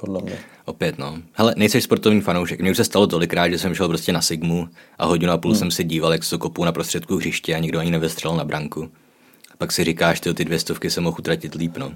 Podle 0.01 0.23
mě. 0.23 0.39
Opět, 0.65 0.99
no. 0.99 1.19
Hele, 1.33 1.55
nejseš 1.57 1.85
sportovní 1.85 2.21
fanoušek. 2.21 2.61
Mně 2.61 2.71
už 2.71 2.77
se 2.77 2.85
stalo 2.85 3.07
tolikrát, 3.07 3.49
že 3.49 3.59
jsem 3.59 3.75
šel 3.75 3.89
prostě 3.89 4.13
na 4.13 4.23
Sigmu 4.23 4.69
a 4.99 5.07
hodinu 5.07 5.33
a 5.33 5.39
půl 5.39 5.51
hmm. 5.51 5.59
jsem 5.59 5.71
si 5.71 5.85
díval, 5.85 6.13
jak 6.13 6.25
se 6.25 6.39
kopou 6.39 6.65
na 6.65 6.73
prostředku 6.73 7.17
hřiště 7.17 7.55
a 7.55 7.59
nikdo 7.59 7.79
ani 7.79 7.91
nevystřelil 7.91 8.37
na 8.37 8.45
branku. 8.45 8.91
A 9.53 9.57
pak 9.59 9.73
si 9.73 9.85
říkáš, 9.85 10.21
ty, 10.21 10.35
ty 10.35 10.45
dvě 10.45 10.59
stovky 10.59 10.91
se 10.91 11.01
mohu 11.01 11.17
utratit 11.19 11.55
líp, 11.55 11.77
no. 11.77 11.93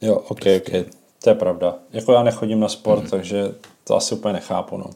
Jo, 0.00 0.14
ok, 0.14 0.26
prostě. 0.26 0.80
ok. 0.80 0.86
To 1.24 1.30
je 1.30 1.34
pravda. 1.34 1.74
Jako 1.92 2.12
já 2.12 2.22
nechodím 2.22 2.60
na 2.60 2.68
sport, 2.68 3.00
hmm. 3.00 3.10
takže 3.10 3.54
to 3.84 3.96
asi 3.96 4.14
úplně 4.14 4.32
nechápu, 4.32 4.76
no. 4.76 4.90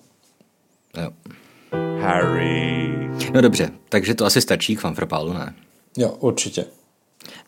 Jo. 1.03 1.11
Harry. 2.01 2.91
No 3.33 3.41
dobře, 3.41 3.71
takže 3.89 4.15
to 4.15 4.25
asi 4.25 4.41
stačí 4.41 4.77
k 4.77 4.81
fanfrpálu, 4.81 5.33
ne? 5.33 5.55
Jo, 5.97 6.17
určitě. 6.21 6.65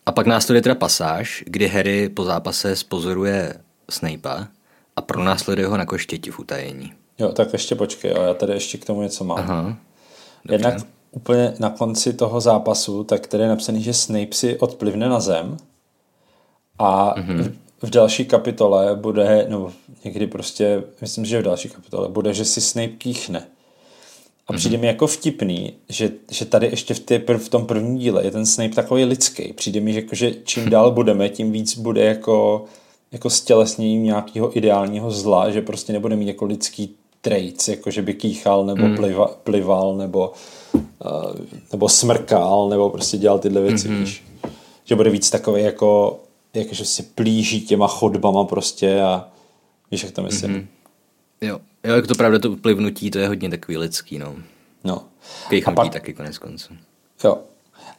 A 0.07 0.13
pak 0.13 0.27
následuje 0.27 0.63
teda 0.63 0.75
pasáž, 0.75 1.45
kdy 1.47 1.69
Harry 1.69 2.09
po 2.09 2.25
zápase 2.25 2.77
spozoruje 2.77 3.55
Snape'a 3.91 4.49
a 4.99 5.01
pronásleduje 5.01 5.67
ho 5.67 5.77
na 5.77 5.87
koštěti 5.87 6.31
v 6.31 6.39
utajení. 6.39 6.93
Jo, 7.19 7.29
tak 7.29 7.53
ještě 7.53 7.75
počkej, 7.75 8.11
jo, 8.11 8.23
já 8.23 8.35
tady 8.35 8.53
ještě 8.53 8.79
k 8.79 8.85
tomu 8.85 9.03
něco 9.03 9.25
mám. 9.25 9.39
Aha, 9.39 9.77
Jednak 10.51 10.75
úplně 11.11 11.55
na 11.59 11.71
konci 11.71 12.13
toho 12.13 12.41
zápasu, 12.41 13.05
tak 13.05 13.27
tady 13.27 13.43
je 13.43 13.49
napsaný, 13.49 13.83
že 13.83 13.93
Snape 13.95 14.33
si 14.33 14.59
odplivne 14.59 15.09
na 15.09 15.21
zem 15.21 15.57
a 16.79 17.15
mm-hmm. 17.15 17.53
v 17.83 17.91
další 17.91 18.25
kapitole 18.25 18.97
bude, 18.97 19.47
no 19.49 19.73
někdy 20.05 20.27
prostě, 20.27 20.83
myslím, 21.01 21.25
že 21.25 21.41
v 21.41 21.45
další 21.45 21.69
kapitole 21.69 22.09
bude, 22.09 22.35
že 22.35 22.45
si 22.45 22.61
Snape 22.61 22.89
kýchne. 22.99 23.47
A 24.47 24.53
přijde 24.53 24.77
mm-hmm. 24.77 24.81
mi 24.81 24.87
jako 24.87 25.07
vtipný, 25.07 25.73
že, 25.89 26.11
že 26.31 26.45
tady 26.45 26.67
ještě 26.67 26.95
v, 26.95 27.01
té, 27.01 27.19
v 27.39 27.49
tom 27.49 27.67
prvním 27.67 27.99
díle 27.99 28.25
je 28.25 28.31
ten 28.31 28.47
Snape 28.47 28.75
takový 28.75 29.05
lidský. 29.05 29.53
Přijde 29.53 29.81
mi, 29.81 29.93
že, 29.93 30.01
jako, 30.01 30.15
že 30.15 30.35
čím 30.45 30.71
dál 30.71 30.91
budeme, 30.91 31.29
tím 31.29 31.53
víc 31.53 31.79
bude 31.79 32.05
jako 32.05 32.65
jako 33.13 33.31
stělesněním 33.31 34.05
nějakého 34.05 34.57
ideálního 34.57 35.11
zla, 35.11 35.51
že 35.51 35.63
prostě 35.63 35.93
nebude 35.93 36.17
mít 36.17 36.29
jako 36.29 36.45
lidský 36.45 36.95
traits, 37.21 37.69
jako 37.69 37.91
že 37.91 38.03
by 38.03 38.15
kýchal 38.15 38.67
nebo 38.67 38.87
mm. 38.87 38.97
pliva, 38.97 39.27
plival 39.27 39.97
nebo, 39.97 40.33
uh, 40.75 41.33
nebo 41.73 41.89
smrkal 41.89 42.69
nebo 42.69 42.91
prostě 42.91 43.17
dělal 43.17 43.39
tyhle 43.39 43.61
věci, 43.61 43.89
mm-hmm. 43.89 43.99
víš. 43.99 44.25
Že 44.85 44.97
bude 44.97 45.11
víc 45.11 45.31
takový 45.31 45.63
jako, 45.63 46.21
jako 46.55 46.75
že 46.75 46.85
se 46.85 47.03
plíží 47.03 47.61
těma 47.61 47.89
chodbama 47.89 48.45
prostě 48.45 49.01
a 49.01 49.29
víš, 49.91 50.03
jak 50.03 50.13
to 50.13 50.23
myslím. 50.23 50.55
Mm-hmm. 50.55 50.67
Jo, 51.41 51.61
jo, 51.85 51.95
jak 51.95 52.07
to 52.07 52.15
pravda, 52.15 52.39
to 52.39 52.57
plivnutí, 52.57 53.11
to 53.11 53.19
je 53.19 53.29
hodně 53.29 53.51
takový 53.51 53.79
lidský, 53.79 54.19
no. 54.19 54.35
No. 54.85 55.05
Kejchnutí 55.49 55.75
pak, 55.77 55.93
taky 55.93 56.15
konec 56.15 56.39
konců. 56.39 56.75
Jo, 57.25 57.39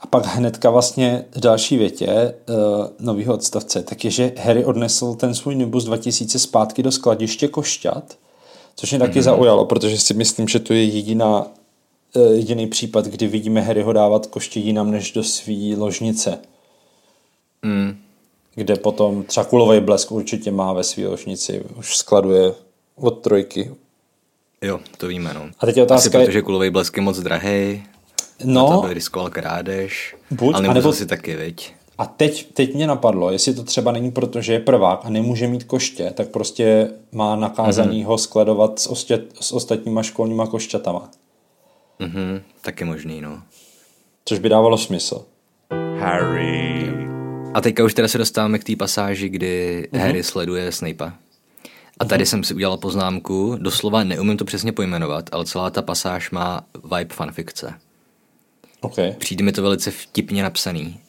a 0.02 0.08
pak 0.08 0.26
hnedka 0.26 0.70
vlastně 0.70 1.26
v 1.32 1.40
další 1.40 1.78
větě 1.78 2.36
uh, 2.50 2.56
nového 3.00 3.34
odstavce, 3.34 3.84
tak 3.84 4.06
je, 4.06 4.12
že 4.12 4.32
Harry 4.38 4.66
odnesl 4.66 5.14
ten 5.14 5.36
svůj 5.36 5.56
Nimbus 5.56 5.84
2000 5.86 6.40
zpátky 6.40 6.84
do 6.84 6.92
skladiště 6.92 7.48
Košťat, 7.48 8.18
což 8.76 8.92
mě 8.92 9.00
taky 9.00 9.20
mm-hmm. 9.20 9.24
zaujalo, 9.24 9.66
protože 9.66 10.00
si 10.00 10.14
myslím, 10.14 10.48
že 10.48 10.60
to 10.60 10.74
je 10.74 10.84
jediná, 10.84 11.48
uh, 12.16 12.32
jediný 12.32 12.68
případ, 12.68 13.06
kdy 13.06 13.28
vidíme 13.28 13.62
Harryho 13.62 13.94
dávat 13.94 14.26
koště 14.28 14.60
jinam 14.60 14.92
než 14.92 15.12
do 15.12 15.24
své 15.24 15.76
ložnice. 15.78 16.40
Mm. 17.62 17.98
Kde 18.56 18.76
potom 18.76 19.24
třeba 19.24 19.44
kulový 19.44 19.80
blesk 19.80 20.12
určitě 20.12 20.52
má 20.52 20.74
ve 20.74 20.84
své 20.84 21.08
ložnici, 21.08 21.64
už 21.78 21.98
skladuje 21.98 22.54
od 22.96 23.12
trojky. 23.12 23.72
Jo, 24.62 24.80
to 24.98 25.08
víme, 25.08 25.34
no. 25.34 25.50
A 25.60 25.66
teď 25.66 25.78
je 25.78 25.84
otázka... 25.84 26.18
Asi 26.18 26.26
protože 26.26 26.42
kulový 26.42 26.70
blesk 26.70 26.98
je 26.98 27.04
moc 27.04 27.20
drahý. 27.20 27.84
No. 28.44 28.68
A 28.68 28.82
to 28.82 28.88
by 28.88 28.94
riskoval 28.94 29.30
krádež. 29.30 30.16
Buď, 30.32 30.56
ale 30.56 30.74
nebo 30.74 30.94
si 30.94 31.06
taky, 31.06 31.36
viď? 31.36 31.74
A 32.00 32.06
teď, 32.06 32.54
teď 32.54 32.76
mě 32.76 32.88
napadlo, 32.88 33.32
jestli 33.32 33.54
to 33.54 33.64
třeba 33.64 33.92
není 33.92 34.12
proto, 34.12 34.42
že 34.42 34.54
je 34.54 34.60
prvák 34.60 35.00
a 35.04 35.10
nemůže 35.10 35.48
mít 35.48 35.64
koště, 35.64 36.12
tak 36.16 36.30
prostě 36.30 36.92
má 37.12 37.36
nakázaný 37.36 38.04
mm-hmm. 38.04 38.08
ho 38.08 38.18
skladovat 38.18 38.80
s, 38.80 38.88
ostě, 38.88 39.24
s 39.40 39.52
ostatníma 39.52 40.04
školníma 40.04 40.48
košťatama. 40.48 41.10
Mhm, 42.00 42.42
taky 42.62 42.86
možný, 42.86 43.22
no. 43.22 43.42
Což 44.26 44.40
by 44.40 44.50
dávalo 44.50 44.78
smysl. 44.78 45.26
Harry. 46.00 46.94
A 47.54 47.62
teďka 47.62 47.84
už 47.84 47.94
teda 47.94 48.08
se 48.08 48.18
dostáváme 48.18 48.60
k 48.60 48.64
té 48.64 48.76
pasáži, 48.76 49.30
kdy 49.30 49.88
mm-hmm. 49.92 50.00
Harry 50.00 50.24
sleduje 50.24 50.72
Snape'a. 50.72 51.14
A 52.00 52.06
tady 52.06 52.24
mm-hmm. 52.24 52.28
jsem 52.28 52.44
si 52.44 52.54
udělal 52.54 52.78
poznámku, 52.78 53.56
doslova 53.60 54.04
neumím 54.04 54.38
to 54.38 54.46
přesně 54.46 54.72
pojmenovat, 54.72 55.26
ale 55.32 55.46
celá 55.46 55.70
ta 55.70 55.82
pasáž 55.82 56.32
má 56.32 56.62
vibe 56.84 57.14
fanfikce. 57.14 57.74
Okay. 58.82 59.12
Přijde 59.12 59.44
mi 59.44 59.52
to 59.52 59.62
velice 59.62 59.92
vtipně 59.92 60.44
napsaný. 60.44 61.00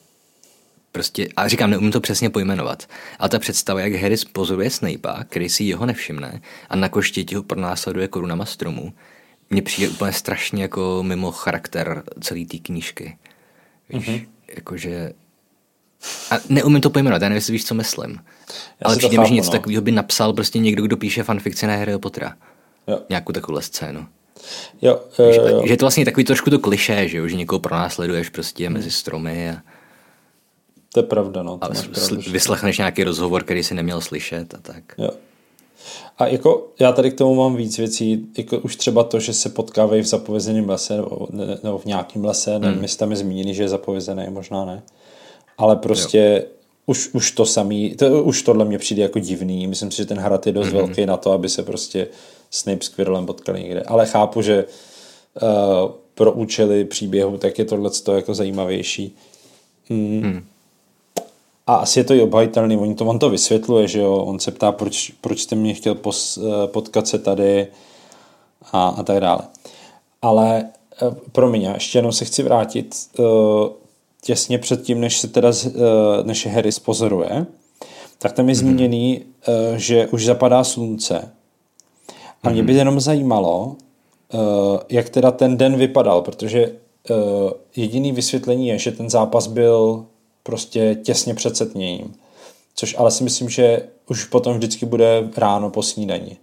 Prostě, 0.93 1.29
a 1.37 1.49
říkám, 1.49 1.71
neumím 1.71 1.93
to 1.93 2.01
přesně 2.01 2.31
pojmenovat. 2.31 2.87
A 3.19 3.29
ta 3.29 3.39
představa, 3.39 3.81
jak 3.81 3.93
Harry 3.93 4.17
pozoruje 4.33 4.71
Snape'a, 4.71 5.25
který 5.25 5.49
si 5.49 5.65
jeho 5.65 5.87
nevšimne 5.87 6.41
a 6.69 6.77
na 6.77 6.89
koštěti 6.89 7.35
ho 7.35 7.43
pronásleduje 7.43 8.09
korunama 8.09 8.45
stromu, 8.45 8.93
mně 9.51 9.63
přijde 9.63 9.89
úplně 9.89 10.13
strašně 10.13 10.63
jako 10.63 11.03
mimo 11.03 11.31
charakter 11.31 12.03
celé 12.21 12.45
té 12.45 12.59
knížky. 12.59 13.19
Víš, 13.89 14.09
mm-hmm. 14.09 14.27
jakože... 14.55 15.13
A 16.31 16.35
neumím 16.49 16.81
to 16.81 16.91
pojmenovat, 16.91 17.23
já 17.23 17.29
nevím, 17.29 17.37
jestli 17.37 17.53
víš, 17.53 17.65
co 17.65 17.75
myslím. 17.75 18.11
Já 18.11 18.85
Ale 18.85 18.97
přijde 18.97 19.19
mi, 19.19 19.29
že 19.29 19.35
něco 19.35 19.51
no. 19.51 19.53
takového 19.53 19.83
by 19.83 19.93
napsal 19.93 20.33
prostě 20.33 20.59
někdo, 20.59 20.83
kdo 20.83 20.97
píše 20.97 21.23
fanfikci 21.23 21.67
na 21.67 21.77
Harryho 21.77 21.99
Pottera. 21.99 22.37
Jo. 22.89 23.01
Nějakou 23.09 23.33
takovou 23.33 23.61
scénu. 23.61 24.07
Jo, 24.83 25.01
uh, 25.19 25.27
že, 25.27 25.67
že 25.67 25.73
je 25.73 25.77
to 25.77 25.85
vlastně 25.85 26.05
takový 26.05 26.25
trošku 26.25 26.51
to 26.51 26.59
kliše, 26.59 27.09
že, 27.09 27.19
jo? 27.19 27.29
že 27.29 27.37
někoho 27.37 27.59
pronásleduješ 27.59 28.29
prostě 28.29 28.67
hmm. 28.67 28.75
mezi 28.75 28.91
stromy 28.91 29.51
a, 29.51 29.57
to 30.93 31.01
je 31.01 31.05
pravda, 31.05 31.43
no. 31.43 31.59
a 31.61 31.69
pravdu, 31.69 32.21
vyslechneš 32.31 32.79
nějaký 32.79 33.05
rozhovor, 33.05 33.45
který 33.45 33.63
si 33.63 33.75
neměl 33.75 34.01
slyšet 34.01 34.55
a 34.55 34.59
tak. 34.63 34.85
Jo. 34.99 35.11
A 36.19 36.27
jako 36.27 36.69
já 36.81 36.93
tady 36.93 37.11
k 37.11 37.19
tomu 37.19 37.35
mám 37.35 37.57
víc 37.57 37.79
věcí, 37.79 38.27
jako 38.39 38.59
už 38.59 38.77
třeba 38.77 39.05
to, 39.05 39.21
že 39.21 39.33
se 39.33 39.49
potkávají 39.49 40.03
v 40.03 40.07
zapovězeném 40.07 40.69
lese 40.69 40.97
nebo, 40.97 41.29
ne, 41.31 41.59
nebo 41.63 41.79
v 41.79 41.85
nějakém 41.85 42.25
lese, 42.25 42.53
hmm. 42.53 42.63
nevím, 42.63 42.83
jestli 42.83 42.99
tam 42.99 43.11
je 43.11 43.17
zmíněný, 43.17 43.55
že 43.55 43.63
je 43.63 43.69
zapovězený, 43.69 44.27
možná 44.31 44.65
ne. 44.65 44.83
Ale 45.59 45.77
prostě 45.77 46.43
jo. 46.45 46.51
už, 46.87 47.11
už 47.13 47.31
to 47.31 47.47
samý, 47.47 47.95
to, 47.95 48.23
už 48.23 48.43
tohle 48.43 48.65
mě 48.65 48.79
přijde 48.79 49.03
jako 49.03 49.19
divný. 49.19 49.67
Myslím 49.67 49.91
si, 49.91 49.97
že 49.97 50.07
ten 50.07 50.19
hrad 50.19 50.47
je 50.47 50.53
dost 50.53 50.67
hmm. 50.67 50.77
velký 50.77 51.07
na 51.07 51.17
to, 51.17 51.33
aby 51.33 51.49
se 51.49 51.63
prostě 51.63 52.09
Snape 52.51 52.85
s 52.85 52.89
Quirrellem 52.89 53.27
potkali 53.27 53.63
někde. 53.63 53.83
Ale 53.83 54.07
chápu, 54.07 54.43
že 54.43 54.65
uh, 54.65 55.91
pro 56.15 56.33
účely 56.33 56.85
příběhu 56.85 57.39
tak 57.39 57.59
je 57.59 57.65
tohle 57.65 57.91
jako 58.15 58.35
zajímavější. 58.35 59.17
Hmm. 59.89 60.23
Hmm. 60.23 60.45
A 61.67 61.75
asi 61.75 62.01
je 62.01 62.05
to 62.05 62.15
i 62.15 62.23
obhajitelný, 62.23 62.77
on 62.77 62.95
to, 62.95 63.07
on 63.07 63.19
to 63.19 63.31
vysvětluje, 63.31 63.89
že 63.89 64.01
jo, 64.01 64.17
on 64.17 64.39
se 64.39 64.51
ptá, 64.51 64.73
proč, 64.73 65.13
proč 65.21 65.41
jste 65.41 65.57
mě 65.57 65.75
chtěl 65.75 65.95
pos, 65.95 66.39
eh, 66.39 66.67
potkat 66.67 67.09
se 67.09 67.19
tady 67.19 67.67
a, 68.73 68.89
a 68.89 69.03
tak 69.03 69.21
dále. 69.21 69.41
Ale 70.23 70.65
eh, 71.03 71.17
promiň, 71.33 71.63
já 71.63 71.75
ještě 71.75 71.99
jenom 71.99 72.13
se 72.13 72.25
chci 72.25 72.43
vrátit 72.43 72.97
uh, 73.19 73.27
těsně 74.23 74.59
předtím, 74.59 75.01
než 75.01 75.19
se 75.19 75.29
teda, 75.29 75.53
než 76.23 76.47
Harry 76.47 76.73
spozoruje, 76.73 77.47
tak 78.19 78.33
tam 78.33 78.49
je 78.49 78.55
mm-hmm. 78.55 78.59
zmíněný, 78.59 79.25
že 79.77 80.07
už 80.07 80.25
zapadá 80.25 80.65
slunce. 80.65 81.33
A 82.43 82.51
mě 82.51 82.63
by 82.63 82.73
mhm. 82.73 82.79
jenom 82.79 83.01
zajímalo, 83.01 83.77
uh, 84.35 84.41
jak 84.89 85.09
teda 85.09 85.31
ten 85.31 85.57
den 85.57 85.77
vypadal, 85.77 86.23
protože 86.23 86.73
uh, 87.11 87.17
jediný 87.77 88.13
vysvětlení 88.13 88.69
je, 88.69 88.79
že 88.79 88.93
ten 88.93 89.11
zápas 89.11 89.47
byl 89.47 90.05
prostě 90.43 90.95
těsně 90.95 91.35
před 91.35 91.57
setněním. 91.57 92.15
Což 92.75 92.97
ale 92.99 93.11
si 93.11 93.25
myslím, 93.25 93.49
že 93.49 93.83
už 94.11 94.25
potom 94.25 94.57
vždycky 94.57 94.87
bude 94.87 95.29
ráno 95.37 95.71
po 95.71 95.83
snídani. 95.83 96.37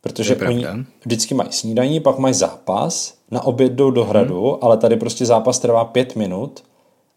Protože 0.00 0.36
oni 0.36 0.66
vždycky 1.04 1.34
mají 1.34 1.52
snídaní, 1.52 2.00
pak 2.00 2.18
mají 2.18 2.34
zápas, 2.34 3.14
na 3.30 3.44
oběd 3.44 3.72
jdou 3.72 3.90
do 3.90 4.04
hradu, 4.04 4.50
hmm. 4.50 4.58
ale 4.62 4.76
tady 4.76 4.96
prostě 4.96 5.26
zápas 5.26 5.58
trvá 5.58 5.84
pět 5.84 6.16
minut 6.16 6.64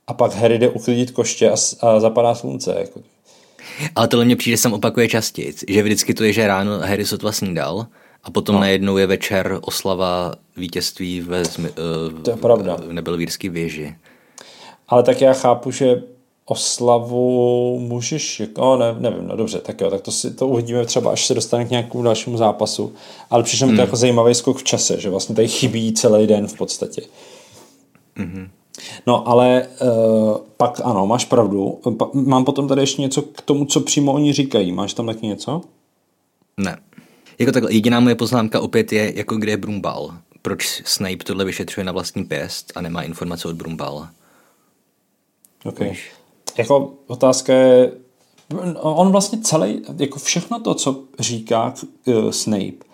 a 0.08 0.14
pak 0.14 0.36
Harry 0.36 0.60
jde 0.60 0.70
uklidit 0.70 1.12
koště 1.12 1.52
a, 1.52 1.56
a 1.82 2.00
zapadá 2.00 2.36
slunce. 2.36 2.76
Jako. 2.80 3.00
Ale 3.96 4.08
tohle 4.08 4.26
mě 4.26 4.36
přijde 4.36 4.58
sem 4.58 4.74
opakuje 4.74 5.10
častěji, 5.10 5.54
že 5.68 5.84
vždycky 5.84 6.14
to 6.14 6.24
je, 6.24 6.34
že 6.34 6.48
ráno 6.48 6.80
Harry 6.80 7.06
sotva 7.06 7.32
snídal 7.32 7.88
a 8.24 8.32
potom 8.32 8.56
no. 8.56 8.62
najednou 8.62 8.98
je 8.98 9.08
večer 9.08 9.60
oslava 9.62 10.34
vítězství 10.58 11.22
ve, 11.22 11.42
uh, 11.42 12.22
to 12.22 12.30
je 12.30 12.38
pravda. 12.38 12.76
v 12.76 12.94
Nebelvírský 12.94 13.50
věži. 13.50 13.96
Ale 14.88 15.04
tak 15.04 15.22
já 15.22 15.34
chápu, 15.34 15.72
že 15.72 16.04
oslavu 16.46 17.80
můžeš, 17.80 18.40
jako, 18.40 18.78
ne, 18.78 18.96
nevím, 19.00 19.28
no 19.28 19.36
dobře, 19.36 19.60
tak 19.60 19.82
jo, 19.82 19.90
tak 19.90 20.02
to, 20.02 20.12
si, 20.12 20.34
to 20.34 20.48
uvidíme 20.48 20.86
třeba, 20.86 21.12
až 21.12 21.26
se 21.26 21.34
dostane 21.34 21.66
k 21.66 21.70
nějakému 21.70 22.04
dalšímu 22.04 22.38
zápasu, 22.38 22.94
ale 23.30 23.44
přišlo 23.44 23.68
mi 23.68 23.72
to 23.72 23.76
hmm. 23.76 23.86
jako 23.86 23.96
zajímavý 23.96 24.36
skok 24.36 24.58
v 24.58 24.64
čase, 24.64 25.00
že 25.00 25.10
vlastně 25.10 25.36
tady 25.36 25.48
chybí 25.48 25.94
celý 25.94 26.28
den 26.28 26.48
v 26.48 26.58
podstatě. 26.58 27.02
Mm-hmm. 28.18 28.50
No, 29.08 29.28
ale 29.28 29.68
uh, 29.82 30.38
pak 30.58 30.82
ano, 30.84 31.08
máš 31.08 31.26
pravdu. 31.26 31.80
Pa, 31.98 32.10
mám 32.14 32.46
potom 32.46 32.68
tady 32.68 32.82
ještě 32.82 33.02
něco 33.02 33.22
k 33.22 33.42
tomu, 33.42 33.66
co 33.66 33.82
přímo 33.82 34.14
oni 34.14 34.34
říkají. 34.34 34.72
Máš 34.72 34.94
tam 34.94 35.06
taky 35.06 35.28
něco? 35.28 35.62
Ne. 36.58 36.78
Jako 37.40 37.52
takhle, 37.52 37.74
jediná 37.74 38.00
moje 38.00 38.16
poznámka 38.16 38.60
opět 38.60 38.94
je, 38.94 39.18
jako 39.18 39.36
kde 39.36 39.52
je 39.52 39.58
Brumbal. 39.58 40.14
Proč 40.42 40.82
Snape 40.86 41.24
tohle 41.24 41.46
vyšetřuje 41.46 41.84
na 41.84 41.92
vlastní 41.92 42.26
pěst 42.26 42.72
a 42.76 42.82
nemá 42.82 43.04
informace 43.04 43.48
od 43.48 43.56
Brumbala? 43.56 44.12
Okay. 45.66 45.96
Jako 46.58 46.94
otázka 47.08 47.54
je, 47.54 47.92
on 48.82 49.12
vlastně 49.12 49.40
celý, 49.42 49.82
jako 49.98 50.20
všechno 50.20 50.60
to, 50.60 50.74
co 50.74 51.04
říká 51.20 51.74
uh, 52.06 52.30
Snape, 52.30 52.87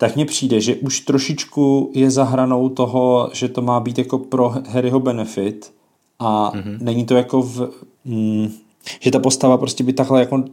tak 0.00 0.16
mně 0.16 0.26
přijde, 0.26 0.60
že 0.60 0.76
už 0.76 1.00
trošičku 1.00 1.90
je 1.94 2.10
za 2.10 2.24
hranou 2.24 2.68
toho, 2.68 3.30
že 3.32 3.48
to 3.48 3.62
má 3.62 3.80
být 3.80 3.98
jako 3.98 4.18
pro 4.18 4.54
Harryho 4.68 5.00
benefit 5.00 5.72
a 6.18 6.52
mm-hmm. 6.54 6.78
není 6.80 7.06
to 7.06 7.14
jako 7.14 7.42
v... 7.42 7.70
Mm, 8.04 8.52
že 9.00 9.10
ta 9.10 9.18
postava 9.18 9.58
prostě 9.58 9.84
by 9.84 9.92
takhle 9.92 10.20
jako 10.20 10.44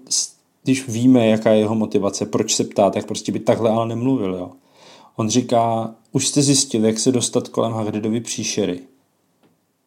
když 0.63 0.87
víme, 0.87 1.27
jaká 1.27 1.51
je 1.51 1.59
jeho 1.59 1.75
motivace, 1.75 2.25
proč 2.25 2.55
se 2.55 2.63
ptá, 2.63 2.89
tak 2.89 3.05
prostě 3.05 3.31
by 3.31 3.39
takhle 3.39 3.71
ale 3.71 3.87
nemluvil, 3.87 4.35
jo. 4.35 4.51
On 5.15 5.29
říká, 5.29 5.95
už 6.11 6.27
jste 6.27 6.41
zjistili, 6.41 6.87
jak 6.87 6.99
se 6.99 7.11
dostat 7.11 7.47
kolem 7.47 7.73
Hagridovy 7.73 8.21
příšery. 8.21 8.79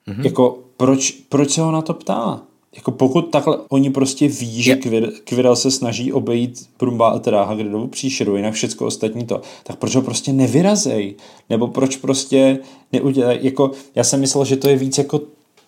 Mm-hmm. 0.09 0.25
Jako, 0.25 0.59
proč, 0.77 1.11
proč 1.11 1.51
se 1.51 1.61
ho 1.61 1.73
na 1.73 1.83
to 1.83 1.95
ptá? 1.95 2.43
Jako 2.77 2.91
pokud 2.91 3.23
takhle 3.23 3.59
oni 3.68 3.91
prostě 3.91 4.29
ví, 4.29 4.62
že 4.62 4.77
Kvir, 4.77 5.12
Quirrell 5.25 5.57
se 5.57 5.71
snaží 5.71 6.12
obejít 6.12 6.68
Brumba, 6.79 7.18
teda 7.18 7.45
Hagridovu 7.45 7.87
příšeru, 7.87 8.37
jinak 8.37 8.55
všechno 8.55 8.87
ostatní 8.87 9.27
to, 9.27 9.41
tak 9.62 9.77
proč 9.77 9.95
ho 9.95 10.03
prostě 10.03 10.33
nevyrazej? 10.33 11.14
Nebo 11.51 11.68
proč 11.68 11.97
prostě 11.97 12.59
neudělají, 12.93 13.39
jako 13.43 13.71
já 13.95 14.05
jsem 14.05 14.21
myslel, 14.21 14.45
že 14.45 14.57
to 14.57 14.68
je 14.68 14.77
víc 14.77 14.99
jako 14.99 15.21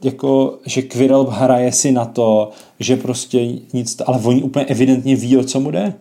jako, 0.04 0.58
že 0.66 0.82
Quirrell 0.82 1.24
hraje 1.24 1.72
si 1.72 1.92
na 1.92 2.04
to, 2.04 2.50
že 2.80 2.96
prostě 2.96 3.38
nic, 3.72 3.96
ale 4.06 4.20
oni 4.22 4.42
úplně 4.42 4.64
evidentně 4.66 5.16
ví, 5.16 5.36
o 5.36 5.44
co 5.44 5.60
mu 5.60 5.70
jde. 5.70 5.94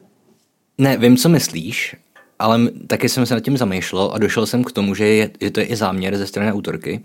Ne, 0.78 0.97
vím, 0.97 1.18
co 1.18 1.30
myslíš, 1.30 1.95
ale 2.39 2.60
taky 2.88 3.10
jsem 3.10 3.26
se 3.26 3.34
nad 3.34 3.39
tím 3.39 3.58
zamýšlel 3.58 4.12
a 4.14 4.18
došel 4.18 4.45
jsem 4.45 4.64
k 4.64 4.72
tomu, 4.72 4.95
že, 4.95 5.08
je, 5.08 5.30
že 5.41 5.52
to 5.52 5.60
je 5.60 5.66
i 5.66 5.76
záměr 5.76 6.18
ze 6.18 6.28
strany 6.28 6.52
autorky, 6.52 7.02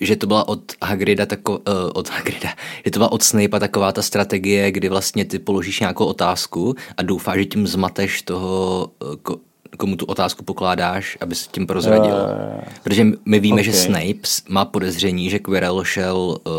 že 0.00 0.16
to 0.16 0.26
byla 0.26 0.48
od 0.48 0.60
Hagrida 0.82 1.26
tako, 1.26 1.52
uh, 1.52 1.64
od 1.94 2.08
Hagrida, 2.08 2.48
že 2.84 2.90
to 2.90 2.98
byla 2.98 3.12
od 3.12 3.22
Snape 3.22 3.60
taková 3.60 3.92
ta 3.92 4.02
strategie, 4.02 4.72
kdy 4.72 4.88
vlastně 4.88 5.24
ty 5.24 5.38
položíš 5.38 5.80
nějakou 5.80 6.04
otázku 6.04 6.74
a 6.96 7.02
doufáš, 7.02 7.38
že 7.38 7.44
tím 7.44 7.66
zmateš 7.66 8.22
toho, 8.22 8.90
uh, 9.02 9.16
ko, 9.16 9.36
komu 9.76 9.96
tu 9.96 10.04
otázku 10.04 10.44
pokládáš, 10.44 11.18
aby 11.20 11.34
se 11.34 11.48
tím 11.52 11.66
prozradil. 11.66 12.14
Uh, 12.14 12.64
Protože 12.82 13.06
my 13.24 13.40
víme, 13.40 13.60
okay. 13.60 13.64
že 13.64 13.72
Snape 13.72 14.28
má 14.48 14.64
podezření, 14.64 15.30
že 15.30 15.38
Quirrell 15.38 15.84
šel 15.84 16.16
uh, 16.16 16.52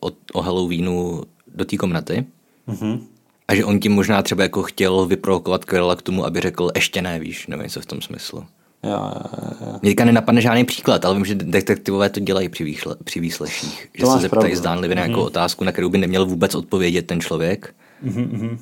o, 0.00 0.10
o 0.32 0.42
Halloweenu 0.42 1.22
do 1.54 1.64
té 1.64 1.76
komnaty 1.76 2.24
uh-huh. 2.68 3.00
a 3.48 3.54
že 3.54 3.64
on 3.64 3.80
tím 3.80 3.92
možná 3.92 4.22
třeba 4.22 4.42
jako 4.42 4.62
chtěl 4.62 5.06
vyprovokovat 5.06 5.64
Quirrella 5.64 5.96
k 5.96 6.02
tomu, 6.02 6.26
aby 6.26 6.40
řekl 6.40 6.70
ještě 6.74 7.02
ne, 7.02 7.18
víš, 7.18 7.46
nevím, 7.46 7.68
co 7.68 7.80
v 7.80 7.86
tom 7.86 8.02
smyslu. 8.02 8.46
Jo, 8.86 9.12
jo, 9.42 9.50
jo. 9.60 9.78
Mě 9.82 9.90
teďka 9.90 10.04
nenapadne 10.04 10.40
žádný 10.40 10.64
příklad, 10.64 11.04
ale 11.04 11.14
vím, 11.14 11.24
že 11.24 11.34
detektivové 11.34 12.10
to 12.10 12.20
dělají 12.20 12.48
při, 12.48 12.64
výšle, 12.64 12.96
při 13.04 13.20
výsleších. 13.20 13.88
Že 13.94 14.06
se 14.06 14.12
zeptají 14.12 14.28
pravdu. 14.30 14.56
zdánlivě 14.56 14.96
na 14.96 15.06
nějakou 15.06 15.20
mm. 15.20 15.26
otázku, 15.26 15.64
na 15.64 15.72
kterou 15.72 15.88
by 15.88 15.98
neměl 15.98 16.26
vůbec 16.26 16.54
odpovědět 16.54 17.06
ten 17.06 17.20
člověk. 17.20 17.74
Mm-hmm. 18.04 18.58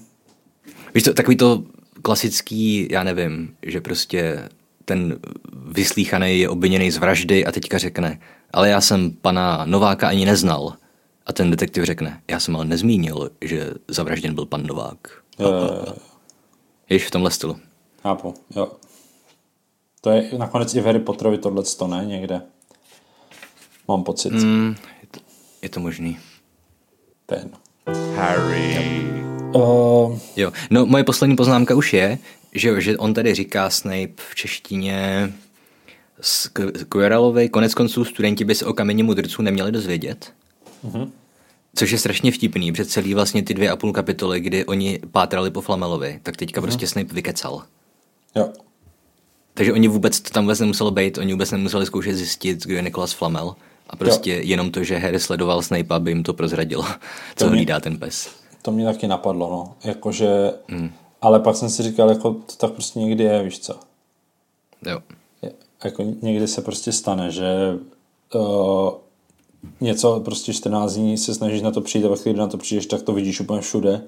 Víš 0.95 1.05
to, 1.05 1.15
takový 1.15 1.37
to 1.37 1.63
klasický, 2.03 2.89
já 2.91 3.03
nevím, 3.05 3.55
že 3.63 3.81
prostě 3.81 4.49
ten 4.85 5.19
vyslíchaný 5.67 6.41
je 6.41 6.49
obviněný 6.49 6.91
z 6.91 6.97
vraždy 6.97 7.47
a 7.47 7.53
teďka 7.53 7.79
řekne, 7.79 8.21
ale 8.53 8.69
já 8.69 8.81
jsem 8.81 9.11
pana 9.11 9.65
Nováka 9.67 10.09
ani 10.09 10.27
neznal. 10.27 10.75
A 11.27 11.33
ten 11.33 11.51
detektiv 11.51 11.85
řekne, 11.85 12.21
já 12.31 12.41
jsem 12.41 12.57
ale 12.57 12.65
nezmínil, 12.65 13.31
že 13.41 13.71
zavražděn 13.89 14.35
byl 14.35 14.47
pan 14.47 14.67
Novák. 14.67 14.99
Jo, 15.39 15.49
jo, 15.49 15.83
jo. 15.87 15.95
Jež 16.91 17.07
v 17.07 17.11
tomhle 17.11 17.31
stylu. 17.31 17.57
Chápu, 18.03 18.35
jo. 18.57 18.73
To 20.05 20.11
je 20.11 20.29
nakonec 20.39 20.75
i 20.75 20.81
v 20.81 20.85
Harry 20.85 20.99
Potterovi 20.99 21.39
tohle 21.39 21.63
to 21.79 21.87
ne 21.87 22.05
někde. 22.07 22.43
Mám 23.89 24.05
pocit. 24.05 24.33
Mm, 24.33 24.77
je, 25.03 25.09
to, 25.11 25.21
je 25.63 25.69
to 25.69 25.81
možný. 25.81 26.19
Ten. 27.27 27.51
Harry. 28.17 29.03
Uh... 29.55 30.19
Jo, 30.37 30.53
no 30.71 30.87
moje 30.87 31.05
poslední 31.05 31.37
poznámka 31.37 31.75
už 31.75 31.93
je, 31.93 32.19
že, 32.53 32.81
že 32.81 32.99
on 32.99 33.15
tady 33.15 33.35
říká 33.35 33.71
Snape 33.71 34.13
v 34.31 34.35
češtině 34.35 35.33
s 36.21 36.51
Quirrellovi, 36.89 37.49
konec 37.49 37.75
konců 37.75 38.05
studenti 38.05 38.45
by 38.45 38.55
se 38.55 38.67
o 38.67 38.73
kameni 38.73 39.03
mudrců 39.03 39.43
neměli 39.43 39.73
dozvědět. 39.73 40.33
Uh-huh. 40.87 41.11
Což 41.75 41.91
je 41.91 41.99
strašně 41.99 42.33
vtipný, 42.33 42.73
před 42.73 42.91
celý 42.91 43.15
vlastně 43.15 43.43
ty 43.43 43.55
dvě 43.55 43.71
a 43.71 43.77
půl 43.77 43.93
kapitoly, 43.93 44.41
kdy 44.41 44.65
oni 44.65 45.01
pátrali 45.11 45.51
po 45.51 45.61
Flamelovi, 45.61 46.21
tak 46.23 46.37
teďka 46.37 46.61
uh-huh. 46.61 46.65
prostě 46.65 46.87
Snape 46.87 47.15
vykecal. 47.15 47.63
Jo. 48.37 48.53
Takže 49.55 49.73
oni 49.73 49.89
vůbec, 49.89 50.21
to 50.21 50.31
tam 50.31 50.45
vůbec 50.45 50.61
nemuselo 50.61 50.91
být, 50.91 51.19
oni 51.19 51.33
vůbec 51.33 51.51
nemuseli 51.51 51.87
zkoušet 51.87 52.15
zjistit, 52.17 52.63
kdo 52.67 52.75
je 52.77 52.83
Nikolas 52.83 53.13
Flamel. 53.13 53.55
A 53.91 53.97
prostě 53.97 54.35
jo. 54.35 54.41
jenom 54.43 54.71
to, 54.71 54.85
že 54.85 54.99
Harry 54.99 55.21
sledoval 55.21 55.63
Snape, 55.63 55.99
by 55.99 56.11
jim 56.11 56.23
to 56.23 56.35
prozradilo, 56.35 56.83
co 57.37 57.45
To 57.45 57.45
mě- 57.45 57.57
hlídá 57.57 57.81
ten 57.81 57.99
pes. 57.99 58.29
To 58.63 58.71
mě 58.73 58.85
taky 58.85 59.07
napadlo, 59.07 59.51
no. 59.51 59.75
Jakože, 59.91 60.53
hmm. 60.69 60.91
ale 61.23 61.41
pak 61.41 61.57
jsem 61.57 61.71
si 61.71 61.83
říkal, 61.83 62.09
jako 62.11 62.31
to 62.31 62.53
tak 62.57 62.71
prostě 62.73 62.99
někdy 62.99 63.25
je, 63.25 63.43
víš 63.43 63.59
co. 63.59 63.75
Jo. 64.87 65.01
Je- 65.43 65.53
Jako 65.85 66.03
někdy 66.23 66.49
se 66.49 66.63
prostě 66.63 66.93
stane, 66.93 67.31
že 67.31 67.45
uh, 68.35 68.91
něco 69.81 70.21
prostě 70.21 70.53
14 70.53 70.93
dní 70.93 71.19
se 71.19 71.35
snažíš 71.35 71.63
na 71.63 71.71
to 71.71 71.81
přijít 71.81 72.05
a 72.05 72.09
ve 72.09 72.17
chvíli, 72.17 72.33
kdy 72.35 72.41
na 72.41 72.47
to 72.49 72.59
přijdeš, 72.59 72.87
tak 72.87 73.03
to 73.03 73.13
vidíš 73.13 73.41
úplně 73.41 73.61
všude. 73.61 74.03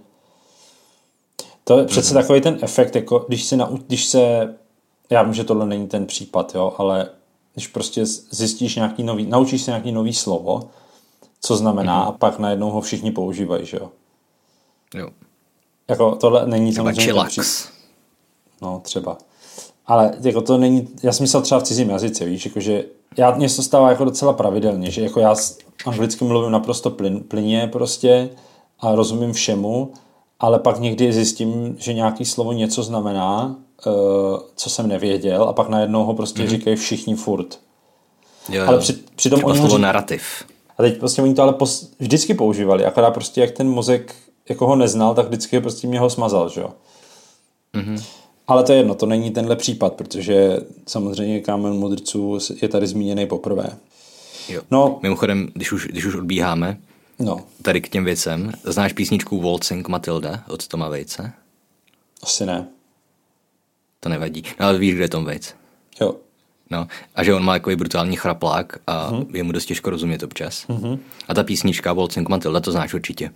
To 1.65 1.79
je 1.79 1.85
přece 1.85 2.15
Mhm. 2.15 2.23
takový 2.23 2.41
ten 2.41 2.59
efekt, 2.63 2.97
jako 2.97 3.25
když 3.29 3.45
se, 3.45 3.57
nau, 3.57 3.77
když 3.87 4.05
se, 4.07 4.55
já 5.11 5.23
vím, 5.23 5.35
že 5.35 5.45
tohle 5.45 5.67
není 5.67 5.89
ten 5.89 6.07
případ, 6.07 6.55
jo, 6.55 6.75
ale 6.79 7.09
když 7.55 7.67
prostě 7.69 8.07
zjistíš 8.07 8.77
nějaký 8.77 9.03
nový, 9.03 9.27
naučíš 9.27 9.63
se 9.63 9.71
nějaký 9.71 9.93
nový 9.93 10.15
slovo, 10.15 10.69
co 11.41 11.57
znamená, 11.57 11.99
Mhm. 12.01 12.09
a 12.09 12.13
pak 12.13 12.39
najednou 12.39 12.71
ho 12.71 12.81
všichni 12.81 13.11
používají, 13.11 13.67
že 13.67 13.77
jo. 13.77 13.91
jo. 14.95 15.09
Jako 15.89 16.17
tohle 16.17 16.47
není 16.47 16.71
Třeba 16.73 16.85
samozřejmě 16.85 17.05
chillax. 17.05 17.69
No, 18.63 18.81
třeba. 18.85 19.19
Ale 19.87 20.15
jako 20.21 20.41
to 20.41 20.59
není, 20.59 20.89
já 21.03 21.13
jsem 21.13 21.25
myslel 21.25 21.43
třeba 21.43 21.61
v 21.61 21.63
cizím 21.63 21.91
jazyce, 21.91 22.25
víš, 22.25 22.47
jakože 22.47 22.85
já, 23.17 23.31
mně 23.31 23.49
se 23.49 23.57
to 23.57 23.63
stává 23.63 23.91
jako 23.91 24.05
docela 24.05 24.33
pravidelně, 24.33 24.91
že 24.91 25.03
jako 25.03 25.21
já 25.21 25.35
anglicky 25.87 26.25
mluvím 26.25 26.51
naprosto 26.53 26.91
plyn, 26.91 27.21
plyně 27.21 27.69
prostě 27.73 28.31
a 28.81 28.95
rozumím 28.95 29.33
všemu, 29.33 29.93
ale 30.41 30.59
pak 30.59 30.81
někdy 30.81 31.13
zjistím, 31.13 31.77
že 31.79 31.93
nějaký 31.93 32.25
slovo 32.25 32.53
něco 32.53 32.83
znamená, 32.83 33.57
co 34.57 34.71
jsem 34.71 34.89
nevěděl 34.89 35.43
a 35.43 35.53
pak 35.53 35.69
najednou 35.69 36.05
ho 36.05 36.15
prostě 36.15 36.43
mm-hmm. 36.43 36.49
říkají 36.49 36.77
všichni 36.77 37.15
furt. 37.15 37.59
Jo, 38.49 38.65
Ale 38.67 38.75
jo. 38.77 38.81
při, 38.81 38.93
přitom 39.17 39.39
Třeba 39.39 39.51
oni 39.51 39.59
ho 39.59 39.67
slovo 39.67 39.79
řík- 39.79 39.83
narrativ. 39.83 40.23
a 40.79 40.83
teď 40.83 40.99
prostě 40.99 41.23
oni 41.23 41.35
to 41.35 41.43
ale 41.43 41.53
pos, 41.53 41.91
vždycky 41.99 42.35
používali, 42.35 42.85
akorát 42.85 43.11
prostě 43.11 43.41
jak 43.41 43.51
ten 43.51 43.69
mozek 43.69 44.15
jako 44.49 44.67
ho 44.67 44.77
neznal, 44.77 45.15
tak 45.15 45.27
vždycky 45.27 45.61
prostě 45.61 45.87
mě 45.89 46.01
ho 46.01 46.11
smazal, 46.11 46.49
že 46.49 46.61
jo. 46.61 46.71
Mm-hmm. 47.75 48.05
Ale 48.49 48.63
to 48.65 48.73
je 48.73 48.79
jedno, 48.79 48.95
to 48.95 49.07
není 49.07 49.31
tenhle 49.31 49.57
případ, 49.57 49.93
protože 49.93 50.61
samozřejmě 50.87 51.41
kámen 51.41 51.73
mudrců 51.73 52.39
je 52.63 52.69
tady 52.69 52.87
zmíněný 52.87 53.27
poprvé. 53.27 53.71
Jo. 54.49 54.63
No, 54.71 54.99
Mimochodem, 55.03 55.49
když 55.55 55.73
už, 55.73 55.87
když 55.87 56.05
už 56.05 56.15
odbíháme 56.15 56.79
no, 57.19 57.41
tady 57.63 57.81
k 57.81 57.89
těm 57.89 58.05
věcem, 58.05 58.53
znáš 58.65 58.93
písničku 58.93 59.41
Waltzing 59.41 59.89
Matilda 59.89 60.45
od 60.49 60.69
Toma 60.69 60.89
Vejce? 60.89 61.33
asi 62.23 62.47
ne. 62.47 62.69
To 64.07 64.11
nevadí. 64.11 64.43
No 64.61 64.67
ale 64.67 64.79
víš, 64.79 64.95
kde 64.95 65.05
je 65.05 65.09
Tom 65.09 65.25
Waits. 65.25 65.55
Jo, 66.01 66.17
No, 66.71 66.87
a 67.15 67.25
že 67.25 67.35
on 67.35 67.45
má 67.45 67.53
takový 67.53 67.77
brutální 67.77 68.17
chraplák 68.17 68.79
a 68.87 69.11
uh-huh. 69.11 69.27
je 69.35 69.43
mu 69.43 69.53
dost 69.53 69.65
těžko 69.65 69.91
rozumět 69.91 70.23
občas. 70.23 70.67
Uh-huh. 70.69 70.99
A 71.29 71.35
ta 71.35 71.45
písnička 71.45 71.93
Waltzing 71.93 72.29
Matilda, 72.29 72.61
to 72.61 72.73
znáš 72.73 72.95
určitě. 72.95 73.31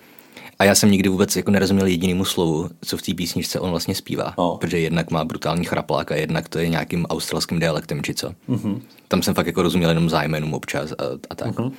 A 0.58 0.64
já 0.64 0.74
jsem 0.74 0.90
nikdy 0.90 1.08
vůbec 1.08 1.36
jako 1.36 1.50
nerozuměl 1.50 1.86
jedinému 1.86 2.24
slovu, 2.24 2.70
co 2.84 2.96
v 2.96 3.02
té 3.02 3.14
písničce 3.14 3.60
on 3.60 3.70
vlastně 3.70 3.94
zpívá. 3.94 4.34
No. 4.38 4.56
Protože 4.60 4.78
jednak 4.78 5.10
má 5.10 5.24
brutální 5.24 5.64
chraplák 5.64 6.12
a 6.12 6.14
jednak 6.14 6.48
to 6.48 6.58
je 6.58 6.68
nějakým 6.68 7.06
australským 7.06 7.58
dialektem, 7.58 8.02
či 8.02 8.14
co. 8.14 8.30
Uh-huh. 8.48 8.80
Tam 9.08 9.22
jsem 9.22 9.34
fakt 9.34 9.46
jako 9.46 9.62
rozuměl 9.62 9.88
jenom 9.88 10.10
zájmenům 10.10 10.54
občas 10.54 10.92
a, 10.92 11.04
a 11.30 11.34
tak. 11.34 11.54
Uh-huh. 11.54 11.72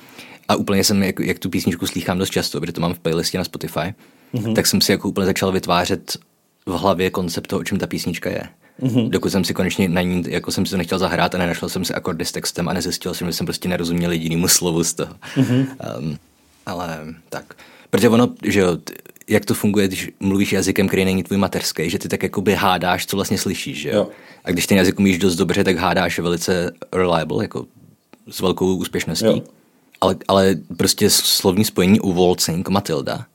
A 0.48 0.56
úplně 0.56 0.84
jsem, 0.84 1.02
jak, 1.02 1.20
jak 1.20 1.38
tu 1.38 1.50
písničku 1.50 1.86
slýchám 1.86 2.18
dost 2.18 2.30
často, 2.30 2.60
protože 2.60 2.72
to 2.72 2.80
mám 2.80 2.94
v 2.94 2.98
playlistě 2.98 3.38
na 3.38 3.44
Spotify, 3.44 3.94
uh-huh. 4.34 4.54
tak 4.54 4.66
jsem 4.66 4.80
si 4.80 4.92
jako 4.92 5.08
úplně 5.08 5.26
začal 5.26 5.52
vytvářet 5.52 6.18
v 6.66 6.72
hlavě 6.72 7.10
koncept 7.10 7.46
toho, 7.46 7.60
o 7.60 7.64
čem 7.64 7.78
ta 7.78 7.86
písnička 7.86 8.30
je. 8.30 8.42
Mm-hmm. 8.80 9.10
Dokud 9.10 9.32
jsem 9.32 9.44
si 9.44 9.54
konečně 9.54 9.88
na 9.88 10.02
ní, 10.02 10.24
jako 10.28 10.52
jsem 10.52 10.66
si 10.66 10.70
to 10.70 10.76
nechtěl 10.76 10.98
zahrát 10.98 11.34
a 11.34 11.38
nenašel 11.38 11.68
jsem 11.68 11.84
si 11.84 11.94
akordy 11.94 12.24
s 12.24 12.32
textem 12.32 12.68
a 12.68 12.72
nezjistil 12.72 13.14
jsem, 13.14 13.26
že 13.26 13.32
jsem 13.32 13.46
prostě 13.46 13.68
nerozuměl 13.68 14.12
jedinému 14.12 14.48
slovu 14.48 14.84
z 14.84 14.94
toho. 14.94 15.14
Mm-hmm. 15.36 15.66
Um, 15.98 16.18
ale 16.66 16.98
tak. 17.28 17.54
Protože 17.90 18.08
ono, 18.08 18.28
že 18.44 18.60
jo, 18.60 18.78
jak 19.28 19.44
to 19.44 19.54
funguje, 19.54 19.88
když 19.88 20.10
mluvíš 20.20 20.52
jazykem, 20.52 20.88
který 20.88 21.04
není 21.04 21.22
tvůj 21.22 21.38
mateřský, 21.38 21.90
že 21.90 21.98
ty 21.98 22.08
tak 22.08 22.22
jakoby 22.22 22.54
hádáš, 22.54 23.06
co 23.06 23.16
vlastně 23.16 23.38
slyšíš, 23.38 23.80
že 23.80 23.88
jo? 23.88 23.94
Jo. 23.94 24.08
A 24.44 24.50
když 24.50 24.66
ten 24.66 24.78
jazyk 24.78 24.98
umíš 24.98 25.18
dost 25.18 25.36
dobře, 25.36 25.64
tak 25.64 25.76
hádáš 25.76 26.18
velice 26.18 26.72
reliable, 26.92 27.44
jako 27.44 27.66
s 28.30 28.40
velkou 28.40 28.76
úspěšností. 28.76 29.26
Jo. 29.26 29.42
Ale, 30.00 30.16
ale 30.28 30.56
prostě 30.76 31.10
slovní 31.10 31.64
spojení 31.64 32.00
u 32.00 32.12
Waltzing 32.12 32.68
Matilda, 32.68 33.26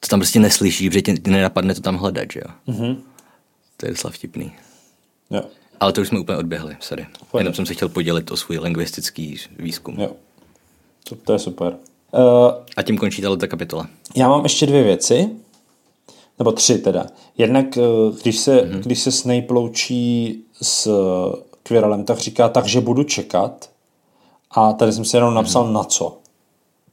to 0.00 0.08
tam 0.08 0.20
prostě 0.20 0.40
neslyšíš, 0.40 0.88
protože 0.88 1.02
ti 1.02 1.14
nenapadne 1.26 1.74
to 1.74 1.80
tam 1.80 1.96
hledat, 1.96 2.32
že 2.32 2.40
jo? 2.40 2.74
Mm-hmm. 2.74 2.96
To 3.82 3.86
je 3.86 3.92
docela 3.92 4.10
vtipný. 4.10 4.52
jo, 5.30 5.42
Ale 5.80 5.92
to 5.92 6.00
už 6.00 6.08
jsme 6.08 6.20
úplně 6.20 6.38
odběhli, 6.38 6.76
sorry. 6.80 7.06
Pojď. 7.30 7.40
Jenom 7.40 7.54
jsem 7.54 7.66
se 7.66 7.74
chtěl 7.74 7.88
podělit 7.88 8.30
o 8.30 8.36
svůj 8.36 8.58
lingvistický 8.58 9.36
výzkum. 9.58 10.00
jo. 10.00 10.10
To, 11.08 11.14
to 11.16 11.32
je 11.32 11.38
super. 11.38 11.76
Uh, 12.12 12.50
A 12.76 12.82
tím 12.82 12.98
končí 12.98 13.22
tato 13.22 13.48
kapitola. 13.48 13.88
Já 14.16 14.28
mám 14.28 14.42
ještě 14.42 14.66
dvě 14.66 14.82
věci, 14.82 15.30
nebo 16.38 16.52
tři 16.52 16.78
teda. 16.78 17.06
Jednak, 17.38 17.76
eh, 17.76 17.82
když 18.22 18.38
se, 18.38 18.56
mm-hmm. 18.56 18.80
když 18.80 19.00
se 19.00 19.12
Snape 19.12 19.46
loučí 19.54 20.40
s 20.62 20.90
Quirrellem, 21.62 22.04
tak 22.04 22.18
říká, 22.18 22.48
takže 22.48 22.80
budu 22.80 23.02
čekat. 23.04 23.70
A 24.50 24.72
tady 24.72 24.92
jsem 24.92 25.04
si 25.04 25.16
jenom 25.16 25.34
napsal 25.34 25.64
mm-hmm. 25.64 25.72
na 25.72 25.84
co. 25.84 26.18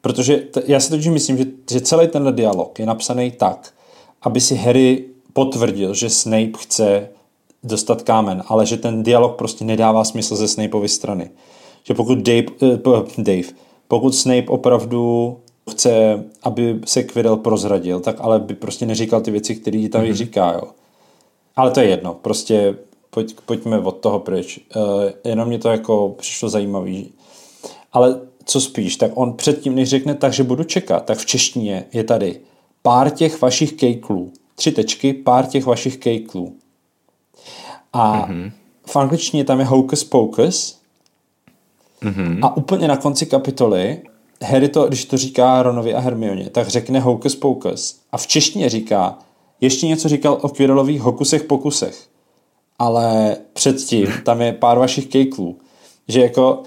Protože 0.01 0.37
t- 0.37 0.63
já 0.67 0.79
si 0.79 0.89
totiž 0.89 1.07
myslím, 1.07 1.37
že, 1.37 1.45
že 1.71 1.81
celý 1.81 2.07
tenhle 2.07 2.31
dialog 2.31 2.79
je 2.79 2.85
napsaný 2.85 3.31
tak, 3.31 3.73
aby 4.21 4.41
si 4.41 4.55
Harry 4.55 5.05
potvrdil, 5.39 5.93
že 5.93 6.09
Snape 6.09 6.57
chce 6.57 7.09
dostat 7.63 8.01
kámen, 8.01 8.43
ale 8.47 8.65
že 8.65 8.77
ten 8.77 9.03
dialog 9.03 9.35
prostě 9.35 9.65
nedává 9.65 10.03
smysl 10.03 10.35
ze 10.35 10.47
Snapeovy 10.47 10.89
strany. 10.89 11.29
Že 11.83 11.93
pokud 11.93 12.17
Dave, 12.17 12.43
eh, 12.61 12.77
Dave 13.17 13.47
pokud 13.87 14.15
Snape 14.15 14.47
opravdu 14.47 15.37
chce, 15.71 16.23
aby 16.43 16.79
se 16.85 17.03
Quirrell 17.03 17.37
prozradil, 17.37 17.99
tak 17.99 18.15
ale 18.19 18.39
by 18.39 18.53
prostě 18.53 18.85
neříkal 18.85 19.21
ty 19.21 19.31
věci, 19.31 19.55
které 19.55 19.89
tam 19.89 20.01
mm-hmm. 20.01 20.13
říká, 20.13 20.51
jo. 20.53 20.67
Ale 21.55 21.71
to 21.71 21.79
je 21.79 21.89
jedno, 21.89 22.13
prostě 22.13 22.75
pojď, 23.09 23.35
pojďme 23.45 23.79
od 23.79 23.91
toho 23.91 24.19
pryč. 24.19 24.59
Uh, 24.75 24.83
jenom 25.23 25.47
mě 25.47 25.59
to 25.59 25.69
jako 25.69 26.15
přišlo 26.17 26.49
zajímavý. 26.49 27.11
Ale 27.93 28.19
co 28.45 28.61
spíš, 28.61 28.95
tak 28.95 29.11
on 29.15 29.33
předtím, 29.33 29.75
než 29.75 29.89
řekne 29.89 30.15
tak, 30.15 30.33
že 30.33 30.43
budu 30.43 30.63
čekat, 30.63 31.05
tak 31.05 31.17
v 31.17 31.25
češtině 31.25 31.85
je 31.93 32.03
tady 32.03 32.39
pár 32.81 33.09
těch 33.09 33.41
vašich 33.41 33.73
kejklů. 33.73 34.31
Tři 34.59 34.71
tečky, 34.71 35.13
pár 35.13 35.45
těch 35.45 35.65
vašich 35.65 35.97
kejklů. 35.97 36.55
A 37.93 38.27
mm-hmm. 38.27 38.51
v 38.85 38.95
angličtině 38.95 39.43
tam 39.43 39.59
je 39.59 39.65
hocus 39.65 40.03
pocus. 40.03 40.79
Mm-hmm. 42.01 42.39
A 42.41 42.57
úplně 42.57 42.87
na 42.87 42.97
konci 42.97 43.25
kapitoly 43.25 44.01
Harry 44.43 44.69
to, 44.69 44.87
když 44.87 45.05
to 45.05 45.17
říká 45.17 45.63
Ronovi 45.63 45.95
a 45.95 45.99
Hermioně, 45.99 46.49
tak 46.49 46.67
řekne 46.67 46.99
hocus 46.99 47.35
pocus. 47.35 47.99
A 48.11 48.17
v 48.17 48.27
češtině 48.27 48.69
říká, 48.69 49.17
ještě 49.61 49.87
něco 49.87 50.09
říkal 50.09 50.37
o 50.41 50.49
Quirrellových 50.49 51.01
hokusech 51.01 51.43
pokusech. 51.43 52.07
Ale 52.79 53.37
předtím 53.53 54.07
tam 54.25 54.41
je 54.41 54.53
pár 54.53 54.79
vašich 54.79 55.07
kejklů. 55.07 55.57
Že 56.07 56.21
jako, 56.21 56.63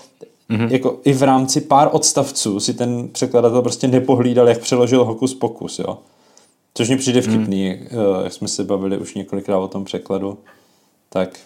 mm-hmm. 0.50 0.72
jako 0.72 0.98
i 1.04 1.12
v 1.12 1.22
rámci 1.22 1.60
pár 1.60 1.88
odstavců 1.92 2.60
si 2.60 2.74
ten 2.74 3.08
překladatel 3.08 3.62
prostě 3.62 3.88
nepohlídal, 3.88 4.48
jak 4.48 4.58
přeložil 4.58 5.04
hokus 5.04 5.34
pokus, 5.34 5.78
jo. 5.78 5.98
Což 6.74 6.88
mi 6.88 6.96
přijde 6.96 7.20
vtipný, 7.20 7.70
mm. 7.70 7.78
jak 8.24 8.32
jsme 8.32 8.48
se 8.48 8.64
bavili 8.64 8.98
už 8.98 9.14
několikrát 9.14 9.58
o 9.58 9.68
tom 9.68 9.84
překladu. 9.84 10.38
Tak 11.08 11.38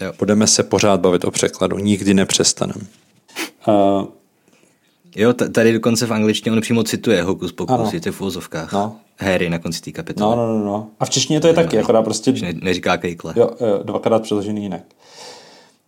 Jo. 0.00 0.12
budeme 0.18 0.46
se 0.46 0.62
pořád 0.62 1.00
bavit 1.00 1.24
o 1.24 1.30
překladu, 1.30 1.78
nikdy 1.78 2.14
nepřestaneme. 2.14 2.80
Uh, 3.68 4.04
Jo, 5.16 5.32
tady 5.32 5.72
dokonce 5.72 6.06
v 6.06 6.12
angličtině 6.12 6.52
on 6.56 6.60
přímo 6.60 6.82
cituje 6.82 7.22
Hokus. 7.22 7.52
Pokus, 7.52 7.92
je 7.92 8.00
to 8.00 8.12
v 8.12 8.20
úvozovkách. 8.20 8.72
No. 8.72 8.96
Harry 9.18 9.50
na 9.50 9.58
konci 9.58 9.80
té 9.80 9.92
kapitoly. 9.92 10.36
no, 10.36 10.46
no, 10.46 10.58
no, 10.58 10.64
no. 10.64 10.86
A 11.00 11.04
v 11.04 11.10
češtině 11.10 11.40
to 11.40 11.46
je 11.46 11.54
taky, 11.54 11.78
akorát 11.78 12.02
prostě 12.02 12.32
ne, 12.32 12.52
neříká 12.52 12.96
kejkle. 12.96 13.34
jo, 13.36 13.50
jo, 13.60 13.80
dvakrát 13.82 14.22
přeložený 14.22 14.62
jinak. 14.62 14.82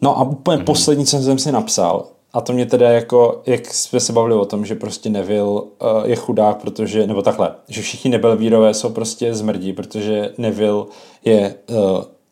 No 0.01 0.19
a 0.19 0.23
úplně 0.23 0.59
mm-hmm. 0.59 0.65
poslední, 0.65 1.07
co 1.07 1.23
jsem 1.23 1.39
si 1.39 1.53
napsal, 1.53 2.07
a 2.35 2.41
to 2.41 2.53
mě 2.53 2.67
teda 2.67 2.91
jako, 2.91 3.43
jak 3.47 3.75
jsme 3.75 4.01
se 4.01 4.13
bavili 4.13 4.35
o 4.35 4.45
tom, 4.45 4.67
že 4.67 4.75
prostě 4.75 5.11
Neville 5.11 5.51
uh, 5.51 5.69
je 6.05 6.17
chudák, 6.17 6.57
protože, 6.57 7.07
nebo 7.07 7.23
takhle, 7.23 7.55
že 7.69 7.83
všichni 7.83 8.11
Nebelvírové 8.11 8.75
jsou 8.75 8.91
prostě 8.91 9.35
zmrdí, 9.35 9.73
protože 9.73 10.33
Neville 10.39 10.85
je, 11.25 11.55
uh, 11.71 11.77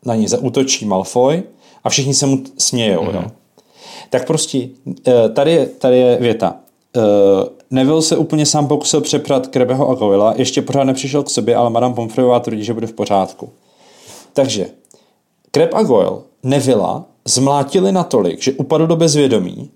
na 0.05 0.15
ní 0.15 0.29
zaútočí 0.29 0.85
Malfoy 0.85 1.43
a 1.85 1.91
všichni 1.91 2.15
se 2.15 2.27
mu 2.27 2.43
smějou, 2.59 3.03
mm-hmm. 3.03 3.15
jo. 3.15 3.31
Tak 4.11 4.27
prostě, 4.27 4.69
uh, 4.87 4.95
tady, 5.33 5.53
je, 5.53 5.67
tady 5.67 5.99
je 5.99 6.17
věta. 6.21 6.57
Uh, 6.97 7.03
Neville 7.71 8.03
se 8.03 8.17
úplně 8.17 8.47
sám 8.47 8.69
pokusil 8.69 9.01
přeprat 9.01 9.47
Krebeho 9.47 9.89
a 9.89 9.95
Goyla, 9.95 10.35
ještě 10.37 10.63
pořád 10.63 10.85
nepřišel 10.85 11.23
k 11.23 11.31
sobě, 11.31 11.57
ale 11.57 11.71
Madame 11.71 11.95
Pomfreyová 11.95 12.41
tvrdí, 12.41 12.65
že 12.65 12.75
bude 12.75 12.87
v 12.87 12.93
pořádku. 12.93 13.51
Takže 14.33 14.67
Kreb 15.51 15.75
a 15.75 15.83
Goyle 15.83 16.21
Nevilla 16.43 17.05
zmlátili 17.25 17.93
natolik, 17.93 18.43
že 18.43 18.53
upadl 18.53 18.87
do 18.87 18.97
bezvědomí. 18.97 19.71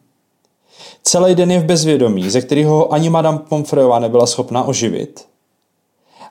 Celý 1.08 1.34
den 1.34 1.50
je 1.50 1.60
v 1.60 1.64
bezvědomí, 1.64 2.30
ze 2.30 2.40
kterého 2.40 2.92
ani 2.92 3.10
Madame 3.10 3.38
Pomfreyová 3.38 3.98
nebyla 3.98 4.26
schopná 4.26 4.62
oživit. 4.62 5.26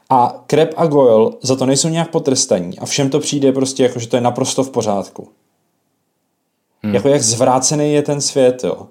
A 0.09 0.43
Kreb 0.47 0.73
a 0.78 0.86
Goyle 0.86 1.32
za 1.41 1.55
to 1.55 1.65
nejsou 1.65 1.89
nějak 1.89 2.09
potrestaní 2.11 2.80
a 2.80 2.86
všem 2.86 3.09
to 3.09 3.19
přijde 3.19 3.51
prostě 3.51 3.84
jako, 3.84 3.99
že 3.99 4.07
to 4.07 4.17
je 4.17 4.21
naprosto 4.21 4.63
v 4.63 4.69
pořádku. 4.69 5.30
Hmm. 6.84 6.95
Jako 6.95 7.07
jak 7.09 7.21
zvrácený 7.21 7.93
je 7.93 8.01
ten 8.01 8.21
svět, 8.21 8.63
jo. 8.63 8.88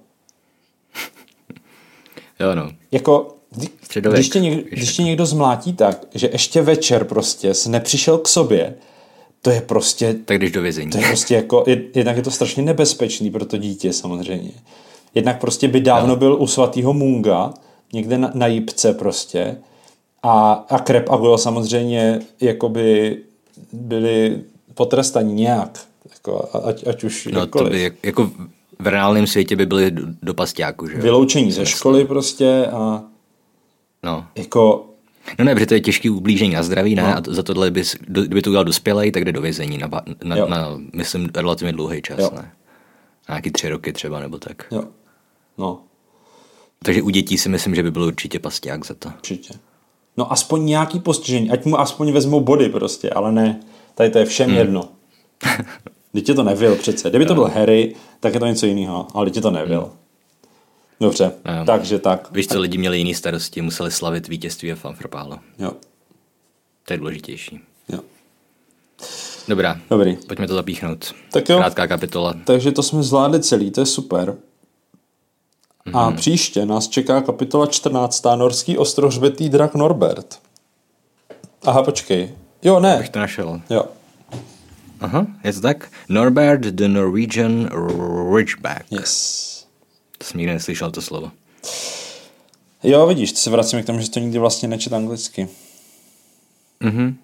Jo, 2.41 2.55
no. 2.55 2.71
jako, 2.93 3.35
Středověk, 3.83 4.19
když 4.19 4.29
tě, 4.29 4.41
někdo, 4.41 4.63
když 4.71 4.97
tě 4.97 5.03
někdo 5.03 5.27
zmlátí 5.27 5.73
tak, 5.73 6.01
že 6.15 6.29
ještě 6.33 6.63
večer 6.63 7.05
prostě 7.05 7.55
se 7.55 7.71
nepřišel 7.71 8.19
k 8.19 8.29
sobě, 8.29 8.75
to 9.43 9.51
je 9.51 9.61
prostě, 9.61 10.15
Tak 10.25 10.39
jdeš 10.39 10.53
do 10.53 10.63
vězení. 10.63 10.91
to 10.91 10.99
je 10.99 11.07
prostě 11.07 11.35
jako, 11.35 11.61
jed- 11.61 11.91
jednak 11.95 12.17
je 12.17 12.23
to 12.23 12.31
strašně 12.31 12.63
nebezpečný 12.63 13.31
pro 13.31 13.45
to 13.45 13.57
dítě 13.57 13.93
samozřejmě. 13.93 14.53
Jednak 15.15 15.41
prostě 15.41 15.69
by 15.69 15.81
dávno 15.81 16.17
byl 16.17 16.37
u 16.41 16.47
svatého 16.47 16.93
Munga, 16.93 17.55
někde 17.93 18.19
na, 18.19 18.31
na 18.35 18.47
Jipce 18.47 18.93
prostě, 18.95 19.57
a, 20.23 20.53
a 20.53 20.79
Krep 20.79 21.11
a 21.11 21.17
Goyle 21.17 21.39
samozřejmě 21.39 22.21
jakoby 22.41 23.19
byli 23.73 24.43
potrestaní 24.75 25.35
nějak, 25.35 25.81
jako, 26.13 26.49
a- 26.53 26.59
ať, 26.59 26.87
ať 26.87 27.05
už 27.05 27.29
No 27.33 27.47
to 27.47 27.65
by, 27.65 27.83
jak- 27.83 28.05
jako 28.05 28.31
v 28.79 28.87
reálném 28.87 29.27
světě 29.27 29.57
by 29.57 29.67
byli 29.67 29.91
do, 29.91 30.03
do 30.23 30.35
pasťáku, 30.35 30.89
že 30.89 30.95
jo? 30.97 31.03
Vyloučení 31.03 31.53
ze 31.53 31.67
školy 31.67 32.05
prostě 32.05 32.67
a 32.67 33.03
No. 34.03 34.27
jako 34.37 34.87
No 35.39 35.45
ne, 35.45 35.55
protože 35.55 35.67
to 35.67 35.75
je 35.75 35.81
těžký 35.81 36.11
ublížení 36.11 36.55
na 36.55 36.63
zdraví, 36.63 36.95
ne? 36.95 37.03
No. 37.03 37.17
A 37.17 37.21
to, 37.21 37.35
za 37.35 37.43
tohle 37.43 37.71
bys, 37.71 37.97
do, 38.09 38.23
kdyby 38.23 38.43
to 38.43 38.51
udělal 38.51 38.65
dospělej, 38.65 39.13
tak 39.13 39.25
jde 39.25 39.33
do 39.33 39.41
vězení 39.41 39.79
na, 39.79 39.91
na, 40.25 40.37
Jo. 40.37 40.47
na, 40.49 40.69
myslím, 40.93 41.29
relativně 41.35 41.73
dlouhý 41.73 42.03
čas, 42.03 42.19
Jo. 42.19 42.31
ne? 42.37 42.51
Na 43.29 43.33
nějaký 43.35 43.51
tři 43.51 43.69
roky 43.69 43.93
třeba, 43.93 44.21
nebo 44.21 44.39
tak. 44.39 44.67
jo, 44.71 44.83
no, 45.59 45.81
Takže 46.85 47.03
u 47.03 47.11
dětí 47.11 47.39
si 47.39 47.49
myslím, 47.49 47.75
že 47.75 47.83
by 47.83 47.91
byl 47.91 48.03
určitě 48.03 48.39
pasťák 48.39 48.87
za 48.87 48.95
to. 48.95 49.09
určitě. 49.09 49.55
No 50.17 50.33
aspoň 50.33 50.65
nějaký 50.67 51.01
postižení, 51.01 51.51
ať 51.51 51.65
mu 51.65 51.81
aspoň 51.81 52.13
vezmou 52.13 52.41
body 52.41 52.69
prostě, 52.69 53.11
ale 53.11 53.33
ne, 53.33 53.61
tady 53.95 54.11
to 54.11 54.19
je 54.19 54.25
všem 54.25 54.49
Hmm. 54.49 54.59
jedno. 54.59 54.89
Teď 56.13 56.27
to 56.37 56.43
nevěl 56.43 56.77
přece. 56.77 57.11
Kdyby 57.11 57.27
to 57.27 57.35
byl 57.35 57.45
Harry, 57.45 57.95
tak 58.21 58.35
je 58.35 58.41
to 58.41 58.47
něco 58.47 58.67
jiného, 58.67 59.07
ale 59.15 59.31
teď 59.31 59.43
to 59.43 59.51
nevěl. 59.51 59.93
Dobře, 61.01 61.25
Jo. 61.25 61.65
takže 61.67 61.99
tak. 61.99 62.29
Víš 62.33 62.47
co, 62.47 62.61
lidi 62.61 62.79
měli 62.79 62.99
jiný 62.99 63.15
starosti, 63.15 63.63
museli 63.63 63.91
slavit 63.91 64.29
vítězství 64.29 64.69
ve 64.69 64.75
fanfropálu. 64.75 65.37
Jo, 65.59 65.73
To 66.87 66.93
je 66.93 66.99
důležitější. 66.99 67.61
jo. 67.89 67.99
Dobrá, 69.49 69.81
Dobrý. 69.91 70.17
pojďme 70.27 70.47
to 70.49 70.55
zapíchnout. 70.55 71.15
Tak 71.33 71.49
jo. 71.49 71.57
Krátká 71.59 71.87
kapitola. 71.87 72.35
Takže 72.45 72.73
to 72.73 72.83
jsme 72.83 73.03
zvládli 73.03 73.43
celý, 73.43 73.71
to 73.71 73.81
je 73.81 73.87
super. 73.87 74.37
A 75.93 76.09
Mhm. 76.09 76.17
příště 76.17 76.67
nás 76.67 76.89
čeká 76.89 77.21
kapitola 77.21 77.67
14. 77.67 78.37
Norský 78.37 78.79
ostrohřbetý 78.79 79.49
drak 79.49 79.75
Norbert. 79.75 80.39
Aha, 81.63 81.83
počkej. 81.83 82.31
Jo, 82.63 82.81
ne. 82.81 82.97
Bych 82.99 83.09
to 83.09 83.19
našel. 83.19 83.61
Jo. 83.71 83.85
Aha, 85.01 85.27
je 85.45 85.53
to 85.53 85.61
tak? 85.61 85.91
Norbert 86.09 86.61
the 86.61 86.89
Norwegian 86.89 87.69
Ridgeback. 88.37 88.85
Yes. 88.91 89.67
To 90.19 90.25
jsem 90.25 90.39
nikdy 90.39 90.53
neslyšel 90.53 90.91
to 90.91 91.03
slovo. 91.03 91.31
Jo, 92.83 93.07
vidíš, 93.07 93.33
to 93.33 93.39
se 93.39 93.51
vracíme 93.51 93.83
k 93.83 93.87
tomu, 93.87 94.01
že 94.01 94.11
to 94.11 94.21
nikdy 94.21 94.39
vlastně 94.39 94.69
nečet 94.69 94.93
anglicky. 94.93 95.49
Mhm. 96.81 97.17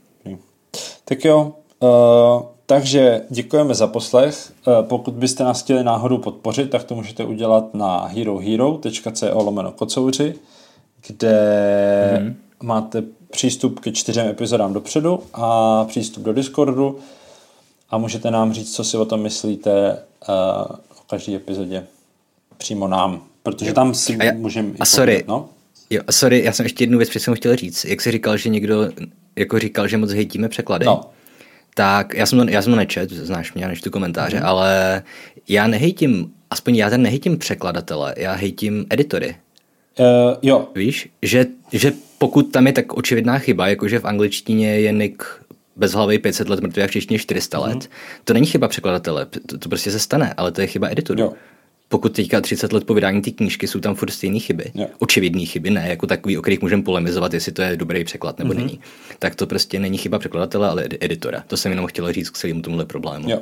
Tak 1.05 1.25
jo, 1.25 1.55
uh, 1.81 2.43
takže 2.71 3.23
děkujeme 3.31 3.75
za 3.75 3.87
poslech. 3.87 4.53
Uh, 4.67 4.83
pokud 4.83 5.15
byste 5.15 5.45
nás 5.45 5.63
chtěli 5.63 5.85
náhodou 5.85 6.19
podpořit, 6.19 6.71
tak 6.71 6.85
to 6.85 6.95
můžete 6.95 7.25
udělat 7.25 7.75
na 7.75 8.05
herohero.co 8.07 9.43
lomeno 9.43 9.73
kocouři, 9.73 10.35
kde 11.07 12.21
mm. 12.23 12.37
máte 12.63 13.03
přístup 13.31 13.81
ke 13.81 13.93
čtyřem 13.93 14.29
epizodám 14.29 14.73
dopředu 14.73 15.23
a 15.33 15.85
přístup 15.85 16.25
do 16.25 16.33
Discordu 16.33 16.99
a 17.91 17.99
můžete 17.99 18.31
nám 18.31 18.53
říct, 18.53 18.75
co 18.75 18.85
si 18.85 18.97
o 18.97 19.05
tom 19.05 19.23
myslíte 19.23 19.93
uh, 20.29 20.35
o 20.75 21.03
každé 21.07 21.35
epizodě 21.35 21.87
přímo 22.57 22.89
nám, 22.89 23.23
protože 23.43 23.73
tam 23.73 23.95
si 23.95 24.17
A 24.17 24.25
já- 24.25 24.33
můžeme... 24.33 24.71
a 24.81 24.85
sorry. 24.85 25.25
No? 25.29 25.49
Jo, 25.91 26.03
sorry, 26.11 26.45
já 26.45 26.53
jsem 26.53 26.67
ještě 26.67 26.83
jednu 26.85 26.99
věc 26.99 27.11
jsem 27.11 27.35
chtěl 27.35 27.57
říct. 27.57 27.85
Jak 27.85 28.01
jsi 28.01 28.11
říkal, 28.11 28.37
že 28.37 28.49
někdo 28.49 28.89
jako 29.37 29.59
říkal, 29.59 29.89
že 29.89 29.97
moc 29.97 30.11
hejtíme 30.11 30.49
překlady, 30.49 30.87
No. 30.87 31.11
Tak 31.75 32.15
já 32.15 32.27
jsem, 32.27 32.39
to, 32.39 32.53
já 32.53 32.63
jsem 32.63 32.73
to 32.73 32.77
nečet, 32.77 33.11
znáš 33.11 33.53
mě, 33.55 33.63
já 33.65 33.69
nečtu 33.69 33.91
komentáře, 33.91 34.37
mm. 34.37 34.47
ale 34.47 35.03
já 35.49 35.67
nehejtím, 35.67 36.31
aspoň 36.51 36.77
já 36.77 36.91
ten 36.91 37.03
nehejtím 37.03 37.39
překladatele, 37.39 38.15
já 38.17 38.33
hejtím 38.33 38.87
editory. 38.91 39.37
Uh, 39.99 40.07
jo, 40.43 40.69
Víš, 40.75 41.09
že, 41.23 41.47
že 41.73 41.93
pokud 42.19 42.43
tam 42.43 42.67
je 42.67 42.73
tak 42.73 42.93
očividná 42.93 43.39
chyba, 43.39 43.69
jakože 43.69 43.99
v 43.99 44.05
angličtině 44.05 44.81
je 44.81 44.93
Nick 44.93 45.25
bez 45.77 45.93
hlavy 45.93 46.19
500 46.19 46.49
let 46.49 46.61
mrtvý 46.61 46.83
a 46.83 46.87
v 46.87 46.91
češtině 46.91 47.19
400 47.19 47.59
let, 47.59 47.71
Mhm. 47.73 47.81
to 48.25 48.33
není 48.35 48.47
chyba 48.47 48.69
překladatele, 48.69 49.27
to, 49.27 49.59
to 49.59 49.69
prostě 49.69 49.91
se 49.91 49.99
stane, 49.99 50.35
ale 50.37 50.53
to 50.53 50.61
je 50.61 50.67
chyba 50.67 50.89
editoru. 50.91 51.21
Jo. 51.21 51.33
Pokud 51.93 52.13
teďka 52.17 52.41
30 52.41 52.73
let 52.73 52.85
po 52.85 52.95
vydání 52.95 53.23
té 53.23 53.31
knížky 53.31 53.69
jsou 53.69 53.81
tam 53.81 53.95
furt 53.95 54.11
stejné 54.11 54.39
chyby, 54.39 54.65
Jo. 54.75 54.87
očividné 54.99 55.45
chyby, 55.45 55.71
ne 55.71 55.87
jako 55.89 56.07
takový, 56.07 56.39
o 56.39 56.43
kterých 56.43 56.63
můžeme 56.63 56.83
polemizovat, 56.83 57.35
jestli 57.35 57.53
to 57.53 57.63
je 57.63 57.77
dobrý 57.77 58.05
překlad 58.05 58.39
nebo 58.39 58.55
Mhm. 58.55 58.63
mm-hmm. 58.63 58.67
není, 58.67 58.81
tak 59.19 59.35
to 59.35 59.47
prostě 59.47 59.79
není 59.81 59.99
chyba 59.99 60.19
překladatele, 60.19 60.69
ale 60.69 60.83
edi- 60.85 60.97
editora. 61.01 61.45
To 61.47 61.57
jsem 61.57 61.73
jenom 61.73 61.87
chtěl 61.87 62.13
říct 62.13 62.31
k 62.31 62.39
celému 62.39 62.63
tomuhle 62.63 62.85
problému. 62.85 63.31
jo. 63.31 63.39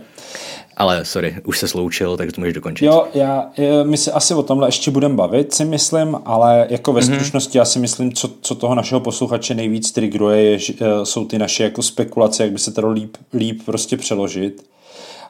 Ale 0.76 1.04
sorry, 1.04 1.36
už 1.44 1.58
se 1.58 1.68
sloučil, 1.68 2.16
takže 2.16 2.32
to 2.32 2.40
můžeš 2.40 2.54
dokončit. 2.54 2.84
Jo, 2.86 3.06
já, 3.14 3.50
my 3.84 3.96
se 3.96 4.12
asi 4.12 4.34
o 4.34 4.42
tomhle 4.42 4.68
ještě 4.68 4.90
budeme 4.90 5.14
bavit, 5.14 5.54
si 5.54 5.64
myslím, 5.64 6.16
ale 6.24 6.66
jako 6.70 6.92
ve 6.92 7.02
stručnosti 7.02 7.58
já 7.58 7.64
si 7.64 7.78
myslím, 7.78 8.12
co, 8.12 8.30
co 8.40 8.54
toho 8.54 8.74
našeho 8.74 9.00
posluchače 9.00 9.54
nejvíc 9.54 9.92
triggeruje, 9.92 10.42
je, 10.42 10.58
že, 10.58 10.72
eh, 10.80 11.06
jsou 11.06 11.24
ty 11.24 11.38
naše 11.38 11.62
jako 11.64 11.82
spekulace, 11.82 12.42
jak 12.42 12.52
by 12.52 12.58
se 12.58 12.72
to 12.72 12.90
líp, 12.90 13.16
líp 13.34 13.62
prostě 13.64 13.96
přeložit. 13.96 14.62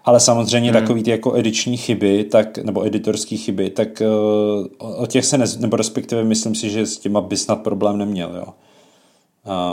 Ale 0.05 0.21
samozřejmě 0.21 0.73
hmm. 0.73 0.81
takový 0.81 1.03
ty 1.03 1.11
jako 1.11 1.35
ediční 1.37 1.77
chyby, 1.77 2.25
tak, 2.25 2.59
nebo 2.59 2.87
editorské 2.87 3.37
chyby, 3.37 3.71
tak 3.71 3.89
uh, 4.81 5.03
o 5.03 5.07
těch 5.07 5.25
se, 5.25 5.39
nez, 5.39 5.59
nebo 5.59 5.77
respektive 5.77 6.25
myslím 6.25 6.55
si, 6.55 6.71
že 6.71 6.87
s 6.87 6.99
těma 6.99 7.21
by 7.21 7.37
snad 7.37 7.63
problém 7.63 7.99
neměl, 7.99 8.37
jo. 8.37 8.47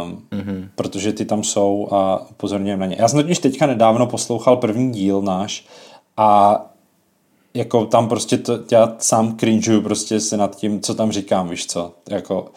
Um, 0.04 0.24
mm-hmm. 0.32 0.70
Protože 0.76 1.14
ty 1.14 1.26
tam 1.26 1.44
jsou 1.44 1.88
a 1.92 2.28
upozorňujeme 2.30 2.80
na 2.80 2.86
ně. 2.86 2.96
Já 3.00 3.08
jsem 3.08 3.22
totiž 3.22 3.40
teďka 3.40 3.66
nedávno 3.66 4.08
poslouchal 4.08 4.58
první 4.58 4.92
díl 4.92 5.22
náš 5.22 5.66
a 6.18 6.62
jako 7.54 7.86
tam 7.86 8.10
prostě 8.10 8.38
to, 8.38 8.60
já 8.72 8.96
sám 9.00 9.38
cringeuju 9.38 9.82
prostě 9.82 10.20
se 10.20 10.38
nad 10.38 10.56
tím, 10.56 10.82
co 10.82 10.96
tam 10.96 11.12
říkám, 11.12 11.50
víš 11.50 11.68
co, 11.68 11.94
jako 12.10 12.48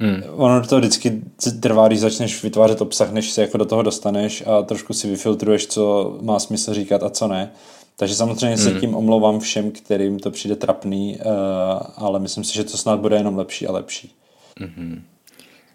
Hmm. 0.00 0.22
Ono 0.30 0.66
to 0.66 0.78
vždycky 0.78 1.22
trvá, 1.60 1.88
když 1.88 2.00
začneš 2.00 2.42
vytvářet 2.42 2.80
obsah, 2.80 3.12
než 3.12 3.30
se 3.30 3.42
jako 3.42 3.58
do 3.58 3.64
toho 3.64 3.82
dostaneš 3.82 4.44
a 4.46 4.62
trošku 4.62 4.92
si 4.92 5.10
vyfiltruješ, 5.10 5.66
co 5.66 6.16
má 6.22 6.38
smysl 6.38 6.74
říkat 6.74 7.02
a 7.02 7.10
co 7.10 7.28
ne. 7.28 7.52
Takže 7.96 8.14
samozřejmě 8.14 8.58
se 8.58 8.80
tím 8.80 8.94
omlouvám 8.94 9.40
všem, 9.40 9.70
kterým 9.70 10.18
to 10.18 10.30
přijde 10.30 10.56
trapný, 10.56 11.18
uh, 11.18 11.22
ale 11.96 12.18
myslím 12.18 12.44
si, 12.44 12.54
že 12.54 12.64
to 12.64 12.76
snad 12.76 13.00
bude 13.00 13.16
jenom 13.16 13.38
lepší 13.38 13.66
a 13.66 13.72
lepší. 13.72 14.14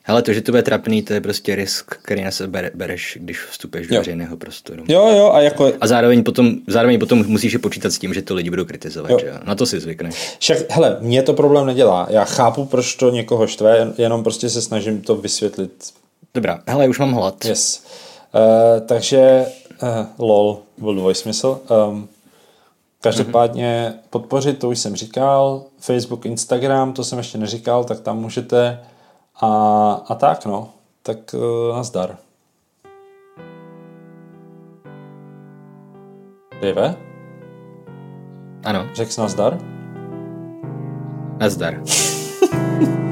Hele, 0.04 0.22
to, 0.22 0.34
že 0.34 0.42
to 0.42 0.52
bude 0.52 0.64
trapný, 0.64 1.02
to 1.04 1.14
je 1.14 1.22
prostě 1.22 1.56
risk, 1.56 1.96
který 2.02 2.24
na 2.24 2.32
sebe 2.32 2.48
bere, 2.52 2.72
bereš, 2.76 3.18
když 3.22 3.46
vstupuješ 3.46 3.88
do 3.88 3.98
veřejného 3.98 4.38
prostoru. 4.38 4.84
Jo, 4.88 5.10
jo, 5.18 5.32
a 5.34 5.42
jako 5.42 5.72
A 5.82 5.88
zároveň 5.88 6.24
potom, 6.24 6.56
zároveň 6.68 7.00
potom 7.00 7.24
musíš 7.28 7.54
je 7.54 7.60
počítat 7.60 7.92
s 7.92 8.00
tím, 8.00 8.14
že 8.14 8.22
to 8.22 8.36
lidi 8.36 8.50
budou 8.50 8.66
kritizovat, 8.66 9.12
Jo. 9.12 9.18
že? 9.22 9.34
Na 9.44 9.56
to 9.56 9.66
si 9.66 9.80
zvykneš. 9.80 10.36
Však, 10.40 10.58
hele, 10.70 10.98
mě 11.02 11.24
to 11.24 11.34
problém 11.34 11.66
nedělá. 11.66 12.08
Já 12.10 12.26
chápu, 12.26 12.66
proč 12.66 12.96
to 12.96 13.10
někoho 13.10 13.48
štve, 13.48 13.80
jen- 13.80 13.94
jenom 13.98 14.24
prostě 14.24 14.50
se 14.50 14.62
snažím 14.62 15.02
to 15.02 15.16
vysvětlit. 15.16 15.72
Dobrá, 16.34 16.60
hele, 16.68 16.88
už 16.88 17.00
mám 17.00 17.14
hlad. 17.14 17.46
Yes. 17.46 17.84
Uh, 18.34 18.88
takže, 18.88 19.46
uh, 19.84 19.90
lol, 20.18 20.60
byl 20.78 20.96
dvojsmysl. 20.96 21.60
Um, 21.90 22.10
každopádně 23.02 23.94
podpořit, 24.10 24.60
to 24.60 24.70
už 24.70 24.80
jsem 24.80 24.96
říkal, 24.96 25.64
Facebook, 25.80 26.26
Instagram, 26.26 26.94
to 26.94 27.04
jsem 27.04 27.18
ještě 27.18 27.38
neříkal, 27.38 27.84
tak 27.84 28.00
tam 28.00 28.20
můžete 28.20 28.80
a, 29.42 29.48
a 30.08 30.16
tak 30.16 30.46
no, 30.46 30.70
tak 31.04 31.34
uh, 31.34 31.76
nazdar. 31.76 32.18
Dave, 36.62 36.96
Ano, 38.66 38.86
řekl 38.94 39.12
jsi 39.12 39.22
nazdar? 39.22 39.58
nazdar. 41.40 41.82